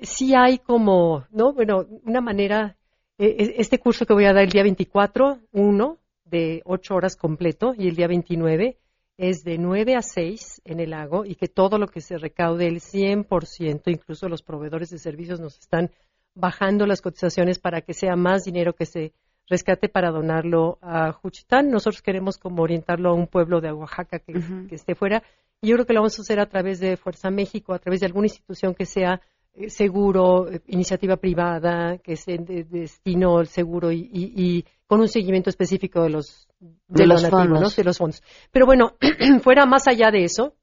sí 0.03 0.35
hay 0.35 0.59
como, 0.59 1.25
¿no? 1.31 1.53
Bueno, 1.53 1.87
una 2.05 2.21
manera, 2.21 2.77
eh, 3.19 3.55
este 3.59 3.79
curso 3.79 4.07
que 4.07 4.15
voy 4.15 4.25
a 4.25 4.33
dar 4.33 4.45
el 4.45 4.51
día 4.51 4.63
24, 4.63 5.41
uno, 5.53 5.99
de 6.25 6.63
ocho 6.65 6.95
horas 6.95 7.17
completo, 7.17 7.75
y 7.77 7.89
el 7.89 7.97
día 7.97 8.09
29 8.09 8.79
es 9.17 9.43
de 9.45 9.59
9 9.59 9.95
a 9.97 10.03
6 10.03 10.63
en 10.65 10.81
el 10.81 10.91
lago 10.91 11.25
y 11.25 11.37
que 11.37 11.49
todo 11.49 11.79
lo 11.79 11.87
que 11.87 12.01
se 12.01 12.19
recaude, 12.19 12.67
el 12.67 12.81
100%, 12.81 13.91
incluso 13.91 14.29
los 14.29 14.43
proveedores 14.43 14.91
de 14.91 14.99
servicios 14.99 15.41
nos 15.41 15.59
están 15.59 15.91
bajando 16.35 16.87
las 16.87 17.01
cotizaciones 17.01 17.59
para 17.59 17.81
que 17.81 17.95
sea 17.95 18.15
más 18.15 18.45
dinero 18.45 18.75
que 18.75 18.85
se 18.85 19.13
rescate 19.49 19.89
para 19.89 20.11
donarlo 20.11 20.79
a 20.83 21.13
Juchitán. 21.13 21.71
Nosotros 21.71 22.03
queremos 22.03 22.39
como 22.39 22.63
orientarlo 22.63 23.11
a 23.11 23.15
un 23.15 23.27
pueblo 23.27 23.61
de 23.61 23.73
Oaxaca 23.73 24.19
que, 24.19 24.33
que 24.69 24.75
esté 24.75 24.95
fuera. 24.95 25.23
Y 25.61 25.69
yo 25.69 25.75
creo 25.77 25.87
que 25.87 25.93
lo 25.95 26.01
vamos 26.01 26.19
a 26.19 26.23
hacer 26.23 26.41
a 26.41 26.47
través 26.47 26.81
de 26.81 26.97
Fuerza 26.97 27.31
México, 27.31 27.73
a 27.73 27.79
través 27.79 28.01
de 28.01 28.07
alguna 28.07 28.27
institución 28.27 28.75
que 28.75 28.87
sea 28.87 29.21
eh, 29.55 29.71
seguro, 29.71 30.51
eh, 30.51 30.61
iniciativa 30.67 31.17
privada, 31.17 31.99
que 31.99 32.17
sea 32.17 32.37
de, 32.37 32.65
de 32.65 32.81
destino 32.81 33.45
seguro 33.47 33.91
y, 33.91 34.11
y- 34.13 34.33
y 34.37 34.65
con 34.87 35.01
un 35.01 35.09
seguimiento 35.09 35.49
específico 35.51 36.03
de 36.03 36.11
los, 36.11 36.47
De 36.89 37.07
los 37.07 37.27
fondos. 37.29 37.61
¿no? 37.61 37.69
De 37.71 37.85
los 37.85 37.99
fondos. 37.99 38.23
Pero 38.53 38.67
bueno, 38.67 38.95
fuera 39.43 39.65
más 39.67 39.89
allá 39.89 40.11
de 40.11 40.25
eso, 40.25 40.55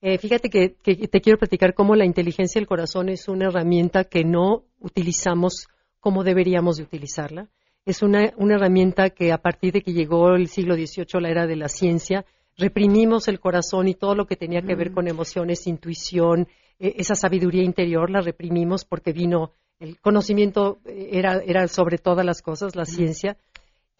Eh, 0.00 0.16
fíjate 0.18 0.48
que, 0.48 0.74
que 0.82 1.08
te 1.08 1.20
quiero 1.20 1.38
platicar 1.38 1.74
cómo 1.74 1.96
la 1.96 2.04
inteligencia 2.04 2.60
del 2.60 2.68
corazón 2.68 3.08
es 3.08 3.26
una 3.28 3.46
herramienta 3.48 4.04
que 4.04 4.22
no 4.24 4.62
utilizamos 4.78 5.66
como 6.00 6.22
deberíamos 6.22 6.76
de 6.76 6.84
utilizarla. 6.84 7.48
Es 7.88 8.02
una, 8.02 8.34
una 8.36 8.56
herramienta 8.56 9.08
que 9.08 9.32
a 9.32 9.38
partir 9.38 9.72
de 9.72 9.80
que 9.80 9.94
llegó 9.94 10.34
el 10.34 10.48
siglo 10.48 10.74
XVIII, 10.74 11.22
la 11.22 11.30
era 11.30 11.46
de 11.46 11.56
la 11.56 11.68
ciencia, 11.68 12.26
reprimimos 12.58 13.28
el 13.28 13.40
corazón 13.40 13.88
y 13.88 13.94
todo 13.94 14.14
lo 14.14 14.26
que 14.26 14.36
tenía 14.36 14.60
que 14.60 14.74
ver 14.74 14.90
Mm. 14.90 14.94
con 14.94 15.08
emociones, 15.08 15.66
intuición, 15.66 16.48
eh, 16.78 16.96
esa 16.98 17.14
sabiduría 17.14 17.62
interior, 17.62 18.10
la 18.10 18.20
reprimimos 18.20 18.84
porque 18.84 19.14
vino 19.14 19.52
el 19.80 19.98
conocimiento, 20.00 20.80
eh, 20.84 21.08
era, 21.12 21.40
era 21.46 21.66
sobre 21.66 21.96
todas 21.96 22.26
las 22.26 22.42
cosas, 22.42 22.76
la 22.76 22.84
ciencia. 22.84 23.38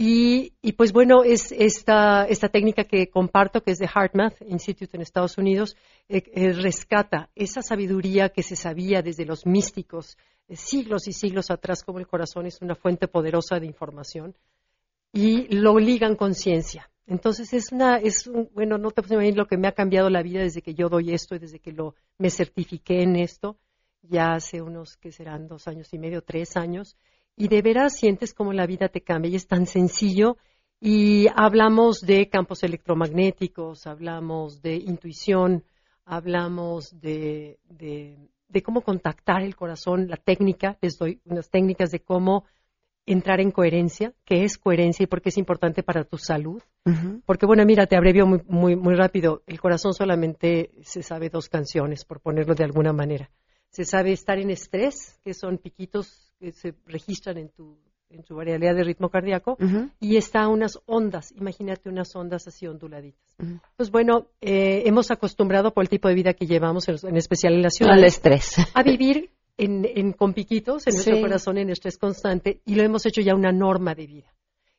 Y, 0.01 0.53
y, 0.63 0.73
pues 0.75 0.93
bueno, 0.93 1.25
es 1.25 1.51
esta, 1.51 2.25
esta 2.27 2.49
técnica 2.49 2.85
que 2.85 3.11
comparto, 3.11 3.65
que 3.65 3.73
es 3.73 3.79
de 3.79 3.89
HeartMath 3.93 4.41
Institute 4.43 4.97
en 4.97 5.03
Estados 5.03 5.37
Unidos, 5.39 5.77
eh, 6.09 6.23
eh, 6.35 6.53
rescata 6.53 7.31
esa 7.35 7.63
sabiduría 7.63 8.29
que 8.29 8.45
se 8.45 8.55
sabía 8.55 9.03
desde 9.03 9.25
los 9.27 9.45
místicos 9.45 10.17
eh, 10.47 10.55
siglos 10.55 11.09
y 11.09 11.13
siglos 11.13 11.51
atrás, 11.51 11.83
como 11.83 11.99
el 11.99 12.07
corazón 12.07 12.47
es 12.47 12.63
una 12.63 12.77
fuente 12.77 13.09
poderosa 13.09 13.59
de 13.59 13.67
información, 13.67 14.37
y 15.13 15.53
lo 15.53 15.79
ligan 15.81 16.15
con 16.15 16.35
ciencia. 16.35 16.89
Entonces 17.09 17.53
es 17.53 17.73
una, 17.73 17.97
es 17.97 18.29
un- 18.29 18.49
bueno, 18.55 18.79
no 18.79 18.93
te 18.93 19.03
puedes 19.03 19.15
imaginar 19.15 19.39
lo 19.39 19.47
que 19.49 19.57
me 19.57 19.67
ha 19.67 19.73
cambiado 19.73 20.11
la 20.11 20.23
vida 20.23 20.43
desde 20.43 20.63
que 20.63 20.75
yo 20.75 20.89
doy 20.89 21.13
esto 21.13 21.35
y 21.35 21.41
desde 21.41 21.59
que 21.59 21.73
lo, 21.73 21.97
me 22.19 22.31
certifiqué 22.31 23.03
en 23.03 23.17
esto, 23.17 23.59
ya 24.03 24.35
hace 24.35 24.63
unos 24.63 24.97
que 24.97 25.11
serán 25.11 25.49
dos 25.49 25.67
años 25.67 25.93
y 25.93 25.99
medio, 25.99 26.23
tres 26.23 26.57
años, 26.57 26.97
y 27.39 27.49
de 27.49 27.63
veras 27.63 27.97
sientes 27.97 28.35
como 28.35 28.53
la 28.53 28.67
vida 28.67 28.89
te 28.89 29.01
cambia 29.01 29.31
y 29.31 29.37
es 29.37 29.47
tan 29.47 29.67
sencillo. 29.67 30.37
Y 30.81 31.27
hablamos 31.35 32.01
de 32.01 32.29
campos 32.29 32.63
electromagnéticos, 32.63 33.87
hablamos 33.87 34.61
de 34.61 34.77
intuición, 34.77 35.65
hablamos 36.05 37.01
de, 37.01 37.59
de, 37.69 38.17
de 38.49 38.63
cómo 38.63 38.83
contactar 38.83 39.43
el 39.43 39.57
corazón, 39.57 40.09
la 40.09 40.17
técnica, 40.17 40.79
les 40.81 40.99
doy 40.99 41.21
unas 41.25 41.49
técnicas 41.49 41.91
de 41.91 42.01
cómo 42.01 42.45
entrar 43.07 43.41
en 43.41 43.51
coherencia, 43.51 44.13
qué 44.25 44.45
es 44.45 44.59
coherencia 44.59 45.05
y 45.05 45.07
por 45.07 45.23
qué 45.23 45.31
es 45.31 45.39
importante 45.39 45.83
para 45.83 46.05
tu 46.05 46.19
salud. 46.19 46.63
Porque 47.27 47.47
bueno, 47.47 47.65
mira, 47.67 47.87
te 47.87 47.97
abrevio 47.97 48.27
muy, 48.27 48.41
muy, 48.47 48.77
muy 48.77 48.95
rápido. 48.95 49.43
El 49.47 49.61
corazón 49.61 49.93
solamente 49.93 50.71
se 50.83 51.03
sabe 51.03 51.29
dos 51.29 51.49
canciones, 51.49 52.05
por 52.05 52.21
ponerlo 52.21 52.55
de 52.55 52.65
alguna 52.65 52.93
manera. 52.93 53.31
Se 53.71 53.85
sabe 53.85 54.13
estar 54.13 54.39
en 54.39 54.51
estrés, 54.51 55.19
que 55.25 55.35
son 55.35 55.59
piquitos 55.59 56.33
que 56.41 56.53
se 56.53 56.75
registran 56.87 57.37
en 57.39 57.49
tu, 57.51 57.77
en 58.11 58.23
tu 58.23 58.35
variabilidad 58.37 58.75
de 58.75 58.85
ritmo 58.85 59.11
cardíaco, 59.11 59.57
y 60.01 60.17
está 60.17 60.49
unas 60.49 60.79
ondas, 60.87 61.33
imagínate 61.33 61.89
unas 61.89 62.15
ondas 62.17 62.47
así 62.49 62.67
onduladitas. 62.67 63.35
Pues 63.77 63.91
bueno, 63.91 64.27
eh, 64.41 64.83
hemos 64.87 65.11
acostumbrado 65.11 65.73
por 65.73 65.85
el 65.85 65.89
tipo 65.89 66.09
de 66.09 66.15
vida 66.15 66.33
que 66.35 66.47
llevamos, 66.47 66.89
en, 66.89 66.97
en 67.03 67.17
especial 67.17 67.55
en 67.55 67.63
la 67.63 67.71
ciudad, 67.71 67.93
Al 67.95 68.05
estrés. 68.05 68.57
a 68.75 68.83
vivir 68.83 69.31
en, 69.57 69.85
en- 69.85 70.13
con 70.13 70.33
piquitos 70.33 70.87
en 70.87 70.95
nuestro 70.95 71.17
Sí. 71.17 71.21
corazón, 71.23 71.59
en 71.59 71.71
estrés 71.71 71.99
constante, 71.99 72.63
y 72.65 72.75
lo 72.75 72.83
hemos 72.83 73.05
hecho 73.07 73.21
ya 73.21 73.35
una 73.35 73.53
norma 73.53 73.95
de 73.95 74.07
vida. 74.07 74.35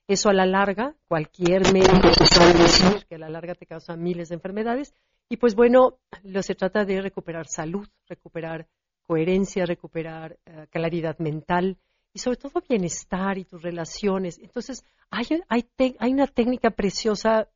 Eso 0.08 0.30
a 0.30 0.34
la 0.34 0.46
larga, 0.48 0.96
cualquier 1.08 1.72
médico 1.72 2.10
sabe 2.26 2.54
decir 2.64 3.06
que 3.08 3.16
a 3.16 3.20
la 3.20 3.30
larga 3.30 3.54
te 3.54 3.68
causa 3.68 3.96
miles 3.96 4.30
de 4.30 4.36
enfermedades. 4.36 4.94
Y 5.30 5.38
pues 5.38 5.54
bueno, 5.54 6.00
lo 6.24 6.42
se 6.42 6.56
trata 6.56 6.84
de 6.84 7.00
recuperar 7.02 7.46
salud, 7.48 7.88
recuperar 8.08 8.66
coherencia, 9.10 9.66
recuperar 9.66 10.38
eh, 10.46 10.68
claridad 10.70 11.18
mental 11.18 11.80
y 12.14 12.20
sobre 12.20 12.38
todo 12.38 12.62
bienestar 12.70 13.40
y 13.40 13.44
tus 13.44 13.60
relaciones. 13.60 14.38
Entonces, 14.38 14.86
hay, 15.10 15.26
hay, 15.48 15.66
hay 15.98 16.14
una 16.14 16.28
técnica 16.28 16.70
preciosa, 16.70 17.50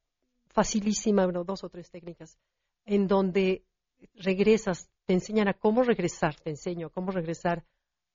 facilísima, 0.48 1.26
bueno, 1.26 1.44
dos 1.44 1.64
o 1.64 1.70
tres 1.70 1.92
técnicas, 1.92 2.40
en 2.88 3.08
donde 3.08 3.62
regresas, 4.16 4.90
te 5.06 5.14
enseñan 5.14 5.48
a 5.48 5.54
cómo 5.54 5.84
regresar, 5.84 6.34
te 6.34 6.50
enseño 6.50 6.88
a 6.88 6.90
cómo 6.90 7.12
regresar 7.12 7.64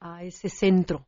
a 0.01 0.25
ese 0.25 0.49
centro 0.49 1.07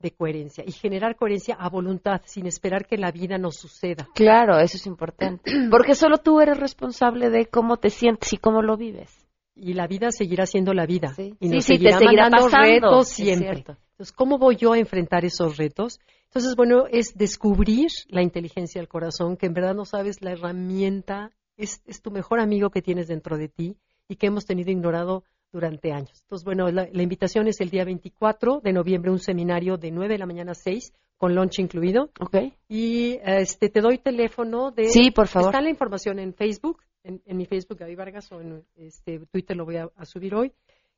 de 0.00 0.10
coherencia 0.10 0.64
y 0.66 0.72
generar 0.72 1.14
coherencia 1.14 1.54
a 1.54 1.68
voluntad, 1.68 2.20
sin 2.24 2.46
esperar 2.46 2.84
que 2.84 2.96
la 2.96 3.12
vida 3.12 3.38
nos 3.38 3.54
suceda. 3.54 4.08
Claro, 4.16 4.58
eso 4.58 4.76
es 4.76 4.86
importante. 4.86 5.52
Porque 5.70 5.94
solo 5.94 6.18
tú 6.18 6.40
eres 6.40 6.58
responsable 6.58 7.30
de 7.30 7.46
cómo 7.46 7.76
te 7.76 7.90
sientes 7.90 8.32
y 8.32 8.38
cómo 8.38 8.60
lo 8.60 8.76
vives. 8.76 9.19
Y 9.54 9.74
la 9.74 9.86
vida 9.86 10.10
seguirá 10.10 10.46
siendo 10.46 10.72
la 10.72 10.86
vida. 10.86 11.12
Y 11.16 11.22
Sí, 11.22 11.34
nos 11.40 11.64
sí, 11.64 11.72
te 11.72 11.78
seguirá, 11.78 11.98
seguirá 11.98 12.22
mandando 12.24 12.50
pasando, 12.50 12.66
retos 12.66 13.08
siempre. 13.08 13.64
Entonces, 13.66 14.12
¿cómo 14.12 14.38
voy 14.38 14.56
yo 14.56 14.72
a 14.72 14.78
enfrentar 14.78 15.24
esos 15.24 15.56
retos? 15.56 15.98
Entonces, 16.24 16.54
bueno, 16.56 16.86
es 16.90 17.14
descubrir 17.14 17.90
la 18.08 18.22
inteligencia 18.22 18.80
del 18.80 18.88
corazón, 18.88 19.36
que 19.36 19.46
en 19.46 19.52
verdad 19.52 19.74
no 19.74 19.84
sabes 19.84 20.22
la 20.22 20.32
herramienta, 20.32 21.32
es, 21.56 21.82
es 21.86 22.00
tu 22.00 22.10
mejor 22.10 22.40
amigo 22.40 22.70
que 22.70 22.82
tienes 22.82 23.08
dentro 23.08 23.36
de 23.36 23.48
ti 23.48 23.76
y 24.08 24.16
que 24.16 24.28
hemos 24.28 24.46
tenido 24.46 24.70
ignorado 24.70 25.24
durante 25.52 25.92
años. 25.92 26.20
Entonces, 26.22 26.44
bueno, 26.44 26.70
la, 26.70 26.88
la 26.92 27.02
invitación 27.02 27.48
es 27.48 27.60
el 27.60 27.70
día 27.70 27.84
24 27.84 28.60
de 28.60 28.72
noviembre, 28.72 29.10
un 29.10 29.18
seminario 29.18 29.76
de 29.76 29.90
9 29.90 30.14
de 30.14 30.18
la 30.18 30.26
mañana 30.26 30.52
a 30.52 30.54
6, 30.54 30.92
con 31.20 31.34
lunch 31.34 31.58
incluido. 31.58 32.10
Okay. 32.18 32.54
Y 32.68 33.18
este, 33.22 33.68
te 33.68 33.80
doy 33.82 33.98
teléfono 33.98 34.70
de... 34.70 34.88
Sí, 34.88 35.10
por 35.10 35.28
favor. 35.28 35.50
Está 35.50 35.60
la 35.60 35.68
información 35.68 36.18
en 36.18 36.32
Facebook, 36.32 36.82
en, 37.04 37.22
en 37.26 37.36
mi 37.36 37.46
Facebook, 37.46 37.78
Gaby 37.78 37.94
Vargas, 37.94 38.30
o 38.32 38.40
en 38.40 38.64
este, 38.76 39.20
Twitter 39.30 39.56
lo 39.56 39.64
voy 39.64 39.76
a, 39.76 39.88
a 39.96 40.04
subir 40.04 40.34
hoy. 40.34 40.52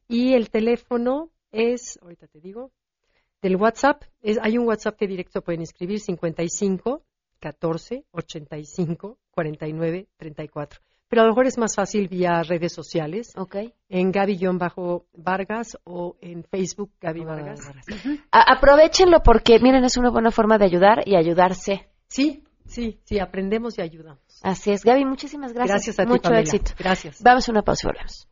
Y 0.08 0.34
el 0.34 0.50
teléfono 0.50 1.30
es, 1.50 1.98
ahorita 2.02 2.26
te 2.26 2.40
digo, 2.40 2.70
del 3.40 3.56
WhatsApp. 3.56 4.02
Es, 4.20 4.38
hay 4.42 4.58
un 4.58 4.66
WhatsApp 4.66 4.96
que 4.96 5.06
directo 5.06 5.42
pueden 5.42 5.60
inscribir, 5.60 6.00
55 6.00 7.02
14 7.40 8.04
85 8.12 9.18
49 9.32 10.06
34. 10.16 10.80
Pero 11.08 11.22
a 11.22 11.24
lo 11.26 11.32
mejor 11.32 11.46
es 11.46 11.58
más 11.58 11.74
fácil 11.74 12.08
vía 12.08 12.42
redes 12.42 12.72
sociales. 12.72 13.32
En 13.90 14.10
Gaby-Vargas 14.12 15.78
o 15.84 16.16
en 16.20 16.42
Facebook 16.44 16.90
Gaby 17.00 17.24
Vargas. 17.24 17.60
A- 18.30 18.52
aprovechenlo 18.56 19.20
porque, 19.22 19.58
miren, 19.60 19.84
es 19.84 19.96
una 19.96 20.10
buena 20.10 20.30
forma 20.30 20.56
de 20.58 20.64
ayudar 20.64 21.02
y 21.06 21.16
ayudarse. 21.16 21.86
Sí, 22.08 22.44
sí, 22.66 22.98
sí, 23.04 23.18
aprendemos 23.18 23.78
y 23.78 23.82
ayudamos. 23.82 24.22
Así 24.42 24.72
es. 24.72 24.82
Gaby, 24.84 25.04
muchísimas 25.04 25.52
gracias. 25.52 25.76
Gracias 25.76 25.98
a 26.00 26.02
ti, 26.04 26.08
Mucho 26.08 26.22
Pamela. 26.22 26.40
éxito. 26.42 26.72
Gracias. 26.78 27.22
Vamos 27.22 27.48
a 27.48 27.52
una 27.52 27.62
pausa 27.62 27.86
y 27.86 27.88
volvemos. 27.88 28.28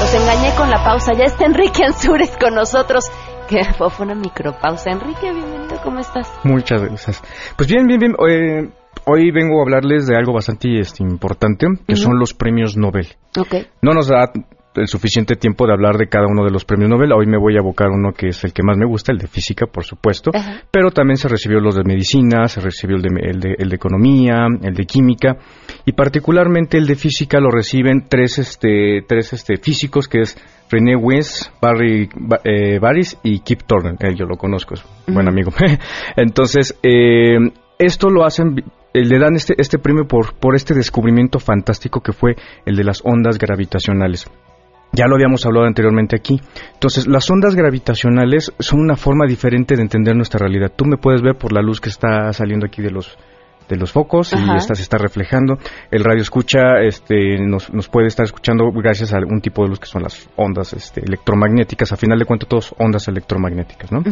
Los 0.00 0.14
engañé 0.14 0.54
con 0.56 0.70
la 0.70 0.84
pausa. 0.84 1.12
Ya 1.14 1.24
está 1.24 1.44
Enrique 1.46 1.84
Ansúrez 1.84 2.36
con 2.38 2.54
nosotros. 2.54 3.04
Que 3.48 3.64
fue 3.78 3.88
una 4.04 4.14
micropausa. 4.14 4.90
Enrique, 4.90 5.32
bienvenido. 5.32 5.80
¿Cómo 5.82 6.00
estás? 6.00 6.30
Muchas 6.44 6.82
gracias. 6.82 7.22
Pues 7.56 7.66
bien, 7.66 7.86
bien, 7.86 7.98
bien. 7.98 8.12
eh, 8.28 8.70
hoy 9.06 9.30
vengo 9.30 9.60
a 9.60 9.62
hablarles 9.62 10.06
de 10.06 10.18
algo 10.18 10.34
bastante 10.34 10.78
este, 10.78 11.02
importante, 11.02 11.66
que 11.86 11.96
son 11.96 12.18
los 12.18 12.34
premios 12.34 12.76
Nobel. 12.76 13.08
Ok. 13.38 13.54
No 13.80 13.94
nos 13.94 14.08
da 14.08 14.30
el 14.74 14.86
suficiente 14.86 15.34
tiempo 15.34 15.66
de 15.66 15.72
hablar 15.72 15.96
de 15.96 16.08
cada 16.08 16.26
uno 16.26 16.44
de 16.44 16.50
los 16.50 16.64
premios 16.64 16.88
Nobel. 16.90 17.12
Hoy 17.12 17.26
me 17.26 17.38
voy 17.38 17.56
a 17.56 17.60
abocar 17.60 17.88
uno 17.88 18.12
que 18.12 18.28
es 18.28 18.44
el 18.44 18.52
que 18.52 18.62
más 18.62 18.76
me 18.76 18.86
gusta, 18.86 19.10
el 19.12 19.18
de 19.18 19.26
física, 19.26 19.66
por 19.66 19.84
supuesto. 19.84 20.30
Ajá. 20.34 20.62
Pero 20.70 20.90
también 20.90 21.16
se 21.16 21.28
recibió 21.28 21.58
los 21.60 21.74
de 21.74 21.82
medicina, 21.84 22.46
se 22.48 22.60
recibió 22.60 22.96
el 22.96 23.02
de, 23.02 23.08
el 23.22 23.40
de, 23.40 23.54
el 23.58 23.68
de 23.70 23.76
economía, 23.76 24.46
el 24.62 24.74
de 24.74 24.84
química. 24.84 25.36
Y 25.84 25.92
particularmente 25.92 26.78
el 26.78 26.86
de 26.86 26.94
física 26.94 27.40
lo 27.40 27.50
reciben 27.50 28.04
tres, 28.08 28.38
este, 28.38 29.02
tres 29.08 29.32
este, 29.32 29.56
físicos, 29.56 30.06
que 30.06 30.20
es 30.20 30.36
René 30.70 30.94
Weiss, 30.96 31.50
Barry 31.60 32.08
Ba- 32.14 32.40
eh, 32.44 32.78
Baris 32.78 33.18
y 33.22 33.40
Kip 33.40 33.62
Thorne. 33.66 33.96
Él 34.00 34.14
yo 34.16 34.26
lo 34.26 34.36
conozco, 34.36 34.74
es 34.74 34.84
un 35.06 35.14
buen 35.14 35.28
amigo. 35.28 35.50
Entonces, 36.16 36.78
eh, 36.82 37.36
esto 37.78 38.10
lo 38.10 38.24
hacen, 38.24 38.56
eh, 38.92 39.04
le 39.04 39.18
dan 39.18 39.34
este, 39.34 39.54
este 39.58 39.78
premio 39.78 40.06
por, 40.06 40.34
por 40.34 40.54
este 40.54 40.74
descubrimiento 40.74 41.38
fantástico 41.38 42.00
que 42.00 42.12
fue 42.12 42.36
el 42.66 42.76
de 42.76 42.84
las 42.84 43.00
ondas 43.04 43.38
gravitacionales. 43.38 44.26
Ya 44.98 45.06
lo 45.06 45.14
habíamos 45.14 45.46
hablado 45.46 45.64
anteriormente 45.64 46.16
aquí. 46.16 46.40
Entonces, 46.74 47.06
las 47.06 47.30
ondas 47.30 47.54
gravitacionales 47.54 48.52
son 48.58 48.80
una 48.80 48.96
forma 48.96 49.26
diferente 49.28 49.76
de 49.76 49.82
entender 49.82 50.16
nuestra 50.16 50.40
realidad. 50.40 50.72
Tú 50.74 50.86
me 50.86 50.96
puedes 50.96 51.22
ver 51.22 51.36
por 51.36 51.52
la 51.52 51.62
luz 51.62 51.80
que 51.80 51.88
está 51.88 52.32
saliendo 52.32 52.66
aquí 52.66 52.82
de 52.82 52.90
los 52.90 53.16
de 53.68 53.76
los 53.76 53.92
focos 53.92 54.32
Ajá. 54.32 54.54
y 54.54 54.56
esta 54.56 54.74
se 54.74 54.82
está 54.82 54.98
reflejando. 54.98 55.58
El 55.92 56.02
radio 56.02 56.22
escucha 56.22 56.80
este, 56.82 57.38
nos, 57.38 57.72
nos 57.72 57.86
puede 57.86 58.08
estar 58.08 58.24
escuchando 58.24 58.64
gracias 58.72 59.12
a 59.14 59.18
un 59.18 59.40
tipo 59.40 59.62
de 59.62 59.68
luz 59.68 59.78
que 59.78 59.86
son 59.86 60.02
las 60.02 60.28
ondas 60.34 60.72
este, 60.72 61.00
electromagnéticas. 61.04 61.92
A 61.92 61.96
final 61.96 62.18
de 62.18 62.24
cuentas, 62.24 62.48
todos 62.48 62.74
ondas 62.78 63.06
electromagnéticas, 63.06 63.92
¿no? 63.92 64.02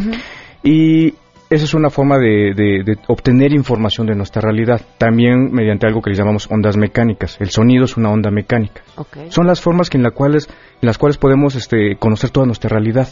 Y 0.62 1.14
esa 1.50 1.64
es 1.64 1.74
una 1.74 1.90
forma 1.90 2.18
de, 2.18 2.52
de- 2.54 2.82
de 2.84 2.98
obtener 3.08 3.52
información 3.52 4.06
de 4.06 4.14
nuestra 4.14 4.42
realidad. 4.42 4.80
También 4.98 5.50
mediante 5.52 5.86
algo 5.86 6.02
que 6.02 6.10
le 6.10 6.16
llamamos 6.16 6.48
ondas 6.50 6.76
mecánicas. 6.76 7.36
El 7.40 7.50
sonido 7.50 7.84
es 7.84 7.96
una 7.96 8.10
onda 8.10 8.30
mecánica. 8.30 8.82
Ok. 8.96 9.16
Son 9.28 9.46
las 9.46 9.60
formas 9.60 9.88
que 9.90 9.96
en, 9.98 10.02
la 10.02 10.10
cuales, 10.10 10.48
en 10.80 10.86
las 10.86 10.98
cuales 10.98 11.18
podemos 11.18 11.54
este, 11.54 11.96
conocer 11.98 12.30
toda 12.30 12.46
nuestra 12.46 12.68
realidad. 12.70 13.08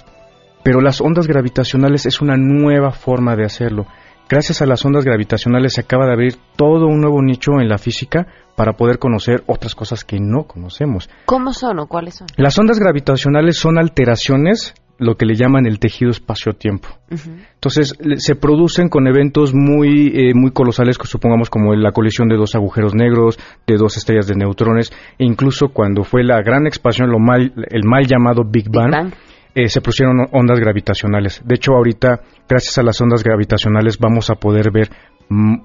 Pero 0.63 0.81
las 0.81 1.01
ondas 1.01 1.27
gravitacionales 1.27 2.07
es 2.07 2.21
una 2.21 2.37
nueva 2.37 2.91
forma 2.93 3.37
de 3.37 3.45
hacerlo. 3.45 3.87
Gracias 4.29 4.63
a 4.63 4.67
las 4.67 4.83
ondas 4.87 5.05
gravitacionales 5.05 5.75
se 5.75 5.83
acaba 5.83 6.07
de 6.07 6.13
abrir 6.13 6.37
todo 6.57 6.87
un 6.87 7.01
nuevo 7.03 7.21
nicho 7.23 7.53
en 7.61 7.69
la 7.69 7.77
física 7.77 8.27
para 8.57 8.73
poder 8.73 8.99
conocer 8.99 9.45
otras 9.47 9.75
cosas 9.75 10.03
que 10.05 10.17
no 10.19 10.45
conocemos. 10.45 11.11
¿Cómo 11.27 11.53
son 11.53 11.79
o 11.81 11.87
cuáles 11.87 12.15
son? 12.15 12.29
Las 12.39 12.59
ondas 12.59 12.79
gravitacionales 12.79 13.59
son 13.59 13.77
alteraciones, 13.79 14.73
lo 15.05 15.17
que 15.17 15.27
le 15.27 15.35
llaman 15.35 15.67
el 15.67 15.79
tejido 15.79 16.11
espacio-tiempo. 16.11 16.89
Entonces, 17.11 17.95
se 18.17 18.35
producen 18.35 18.89
con 18.89 19.07
eventos 19.07 19.55
muy, 19.55 20.13
eh, 20.15 20.33
muy 20.35 20.51
colosales, 20.51 20.99
que 20.99 21.07
supongamos 21.07 21.51
como 21.51 21.75
la 21.75 21.93
colisión 21.93 22.29
de 22.29 22.37
dos 22.37 22.55
agujeros 22.55 22.95
negros, 22.95 23.39
de 23.67 23.77
dos 23.77 23.97
estrellas 23.97 24.27
de 24.27 24.35
neutrones, 24.35 24.93
e 25.19 25.25
incluso 25.25 25.69
cuando 25.69 26.03
fue 26.03 26.25
la 26.25 26.41
gran 26.43 26.67
expansión, 26.67 27.11
lo 27.11 27.19
mal, 27.19 27.53
el 27.71 27.85
mal 27.85 28.07
llamado 28.07 28.43
Big 28.45 28.69
Bang, 28.71 29.13
eh, 29.55 29.69
se 29.69 29.81
pusieron 29.81 30.27
ondas 30.33 30.59
gravitacionales. 30.59 31.41
De 31.45 31.55
hecho, 31.55 31.73
ahorita, 31.75 32.21
gracias 32.49 32.79
a 32.79 32.83
las 32.83 33.01
ondas 33.01 33.23
gravitacionales, 33.23 33.99
vamos 33.99 34.31
a 34.31 34.35
poder 34.35 34.73
ver, 34.73 34.89
mm, 35.29 35.57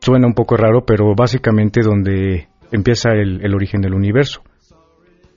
suena 0.00 0.26
un 0.26 0.34
poco 0.34 0.56
raro, 0.56 0.84
pero 0.86 1.14
básicamente 1.16 1.80
donde 1.82 2.48
empieza 2.70 3.10
el, 3.12 3.44
el 3.44 3.54
origen 3.54 3.80
del 3.80 3.94
universo. 3.94 4.42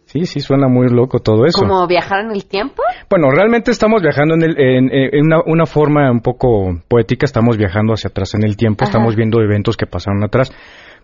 Sí, 0.07 0.25
sí, 0.25 0.39
suena 0.39 0.67
muy 0.69 0.87
loco 0.89 1.19
todo 1.19 1.45
eso. 1.45 1.59
¿Como 1.59 1.85
viajar 1.85 2.21
en 2.25 2.31
el 2.31 2.45
tiempo? 2.45 2.81
Bueno, 3.09 3.29
realmente 3.29 3.71
estamos 3.71 4.01
viajando 4.01 4.35
en, 4.35 4.43
el- 4.43 4.59
en- 4.59 4.89
en 4.93 5.25
una, 5.25 5.41
una 5.45 5.65
forma 5.65 6.09
un 6.09 6.21
poco 6.21 6.79
poética, 6.87 7.25
estamos 7.25 7.57
viajando 7.57 7.91
hacia 7.93 8.07
atrás 8.09 8.33
en 8.33 8.43
el 8.45 8.55
tiempo, 8.55 8.83
Ajá. 8.85 8.89
estamos 8.91 9.15
viendo 9.17 9.41
eventos 9.41 9.75
que 9.75 9.85
pasaron 9.85 10.23
atrás, 10.23 10.49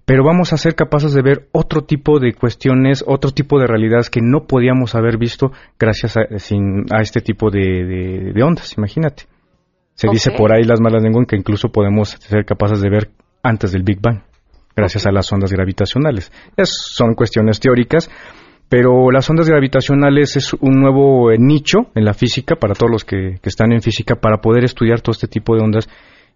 pero 0.06 0.24
vamos 0.24 0.54
a 0.54 0.58
ser 0.58 0.76
capaces 0.76 1.14
de 1.14 1.22
ver 1.22 1.48
otro 1.52 1.82
tipo 1.84 2.20
de 2.20 2.34
cuestiones, 2.34 3.04
otro 3.06 3.32
tipo 3.32 3.60
de 3.60 3.68
realidades 3.68 4.10
que 4.10 4.22
no 4.22 4.46
podíamos 4.48 4.96
haber 4.96 5.18
visto 5.18 5.52
gracias 5.78 6.16
a, 6.16 6.40
sin- 6.40 6.86
a 6.90 7.02
este 7.02 7.20
tipo 7.20 7.50
de, 7.52 7.60
de- 7.60 8.32
de 8.34 8.44
ondas, 8.44 8.74
imagínate. 8.78 9.24
Se 9.96 10.08
dice 10.10 10.32
por 10.32 10.54
ahí 10.54 10.64
las 10.64 10.80
malas 10.82 11.04
lenguas 11.04 11.28
que 11.28 11.36
incluso 11.36 11.70
podemos 11.74 12.12
ser 12.12 12.46
capaces 12.46 12.82
de 12.82 12.90
ver 12.90 13.10
antes 13.44 13.74
del 13.74 13.84
Big 13.84 14.00
Bang, 14.02 14.22
gracias 14.78 15.06
a 15.06 15.12
las 15.12 15.30
ondas 15.34 15.52
gravitacionales. 15.52 16.32
Es- 16.56 16.74
son 16.74 17.16
cuestiones 17.16 17.60
teóricas, 17.60 18.10
pero 18.74 19.12
las 19.12 19.30
ondas 19.30 19.48
gravitacionales 19.48 20.36
es 20.36 20.52
un 20.56 20.82
nuevo 20.82 21.32
eh, 21.32 21.36
nicho 21.38 21.92
en 21.94 22.06
la 22.06 22.16
física 22.16 22.56
para 22.56 22.74
todos 22.74 22.92
los 22.92 23.06
que, 23.06 23.38
que 23.40 23.50
están 23.50 23.72
en 23.72 23.84
física 23.84 24.16
para 24.16 24.38
poder 24.38 24.64
estudiar 24.64 25.00
todo 25.00 25.12
este 25.12 25.28
tipo 25.28 25.56
de 25.56 25.62
ondas 25.62 25.88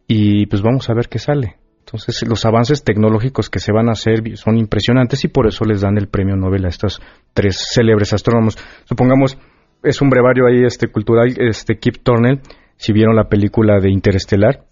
y 0.08 0.46
pues 0.46 0.62
vamos 0.62 0.88
a 0.88 0.94
ver 0.94 1.08
qué 1.10 1.18
sale. 1.18 1.56
Entonces 1.80 2.24
los 2.28 2.46
avances 2.46 2.84
tecnológicos 2.84 3.50
que 3.50 3.58
se 3.58 3.72
van 3.72 3.90
a 3.90 3.94
hacer 3.94 4.38
son 4.38 4.60
impresionantes 4.60 5.26
y 5.26 5.30
por 5.30 5.48
eso 5.48 5.66
les 5.66 5.82
dan 5.82 5.98
el 5.98 6.10
premio 6.10 6.36
Nobel 6.36 6.66
a 6.66 6.70
estos 6.70 7.02
tres 7.34 7.58
célebres 7.74 8.14
astrónomos. 8.14 8.56
Supongamos, 8.86 9.40
es 9.82 10.00
un 10.04 10.12
brevario 10.12 10.46
ahí 10.46 10.64
este 10.64 10.90
cultural, 10.90 11.34
este 11.40 11.80
Kip 11.80 12.04
Thorne, 12.04 12.42
si 12.76 12.94
vieron 12.94 13.16
la 13.16 13.30
película 13.30 13.80
de 13.80 13.90
Interestelar, 13.90 14.64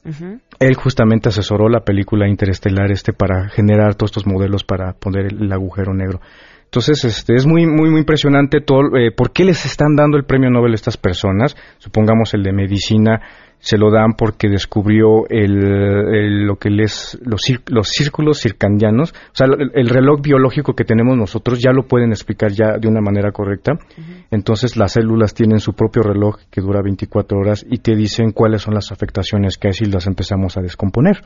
él 0.60 0.76
justamente 0.76 1.30
asesoró 1.30 1.68
la 1.68 1.80
película 1.80 2.30
Interestelar 2.30 2.92
este 2.92 3.12
para 3.12 3.50
generar 3.50 3.96
todos 3.96 4.12
estos 4.12 4.28
modelos 4.28 4.64
para 4.64 4.94
poner 4.94 5.34
el 5.34 5.52
agujero 5.52 5.96
negro. 5.96 6.20
Entonces, 6.76 7.06
este, 7.06 7.36
es 7.36 7.48
muy, 7.48 7.66
muy, 7.66 7.90
muy 7.90 8.02
impresionante 8.02 8.60
todo, 8.60 8.98
eh, 8.98 9.10
por 9.16 9.32
qué 9.32 9.46
les 9.46 9.66
están 9.66 9.96
dando 9.96 10.18
el 10.18 10.26
premio 10.26 10.50
Nobel 10.50 10.74
a 10.74 10.76
estas 10.76 10.98
personas. 10.98 11.56
Supongamos 11.78 12.34
el 12.34 12.44
de 12.44 12.52
medicina, 12.52 13.22
se 13.60 13.78
lo 13.78 13.90
dan 13.92 14.12
porque 14.18 14.50
descubrió 14.50 15.26
el, 15.30 15.56
el- 16.14 16.46
lo 16.46 16.58
que 16.58 16.70
les, 16.70 17.18
los, 17.24 17.40
los 17.68 17.88
círculos 17.88 18.42
circadianos, 18.42 19.12
o 19.14 19.32
sea, 19.32 19.48
el, 19.48 19.72
el 19.74 19.88
reloj 19.88 20.20
biológico 20.22 20.74
que 20.74 20.84
tenemos 20.84 21.16
nosotros 21.16 21.60
ya 21.64 21.72
lo 21.72 21.84
pueden 21.88 22.10
explicar 22.10 22.52
ya 22.52 22.78
de 22.78 22.90
una 22.90 23.00
manera 23.00 23.32
correcta. 23.32 23.72
Entonces, 24.30 24.76
las 24.76 24.92
células 24.92 25.34
tienen 25.34 25.60
su 25.60 25.72
propio 25.72 26.04
reloj 26.04 26.40
que 26.52 26.60
dura 26.60 26.82
24 26.84 27.38
horas 27.40 27.66
y 27.70 27.78
te 27.78 27.96
dicen 27.96 28.32
cuáles 28.34 28.64
son 28.64 28.74
las 28.74 28.92
afectaciones 28.92 29.58
que 29.58 29.70
hay 29.70 29.74
si 29.74 29.86
las 29.86 30.08
empezamos 30.08 30.58
a 30.58 30.62
descomponer. 30.62 31.22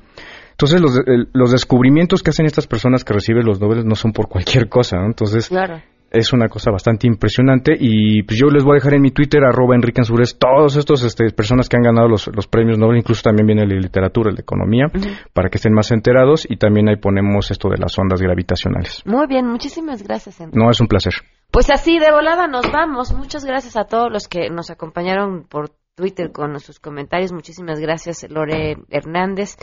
Entonces, 0.60 0.82
los, 0.82 0.98
el- 1.08 1.30
los 1.32 1.52
descubrimientos 1.52 2.22
que 2.22 2.32
hacen 2.32 2.46
estas 2.46 2.68
personas 2.68 3.06
que 3.06 3.14
reciben 3.14 3.46
los 3.46 3.62
Nobel 3.62 3.86
no 3.88 3.96
son 3.96 4.12
por 4.12 4.28
cualquier 4.28 4.68
cosa, 4.68 4.98
¿no? 4.98 5.06
Entonces, 5.06 5.48
Claro. 5.48 5.82
es 6.12 6.34
una 6.34 6.50
cosa 6.50 6.70
bastante 6.70 7.08
impresionante 7.08 7.78
y 7.80 8.24
pues 8.24 8.38
yo 8.38 8.48
les 8.48 8.64
voy 8.66 8.74
a 8.74 8.76
dejar 8.80 8.96
en 8.96 9.02
mi 9.04 9.12
Twitter 9.12 9.42
arroba 9.46 9.76
Enrique 9.76 10.02
Ansures 10.02 10.38
todos 10.38 10.76
estos 10.76 11.04
este, 11.06 11.30
personas 11.32 11.70
que 11.70 11.78
han 11.78 11.84
ganado 11.84 12.10
los, 12.10 12.28
los 12.36 12.48
premios 12.48 12.78
Nobel, 12.78 12.98
incluso 12.98 13.22
también 13.22 13.46
viene 13.48 13.66
de 13.66 13.80
literatura, 13.80 14.32
el 14.32 14.36
de 14.36 14.42
economía, 14.42 14.88
para 15.34 15.50
que 15.50 15.58
estén 15.60 15.72
más 15.74 15.92
enterados 15.92 16.46
y 16.50 16.58
también 16.58 16.90
ahí 16.90 16.98
ponemos 16.98 17.52
esto 17.52 17.70
de 17.70 17.78
las 17.78 17.98
ondas 17.98 18.22
gravitacionales. 18.22 19.02
Muy 19.06 19.28
bien, 19.28 19.46
muchísimas 19.48 20.04
gracias, 20.04 20.42
Enrique. 20.42 20.60
No, 20.60 20.70
es 20.72 20.82
un 20.82 20.88
placer. 20.88 21.14
Pues 21.52 21.70
así 21.72 22.00
de 22.00 22.12
volada 22.12 22.48
nos 22.48 22.70
vamos. 22.72 23.14
Muchas 23.14 23.46
gracias 23.46 23.78
a 23.78 23.86
todos 23.86 24.12
los 24.12 24.28
que 24.28 24.50
nos 24.50 24.70
acompañaron 24.72 25.44
por 25.48 25.70
Twitter 25.96 26.32
con 26.34 26.60
sus 26.60 26.80
comentarios. 26.80 27.32
Muchísimas 27.32 27.80
gracias, 27.80 28.26
Lore 28.30 28.78
Hernández. 28.90 29.56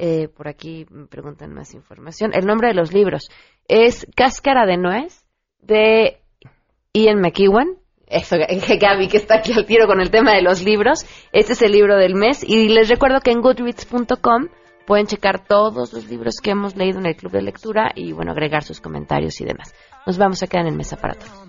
Eh, 0.00 0.28
por 0.28 0.46
aquí 0.46 0.86
me 0.90 1.08
preguntan 1.08 1.52
más 1.52 1.74
información. 1.74 2.30
El 2.32 2.46
nombre 2.46 2.68
de 2.68 2.74
los 2.74 2.92
libros 2.92 3.28
es 3.66 4.06
Cáscara 4.14 4.64
de 4.64 4.76
Nuez 4.76 5.26
de 5.60 6.22
Ian 6.94 7.20
McEwan. 7.20 7.78
Eso, 8.06 8.36
Gaby, 8.80 9.08
que 9.08 9.16
está 9.16 9.38
aquí 9.38 9.52
al 9.52 9.66
tiro 9.66 9.88
con 9.88 10.00
el 10.00 10.10
tema 10.10 10.34
de 10.34 10.42
los 10.42 10.64
libros. 10.64 11.04
Este 11.32 11.54
es 11.54 11.62
el 11.62 11.72
libro 11.72 11.96
del 11.96 12.14
mes. 12.14 12.44
Y 12.44 12.68
les 12.68 12.88
recuerdo 12.88 13.20
que 13.20 13.32
en 13.32 13.40
goodreads.com 13.40 14.46
pueden 14.86 15.06
checar 15.06 15.44
todos 15.44 15.92
los 15.92 16.08
libros 16.08 16.36
que 16.40 16.52
hemos 16.52 16.76
leído 16.76 17.00
en 17.00 17.06
el 17.06 17.16
club 17.16 17.32
de 17.32 17.42
lectura 17.42 17.90
y, 17.94 18.12
bueno, 18.12 18.30
agregar 18.30 18.62
sus 18.62 18.80
comentarios 18.80 19.40
y 19.40 19.44
demás. 19.44 19.74
Nos 20.06 20.16
vamos 20.16 20.42
a 20.44 20.46
quedar 20.46 20.66
en 20.66 20.76
mesa 20.76 20.96
para 20.96 21.14
todos. 21.14 21.48